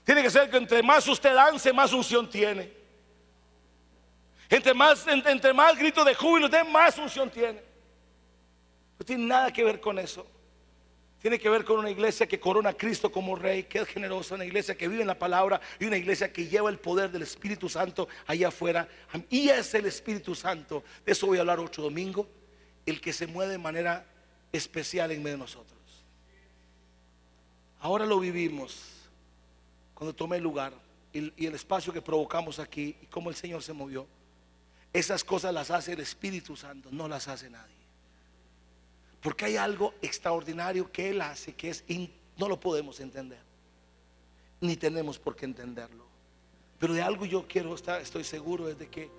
Tiene 0.03 0.23
que 0.23 0.31
ser 0.31 0.49
que 0.49 0.57
entre 0.57 0.81
más 0.81 1.07
usted 1.07 1.31
dance, 1.31 1.71
más 1.71 1.93
unción 1.93 2.27
tiene. 2.27 2.73
Entre 4.49 4.73
más, 4.73 5.05
entre, 5.05 5.53
más 5.53 5.77
gritos 5.77 6.03
de 6.03 6.15
júbilo, 6.15 6.47
usted 6.47 6.65
más 6.69 6.97
unción 6.97 7.29
tiene. 7.29 7.61
No 8.97 9.05
tiene 9.05 9.27
nada 9.27 9.53
que 9.53 9.63
ver 9.63 9.79
con 9.79 9.99
eso. 9.99 10.25
Tiene 11.25 11.39
que 11.39 11.49
ver 11.49 11.65
con 11.65 11.79
una 11.79 11.89
iglesia 11.89 12.27
que 12.27 12.39
corona 12.39 12.69
a 12.69 12.77
Cristo 12.77 13.11
como 13.11 13.35
rey, 13.35 13.63
que 13.63 13.79
es 13.79 13.87
generosa, 13.87 14.35
una 14.35 14.45
iglesia 14.45 14.77
que 14.77 14.87
vive 14.87 15.01
en 15.01 15.07
la 15.07 15.17
palabra 15.17 15.59
y 15.79 15.85
una 15.85 15.97
iglesia 15.97 16.31
que 16.31 16.45
lleva 16.45 16.69
el 16.69 16.77
poder 16.77 17.09
del 17.09 17.23
Espíritu 17.23 17.67
Santo 17.67 18.07
allá 18.27 18.49
afuera. 18.49 18.87
Y 19.31 19.49
es 19.49 19.73
el 19.73 19.87
Espíritu 19.87 20.35
Santo, 20.35 20.83
de 21.03 21.13
eso 21.13 21.25
voy 21.25 21.39
a 21.39 21.41
hablar 21.41 21.59
otro 21.59 21.81
domingo, 21.81 22.29
el 22.85 23.01
que 23.01 23.11
se 23.11 23.25
mueve 23.25 23.53
de 23.53 23.57
manera 23.57 24.05
especial 24.51 25.09
en 25.09 25.23
medio 25.23 25.37
de 25.37 25.41
nosotros. 25.41 25.79
Ahora 27.79 28.05
lo 28.05 28.19
vivimos 28.19 28.77
cuando 29.95 30.13
tomé 30.13 30.37
el 30.37 30.43
lugar 30.43 30.73
y, 31.11 31.43
el 31.43 31.55
espacio 31.55 31.91
que 31.91 32.03
provocamos 32.03 32.59
aquí 32.59 32.97
y 33.01 33.07
cómo 33.07 33.31
el 33.31 33.35
Señor 33.35 33.63
se 33.63 33.73
movió. 33.73 34.05
Esas 34.93 35.23
cosas 35.23 35.51
las 35.55 35.71
hace 35.71 35.93
el 35.93 36.01
Espíritu 36.01 36.55
Santo, 36.55 36.89
no 36.91 37.07
las 37.07 37.27
hace 37.27 37.49
nadie. 37.49 37.74
Porque 39.25 39.45
hay 39.45 39.57
algo 39.57 39.95
extraordinario 40.03 40.91
que 40.91 41.09
Él 41.09 41.19
hace 41.19 41.53
que 41.53 41.71
es 41.71 41.83
no 42.37 42.47
lo 42.47 42.59
podemos 42.59 42.99
entender. 42.99 43.39
Ni 44.61 44.75
tenemos 44.75 45.17
por 45.17 45.35
qué 45.35 45.45
entenderlo. 45.45 46.05
Pero 46.77 46.93
de 46.93 47.01
algo 47.01 47.25
yo 47.25 47.47
quiero 47.47 47.73
estar, 47.73 47.99
estoy 47.99 48.23
seguro, 48.23 48.69
es 48.69 48.77
de 48.77 48.87
que 48.87 49.09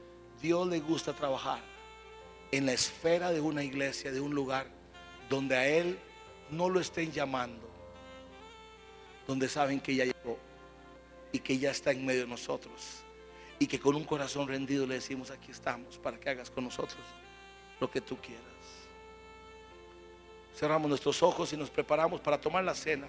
Dios 0.41 0.69
le 0.69 0.79
gusta 0.79 1.13
trabajar 1.13 1.61
en 2.53 2.67
la 2.67 2.73
esfera 2.73 3.33
de 3.33 3.41
una 3.41 3.65
iglesia, 3.65 4.13
de 4.13 4.21
un 4.21 4.33
lugar 4.33 4.69
donde 5.29 5.57
a 5.57 5.67
Él 5.67 5.99
no 6.53 6.69
lo 6.69 6.79
estén 6.79 7.11
llamando, 7.11 7.69
donde 9.27 9.49
saben 9.49 9.81
que 9.81 9.97
ya 9.97 10.05
llegó 10.05 10.39
y 11.33 11.41
que 11.41 11.59
ya 11.59 11.73
está 11.73 11.91
en 11.91 12.07
medio 12.07 12.21
de 12.21 12.29
nosotros 12.29 13.03
y 13.59 13.67
que 13.67 13.81
con 13.81 13.97
un 13.97 14.05
corazón 14.05 14.47
rendido 14.47 14.87
le 14.87 14.95
decimos, 14.95 15.33
aquí 15.33 15.51
estamos 15.51 15.99
para 15.99 16.21
que 16.21 16.31
hagas 16.31 16.49
con 16.49 16.63
nosotros 16.63 17.03
lo 17.81 17.91
que 17.91 18.01
tú 18.01 18.17
quieras. 18.19 18.56
Cerramos 20.57 20.89
nuestros 20.89 21.23
ojos 21.23 21.53
y 21.53 21.57
nos 21.57 21.69
preparamos 21.69 22.19
para 22.19 22.41
tomar 22.41 22.65
la 22.65 22.75
cena. 22.75 23.07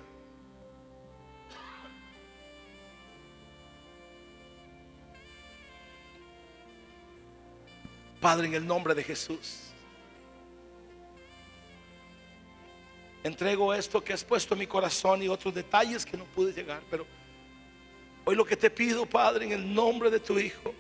Padre, 8.20 8.48
en 8.48 8.56
el 8.56 8.68
nombre 8.68 8.94
de 8.94 9.02
Jesús, 9.02 9.72
entrego 13.24 13.74
esto 13.74 14.04
que 14.04 14.12
has 14.12 14.26
puesto 14.26 14.54
en 14.54 14.60
mi 14.60 14.68
corazón 14.68 15.24
y 15.24 15.30
otros 15.30 15.54
detalles 15.54 16.06
que 16.06 16.18
no 16.18 16.26
pude 16.26 16.52
llegar, 16.52 16.82
pero 16.90 17.06
hoy 18.26 18.36
lo 18.36 18.44
que 18.44 18.58
te 18.58 18.70
pido, 18.70 19.06
Padre, 19.06 19.46
en 19.46 19.54
el 19.54 19.74
nombre 19.74 20.10
de 20.10 20.20
tu 20.20 20.38
Hijo, 20.38 20.74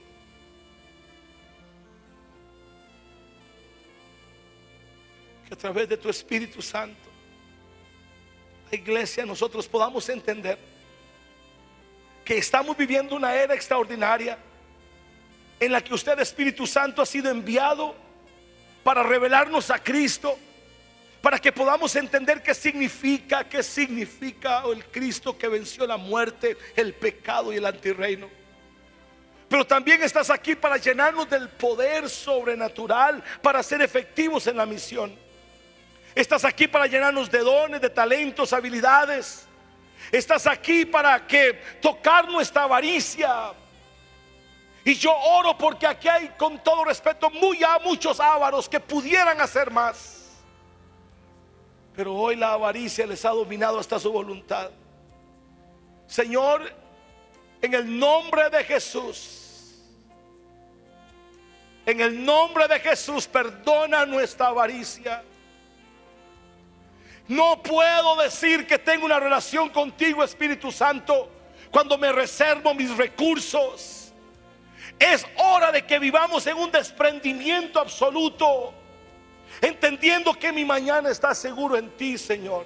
que 5.48 5.54
a 5.54 5.58
través 5.58 5.88
de 5.88 5.96
tu 5.96 6.10
Espíritu 6.10 6.62
Santo, 6.62 7.10
la 8.70 8.78
iglesia, 8.78 9.26
nosotros 9.26 9.66
podamos 9.68 10.10
entender 10.10 10.58
que 12.26 12.38
estamos 12.38 12.76
viviendo 12.76 13.16
una 13.16 13.34
era 13.34 13.54
extraordinaria 13.54 14.38
en 15.60 15.72
la 15.72 15.82
que 15.82 15.94
usted, 15.94 16.20
Espíritu 16.20 16.68
Santo, 16.68 17.02
ha 17.02 17.06
sido 17.06 17.32
enviado 17.32 17.96
para 18.84 19.04
revelarnos 19.04 19.72
a 19.72 19.82
Cristo, 19.82 20.38
para 21.22 21.40
que 21.40 21.54
podamos 21.54 21.96
entender 21.96 22.44
qué 22.44 22.54
significa, 22.54 23.48
qué 23.48 23.64
significa 23.64 24.64
el 24.70 24.84
Cristo 24.86 25.38
que 25.38 25.48
venció 25.48 25.88
la 25.88 25.98
muerte, 25.98 26.58
el 26.76 26.94
pecado 26.94 27.54
y 27.54 27.56
el 27.56 27.66
antirreino. 27.66 28.30
Pero 29.48 29.66
también 29.66 30.04
estás 30.04 30.30
aquí 30.30 30.56
para 30.56 30.76
llenarnos 30.76 31.30
del 31.30 31.48
poder 31.48 32.10
sobrenatural, 32.10 33.24
para 33.42 33.64
ser 33.64 33.82
efectivos 33.82 34.46
en 34.48 34.58
la 34.58 34.66
misión. 34.66 35.27
Estás 36.18 36.44
aquí 36.46 36.68
para 36.68 36.88
llenarnos 36.88 37.30
de 37.30 37.38
dones, 37.42 37.80
de 37.80 37.92
talentos, 37.92 38.52
habilidades. 38.52 39.48
Estás 40.12 40.48
aquí 40.48 40.84
para 40.84 41.28
que 41.28 41.54
tocar 41.80 42.28
nuestra 42.28 42.64
avaricia. 42.64 43.54
Y 44.84 44.96
yo 44.96 45.16
oro 45.16 45.56
porque 45.56 45.86
aquí 45.86 46.08
hay, 46.08 46.30
con 46.30 46.58
todo 46.64 46.86
respeto, 46.86 47.30
muy 47.30 47.64
a 47.64 47.78
muchos 47.84 48.20
ávaros 48.20 48.68
que 48.68 48.80
pudieran 48.80 49.40
hacer 49.40 49.70
más. 49.70 50.32
Pero 51.96 52.16
hoy 52.16 52.36
la 52.36 52.54
avaricia 52.54 53.06
les 53.06 53.24
ha 53.24 53.30
dominado 53.30 53.78
hasta 53.78 54.00
su 54.00 54.12
voluntad. 54.12 54.72
Señor, 56.08 56.74
en 57.62 57.76
el 57.76 58.00
nombre 58.00 58.50
de 58.50 58.64
Jesús, 58.64 59.84
en 61.86 62.02
el 62.02 62.26
nombre 62.26 62.68
de 62.68 62.80
Jesús, 62.80 63.28
perdona 63.28 64.04
nuestra 64.04 64.48
avaricia. 64.48 65.24
No 67.28 67.62
puedo 67.62 68.16
decir 68.16 68.66
que 68.66 68.80
tengo 68.80 69.06
una 69.06 69.20
relación 69.20 69.70
contigo, 69.70 70.24
Espíritu 70.24 70.72
Santo, 70.72 71.30
cuando 71.72 71.98
me 71.98 72.12
reservo 72.12 72.74
mis 72.74 72.96
recursos. 72.96 74.14
Es 74.98 75.26
hora 75.38 75.72
de 75.72 75.86
que 75.86 76.00
vivamos 76.00 76.48
en 76.48 76.58
un 76.58 76.72
desprendimiento 76.72 77.80
absoluto, 77.80 78.74
entendiendo 79.62 80.34
que 80.34 80.52
mi 80.52 80.64
mañana 80.64 81.10
está 81.10 81.36
seguro 81.36 81.78
en 81.78 81.90
ti, 81.92 82.18
Señor. 82.18 82.66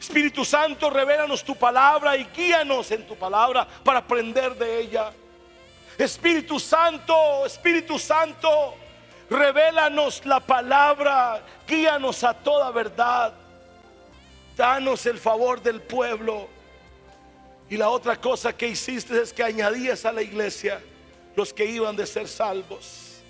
Espíritu 0.00 0.44
Santo, 0.44 0.90
revelanos 0.90 1.44
tu 1.44 1.54
palabra 1.54 2.16
y 2.16 2.24
guíanos 2.24 2.90
en 2.90 3.06
tu 3.06 3.16
palabra 3.16 3.66
para 3.84 4.00
aprender 4.00 4.54
de 4.56 4.80
ella. 4.80 5.12
Espíritu 5.96 6.58
Santo, 6.58 7.46
Espíritu 7.46 7.98
Santo, 7.98 8.74
Revélanos 9.34 10.24
la 10.24 10.38
palabra, 10.38 11.44
guíanos 11.66 12.22
a 12.22 12.34
toda 12.34 12.70
verdad. 12.70 13.34
Danos 14.56 15.06
el 15.06 15.18
favor 15.18 15.60
del 15.60 15.82
pueblo. 15.82 16.48
Y 17.68 17.76
la 17.76 17.88
otra 17.88 18.20
cosa 18.20 18.56
que 18.56 18.68
hiciste 18.68 19.20
es 19.20 19.32
que 19.32 19.42
añadías 19.42 20.04
a 20.04 20.12
la 20.12 20.22
iglesia 20.22 20.80
los 21.34 21.52
que 21.52 21.64
iban 21.64 21.96
de 21.96 22.06
ser 22.06 22.28
salvos. 22.28 23.22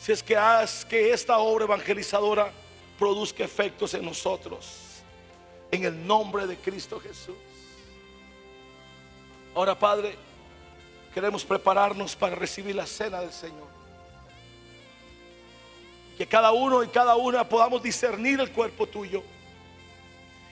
Si 0.00 0.10
es 0.10 0.24
que 0.24 0.36
haz 0.36 0.84
que 0.84 1.12
esta 1.12 1.38
obra 1.38 1.66
evangelizadora 1.66 2.50
produzca 2.98 3.44
efectos 3.44 3.94
en 3.94 4.04
nosotros. 4.04 5.02
En 5.70 5.84
el 5.84 6.04
nombre 6.04 6.48
de 6.48 6.56
Cristo 6.56 6.98
Jesús. 6.98 7.36
Ahora, 9.54 9.78
Padre, 9.78 10.16
queremos 11.14 11.44
prepararnos 11.44 12.16
para 12.16 12.34
recibir 12.34 12.74
la 12.74 12.86
cena 12.86 13.20
del 13.20 13.32
Señor. 13.32 13.73
Que 16.16 16.26
cada 16.26 16.52
uno 16.52 16.82
y 16.82 16.88
cada 16.88 17.16
una 17.16 17.48
podamos 17.48 17.82
discernir 17.82 18.40
el 18.40 18.50
cuerpo 18.50 18.86
tuyo. 18.86 19.22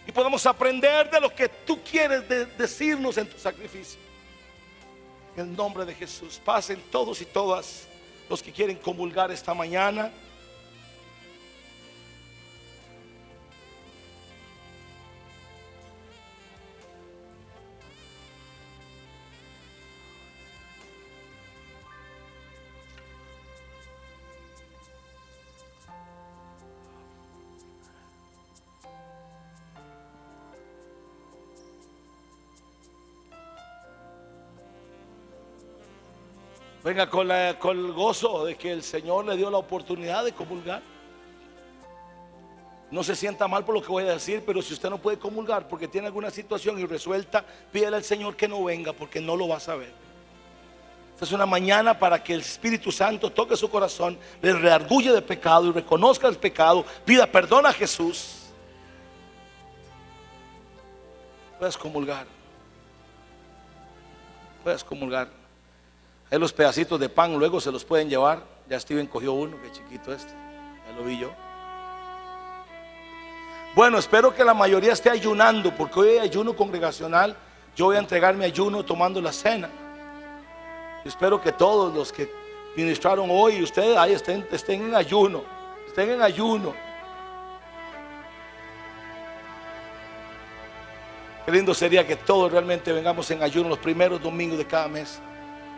Y 0.06 0.12
podamos 0.12 0.44
aprender 0.46 1.08
de 1.10 1.20
lo 1.20 1.32
que 1.34 1.48
tú 1.48 1.80
quieres 1.82 2.28
decirnos 2.58 3.16
en 3.18 3.28
tu 3.28 3.38
sacrificio. 3.38 4.00
En 5.36 5.50
el 5.50 5.56
nombre 5.56 5.84
de 5.84 5.94
Jesús, 5.94 6.40
pasen 6.44 6.82
todos 6.90 7.20
y 7.20 7.24
todas 7.24 7.86
los 8.28 8.42
que 8.42 8.52
quieren 8.52 8.76
comulgar 8.76 9.30
esta 9.30 9.54
mañana. 9.54 10.10
Venga 36.92 37.08
con, 37.08 37.30
el 37.30 37.92
gozo 37.94 38.44
de 38.44 38.54
que 38.54 38.70
el 38.70 38.82
Señor 38.82 39.24
le 39.24 39.34
dio 39.34 39.50
la 39.50 39.56
oportunidad 39.56 40.26
de 40.26 40.32
comulgar. 40.32 40.82
No 42.90 43.02
se 43.02 43.16
sienta 43.16 43.48
mal 43.48 43.64
por 43.64 43.74
lo 43.74 43.80
que 43.80 43.88
voy 43.88 44.04
a 44.04 44.12
decir, 44.12 44.42
pero 44.44 44.60
si 44.60 44.74
usted 44.74 44.90
no 44.90 44.98
puede 44.98 45.18
comulgar 45.18 45.66
porque 45.68 45.88
tiene 45.88 46.08
alguna 46.08 46.30
situación 46.30 46.78
irresuelta, 46.78 47.46
pídele 47.72 47.96
al 47.96 48.04
Señor 48.04 48.36
que 48.36 48.46
no 48.46 48.62
venga 48.62 48.92
porque 48.92 49.22
no 49.22 49.38
lo 49.38 49.48
va 49.48 49.56
a 49.56 49.60
saber. 49.60 49.90
Esta 51.14 51.24
es 51.24 51.32
una 51.32 51.46
mañana 51.46 51.98
para 51.98 52.22
que 52.22 52.34
el 52.34 52.40
Espíritu 52.40 52.92
Santo 52.92 53.32
toque 53.32 53.56
su 53.56 53.70
corazón, 53.70 54.18
le 54.42 54.52
reargulle 54.52 55.12
de 55.12 55.22
pecado 55.22 55.68
y 55.68 55.72
reconozca 55.72 56.28
el 56.28 56.36
pecado, 56.36 56.84
pida 57.06 57.26
perdón 57.26 57.64
a 57.64 57.72
Jesús. 57.72 58.50
Puedes 61.58 61.78
comulgar. 61.78 62.26
Puedes 64.62 64.84
comulgar 64.84 65.41
los 66.38 66.52
pedacitos 66.54 66.98
de 66.98 67.10
pan 67.10 67.38
luego 67.38 67.60
se 67.60 67.70
los 67.70 67.84
pueden 67.84 68.08
llevar. 68.08 68.42
Ya 68.66 68.80
Steven 68.80 69.06
cogió 69.06 69.34
uno, 69.34 69.60
que 69.60 69.70
chiquito 69.70 70.14
este. 70.14 70.32
Ya 70.32 70.96
lo 70.96 71.04
vi 71.04 71.18
yo. 71.18 71.30
Bueno, 73.74 73.98
espero 73.98 74.34
que 74.34 74.42
la 74.42 74.54
mayoría 74.54 74.94
esté 74.94 75.10
ayunando, 75.10 75.74
porque 75.74 76.00
hoy 76.00 76.08
hay 76.08 76.18
ayuno 76.20 76.56
congregacional. 76.56 77.36
Yo 77.76 77.86
voy 77.86 77.96
a 77.96 77.98
entregar 77.98 78.34
mi 78.34 78.46
ayuno 78.46 78.82
tomando 78.82 79.20
la 79.20 79.30
cena. 79.30 79.68
Espero 81.04 81.38
que 81.38 81.52
todos 81.52 81.94
los 81.94 82.10
que 82.10 82.30
ministraron 82.76 83.28
hoy, 83.30 83.62
ustedes 83.62 83.96
ahí 83.98 84.14
estén, 84.14 84.46
estén 84.50 84.82
en 84.84 84.94
ayuno. 84.94 85.42
Estén 85.86 86.10
en 86.12 86.22
ayuno. 86.22 86.72
Qué 91.44 91.52
lindo 91.52 91.74
sería 91.74 92.06
que 92.06 92.16
todos 92.16 92.50
realmente 92.50 92.90
vengamos 92.90 93.30
en 93.30 93.42
ayuno 93.42 93.68
los 93.68 93.78
primeros 93.78 94.22
domingos 94.22 94.56
de 94.56 94.66
cada 94.66 94.88
mes 94.88 95.20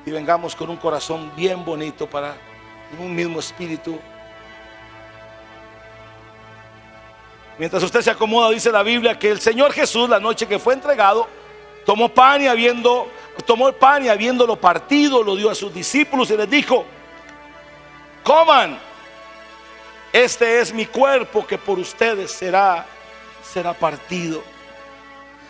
y 0.07 0.11
vengamos 0.11 0.55
con 0.55 0.71
un 0.71 0.77
corazón 0.77 1.33
bien 1.35 1.65
bonito 1.65 2.07
para 2.09 2.37
un 2.99 3.15
mismo 3.15 3.41
espíritu. 3.41 3.99
Mientras 7.59 7.83
usted 7.83 8.01
se 8.03 8.11
acomoda, 8.11 8.51
dice 8.51 8.71
la 8.71 8.83
Biblia 8.83 9.19
que 9.19 9.31
el 9.31 9.41
Señor 9.41 9.73
Jesús, 9.73 10.09
la 10.09 10.21
noche 10.21 10.47
que 10.47 10.59
fue 10.59 10.75
entregado, 10.75 11.29
tomó 11.87 12.09
pan 12.09 12.43
y 12.43 12.49
habiendo 12.49 13.09
tomó 13.47 13.69
el 13.69 13.75
pan 13.75 14.05
y 14.05 14.09
habiéndolo 14.09 14.57
partido, 14.57 15.23
lo 15.23 15.37
dio 15.37 15.51
a 15.51 15.55
sus 15.55 15.73
discípulos 15.73 16.31
y 16.31 16.37
les 16.37 16.51
dijo: 16.51 16.85
Coman, 18.23 18.79
este 20.13 20.61
es 20.61 20.73
mi 20.73 20.87
cuerpo 20.87 21.47
que 21.47 21.59
por 21.59 21.79
ustedes 21.79 22.31
será 22.31 22.87
será 23.43 23.73
partido. 23.73 24.43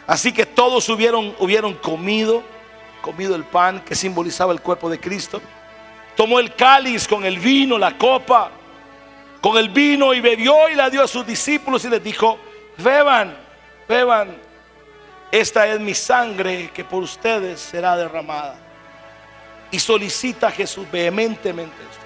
Así 0.06 0.32
que 0.32 0.44
todos 0.44 0.88
hubieron 0.90 1.34
hubieron 1.38 1.74
comido 1.74 2.42
comido 3.04 3.36
el 3.36 3.44
pan 3.44 3.84
que 3.84 3.94
simbolizaba 3.94 4.54
el 4.54 4.62
cuerpo 4.62 4.88
de 4.88 4.98
Cristo. 4.98 5.42
Tomó 6.16 6.40
el 6.40 6.54
cáliz 6.54 7.06
con 7.06 7.26
el 7.26 7.38
vino, 7.38 7.76
la 7.76 7.98
copa, 7.98 8.50
con 9.42 9.58
el 9.58 9.68
vino 9.68 10.14
y 10.14 10.22
bebió 10.22 10.70
y 10.70 10.74
la 10.74 10.88
dio 10.88 11.02
a 11.02 11.06
sus 11.06 11.26
discípulos 11.26 11.84
y 11.84 11.90
les 11.90 12.02
dijo, 12.02 12.38
beban, 12.78 13.36
beban, 13.86 14.34
esta 15.30 15.66
es 15.66 15.78
mi 15.80 15.92
sangre 15.92 16.70
que 16.72 16.82
por 16.82 17.02
ustedes 17.02 17.60
será 17.60 17.94
derramada. 17.94 18.56
Y 19.70 19.78
solicita 19.78 20.46
a 20.46 20.50
Jesús 20.50 20.90
vehementemente 20.90 21.74
esto. 21.82 22.04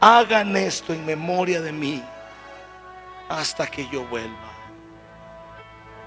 Hagan 0.00 0.56
esto 0.56 0.92
en 0.92 1.06
memoria 1.06 1.60
de 1.60 1.70
mí 1.70 2.02
hasta 3.28 3.68
que 3.68 3.86
yo 3.88 4.04
vuelva. 4.06 4.50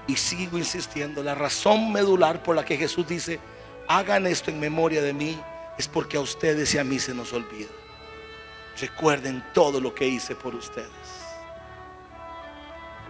Y 0.06 0.16
sigo 0.16 0.58
insistiendo, 0.58 1.22
la 1.22 1.34
razón 1.34 1.90
medular 1.92 2.42
por 2.42 2.54
la 2.54 2.62
que 2.62 2.76
Jesús 2.76 3.08
dice, 3.08 3.40
hagan 3.88 4.26
esto 4.26 4.50
en 4.50 4.60
memoria 4.60 5.02
de 5.02 5.12
mí, 5.12 5.38
es 5.78 5.88
porque 5.88 6.16
a 6.16 6.20
ustedes 6.20 6.74
y 6.74 6.78
a 6.78 6.84
mí 6.84 6.98
se 6.98 7.14
nos 7.14 7.32
olvida. 7.32 7.68
Recuerden 8.80 9.44
todo 9.54 9.80
lo 9.80 9.94
que 9.94 10.06
hice 10.06 10.34
por 10.34 10.54
ustedes. 10.54 10.90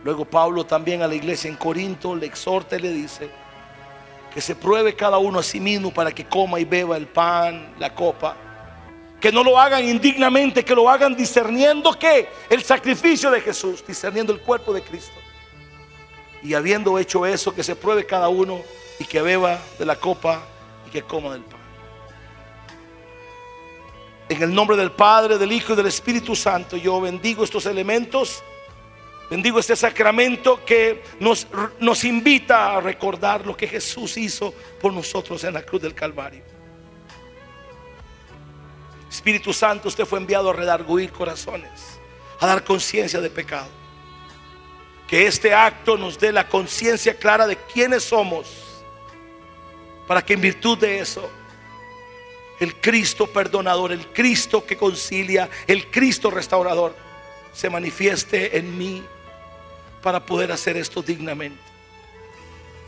Luego 0.05 0.25
Pablo 0.25 0.65
también 0.65 1.03
a 1.03 1.09
la 1.09 1.15
iglesia 1.15 1.49
en 1.49 1.57
Corinto 1.57 2.15
le 2.15 2.27
exhorta 2.27 2.77
y 2.77 2.81
le 2.81 2.91
dice 2.91 3.29
que 4.33 4.41
se 4.41 4.55
pruebe 4.55 4.95
cada 4.95 5.19
uno 5.19 5.39
a 5.39 5.43
sí 5.43 5.59
mismo 5.59 5.93
para 5.93 6.13
que 6.13 6.27
coma 6.27 6.61
y 6.61 6.65
beba 6.65 6.97
el 6.97 7.07
pan, 7.07 7.75
la 7.79 7.95
copa. 7.95 8.37
Que 9.21 9.33
no 9.33 9.43
lo 9.43 9.59
hagan 9.59 9.83
indignamente, 9.83 10.65
que 10.65 10.75
lo 10.75 10.89
hagan 10.91 11.17
discerniendo 11.17 11.99
que 11.99 12.29
el 12.51 12.63
sacrificio 12.63 13.31
de 13.31 13.41
Jesús, 13.41 13.83
discerniendo 13.87 14.33
el 14.33 14.41
cuerpo 14.41 14.75
de 14.75 14.83
Cristo. 14.83 15.15
Y 16.43 16.53
habiendo 16.55 16.99
hecho 16.99 17.25
eso, 17.25 17.55
que 17.55 17.65
se 17.65 17.75
pruebe 17.75 18.05
cada 18.05 18.29
uno 18.29 18.61
y 19.01 19.05
que 19.05 19.23
beba 19.23 19.59
de 19.79 19.87
la 19.87 19.97
copa 19.97 20.43
y 20.87 20.91
que 20.91 21.03
coma 21.03 21.33
del 21.33 21.43
pan. 21.43 21.61
En 24.29 24.43
el 24.43 24.53
nombre 24.53 24.77
del 24.77 24.91
Padre, 24.91 25.39
del 25.39 25.53
Hijo 25.53 25.73
y 25.73 25.77
del 25.77 25.87
Espíritu 25.87 26.35
Santo, 26.35 26.77
yo 26.77 27.01
bendigo 27.01 27.45
estos 27.45 27.67
elementos. 27.67 28.43
Bendigo 29.31 29.59
este 29.59 29.75
sacramento 29.75 30.65
que 30.65 31.03
nos, 31.19 31.47
nos 31.81 32.05
invita 32.05 32.77
a 32.77 32.81
recordar 32.81 33.45
lo 33.45 33.57
que 33.57 33.67
Jesús 33.67 34.17
hizo 34.17 34.55
por 34.81 34.93
nosotros 34.93 35.43
en 35.45 35.55
la 35.55 35.63
cruz 35.63 35.83
del 35.83 35.95
Calvario. 35.95 36.43
Espíritu 39.11 39.53
Santo, 39.53 39.89
usted 39.89 40.05
fue 40.05 40.19
enviado 40.19 40.51
a 40.51 40.53
redarguir 40.53 41.11
corazones, 41.11 41.99
a 42.41 42.47
dar 42.47 42.63
conciencia 42.65 43.21
de 43.21 43.31
pecado. 43.31 43.69
Que 45.09 45.27
este 45.27 45.55
acto 45.55 45.97
nos 45.97 46.19
dé 46.19 46.33
la 46.33 46.49
conciencia 46.49 47.15
clara 47.17 47.47
de 47.47 47.57
quiénes 47.57 48.05
somos 48.05 48.66
para 50.07 50.25
que 50.25 50.35
en 50.35 50.41
virtud 50.41 50.79
de 50.79 51.01
eso, 51.01 51.29
el 52.61 52.75
Cristo 52.77 53.27
perdonador, 53.27 53.93
el 53.93 54.07
Cristo 54.09 54.65
que 54.65 54.77
concilia, 54.77 55.49
el 55.67 55.91
Cristo 55.91 56.31
restaurador, 56.31 56.95
se 57.53 57.69
manifieste 57.71 58.59
en 58.59 58.77
mí 58.77 59.03
para 60.03 60.25
poder 60.25 60.53
hacer 60.53 60.77
esto 60.77 61.03
dignamente. 61.03 61.61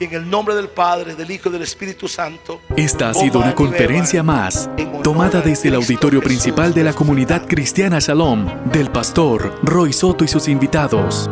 Y 0.01 0.05
en 0.05 0.15
el 0.15 0.31
nombre 0.31 0.55
del 0.55 0.69
Padre, 0.69 1.17
del 1.17 1.29
Hijo 1.31 1.49
y 1.49 1.53
del 1.53 1.63
Espíritu 1.63 2.07
Santo. 2.07 2.61
Esta 2.77 3.11
ha 3.11 3.15
sido 3.15 3.41
una 3.41 3.55
conferencia 3.55 4.23
más, 4.23 4.71
tomada 5.03 5.41
desde 5.41 5.69
el 5.69 5.75
auditorio 5.75 6.21
principal 6.21 6.73
de 6.73 6.85
la 6.85 6.93
comunidad 6.93 7.47
cristiana 7.47 7.99
Shalom, 7.99 8.71
del 8.71 8.93
pastor 8.93 9.59
Roy 9.65 9.93
Soto 9.93 10.23
y 10.25 10.29
sus 10.29 10.47
invitados. 10.47 11.29